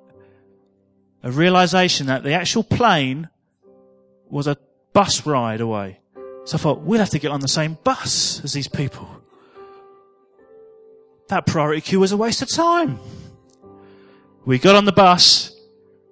A 1.24 1.32
realization 1.32 2.08
that 2.08 2.24
the 2.24 2.34
actual 2.34 2.64
plane 2.64 3.30
was 4.30 4.48
a 4.48 4.58
bus 4.92 5.26
ride 5.26 5.62
away. 5.62 6.00
So 6.44 6.58
I 6.58 6.60
thought, 6.60 6.82
we'll 6.82 7.00
have 7.00 7.10
to 7.12 7.20
get 7.20 7.32
on 7.32 7.40
the 7.40 7.48
same 7.48 7.78
bus 7.84 8.44
as 8.44 8.54
these 8.54 8.68
people. 8.68 9.08
That 11.30 11.46
priority 11.46 11.82
queue 11.82 12.00
was 12.00 12.12
a 12.12 12.18
waste 12.18 12.42
of 12.42 12.50
time. 12.50 13.00
We 14.46 14.60
got 14.60 14.76
on 14.76 14.86
the 14.86 14.92
bus, 14.92 15.60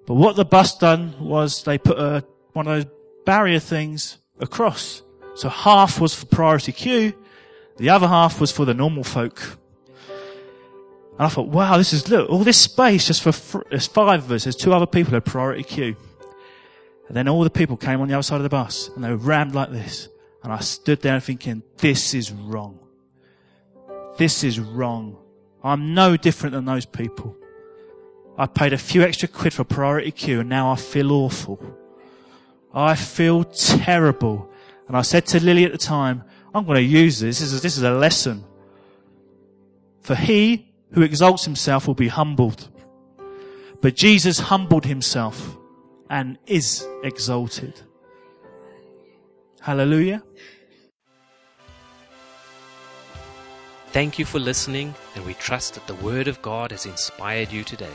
but 0.06 0.14
what 0.14 0.34
the 0.34 0.44
bus 0.44 0.76
done 0.76 1.14
was 1.20 1.62
they 1.62 1.78
put 1.78 1.96
a, 1.96 2.24
one 2.52 2.66
of 2.66 2.74
those 2.74 2.92
barrier 3.24 3.60
things 3.60 4.18
across. 4.40 5.02
So 5.36 5.48
half 5.48 6.00
was 6.00 6.14
for 6.14 6.26
priority 6.26 6.72
queue, 6.72 7.14
the 7.76 7.90
other 7.90 8.08
half 8.08 8.40
was 8.40 8.50
for 8.50 8.64
the 8.64 8.74
normal 8.74 9.04
folk. 9.04 9.40
And 10.08 11.20
I 11.20 11.28
thought, 11.28 11.46
wow, 11.46 11.78
this 11.78 11.92
is, 11.92 12.08
look, 12.08 12.28
all 12.28 12.42
this 12.42 12.58
space 12.58 13.06
just 13.06 13.22
for, 13.22 13.64
there's 13.70 13.86
five 13.86 14.24
of 14.24 14.32
us, 14.32 14.44
there's 14.44 14.56
two 14.56 14.72
other 14.72 14.86
people 14.86 15.14
at 15.14 15.24
priority 15.24 15.62
queue. 15.62 15.96
And 17.06 17.16
then 17.16 17.28
all 17.28 17.44
the 17.44 17.50
people 17.50 17.76
came 17.76 18.00
on 18.00 18.08
the 18.08 18.14
other 18.14 18.22
side 18.22 18.38
of 18.38 18.42
the 18.42 18.48
bus 18.48 18.90
and 18.96 19.04
they 19.04 19.10
were 19.10 19.16
rammed 19.16 19.54
like 19.54 19.70
this. 19.70 20.08
And 20.42 20.52
I 20.52 20.58
stood 20.58 21.02
there 21.02 21.20
thinking, 21.20 21.62
this 21.76 22.14
is 22.14 22.32
wrong. 22.32 22.80
This 24.18 24.42
is 24.42 24.58
wrong. 24.58 25.18
I'm 25.62 25.94
no 25.94 26.16
different 26.16 26.54
than 26.54 26.64
those 26.64 26.84
people. 26.84 27.36
I 28.36 28.46
paid 28.46 28.72
a 28.72 28.78
few 28.78 29.02
extra 29.02 29.28
quid 29.28 29.52
for 29.52 29.64
priority 29.64 30.10
queue 30.10 30.40
and 30.40 30.48
now 30.48 30.72
I 30.72 30.76
feel 30.76 31.12
awful. 31.12 31.60
I 32.72 32.96
feel 32.96 33.44
terrible. 33.44 34.50
And 34.88 34.96
I 34.96 35.02
said 35.02 35.26
to 35.26 35.42
Lily 35.42 35.64
at 35.64 35.72
the 35.72 35.78
time, 35.78 36.24
I'm 36.52 36.64
going 36.64 36.76
to 36.76 36.82
use 36.82 37.20
this. 37.20 37.40
This 37.40 37.52
is, 37.52 37.62
this 37.62 37.76
is 37.76 37.82
a 37.82 37.92
lesson. 37.92 38.44
For 40.00 40.14
he 40.14 40.72
who 40.92 41.02
exalts 41.02 41.44
himself 41.44 41.86
will 41.86 41.94
be 41.94 42.08
humbled. 42.08 42.68
But 43.80 43.96
Jesus 43.96 44.38
humbled 44.38 44.84
himself 44.84 45.56
and 46.10 46.38
is 46.46 46.86
exalted. 47.02 47.80
Hallelujah. 49.60 50.22
Thank 53.88 54.18
you 54.18 54.24
for 54.24 54.40
listening, 54.40 54.94
and 55.14 55.24
we 55.24 55.34
trust 55.34 55.74
that 55.74 55.86
the 55.86 55.94
Word 55.94 56.26
of 56.28 56.42
God 56.42 56.72
has 56.72 56.84
inspired 56.84 57.52
you 57.52 57.62
today. 57.62 57.94